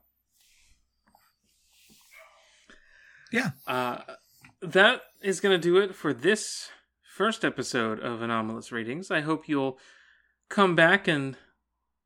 Yeah. 3.33 3.51
Uh, 3.67 3.99
that 4.61 5.03
is 5.23 5.41
going 5.41 5.59
to 5.59 5.63
do 5.63 5.79
it 5.79 5.95
for 5.95 6.13
this 6.13 6.69
first 7.03 7.45
episode 7.45 8.01
of 8.01 8.23
Anomalous 8.23 8.73
Readings. 8.73 9.11
I 9.11 9.21
hope 9.21 9.49
you'll 9.49 9.79
come 10.49 10.75
back 10.75 11.09
and 11.09 11.37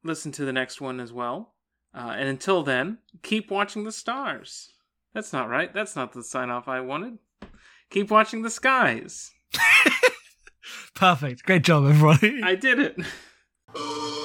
listen 0.02 0.32
to 0.32 0.44
the 0.44 0.52
next 0.52 0.80
one 0.80 1.00
as 1.00 1.12
well. 1.12 1.53
Uh, 1.94 2.14
and 2.16 2.28
until 2.28 2.62
then, 2.62 2.98
keep 3.22 3.50
watching 3.50 3.84
the 3.84 3.92
stars. 3.92 4.72
That's 5.12 5.32
not 5.32 5.48
right. 5.48 5.72
That's 5.72 5.94
not 5.94 6.12
the 6.12 6.24
sign 6.24 6.50
off 6.50 6.66
I 6.66 6.80
wanted. 6.80 7.18
Keep 7.90 8.10
watching 8.10 8.42
the 8.42 8.50
skies. 8.50 9.30
Perfect. 10.94 11.44
Great 11.44 11.62
job, 11.62 11.84
everybody. 11.84 12.42
I 12.42 12.56
did 12.56 12.80
it. 12.80 12.98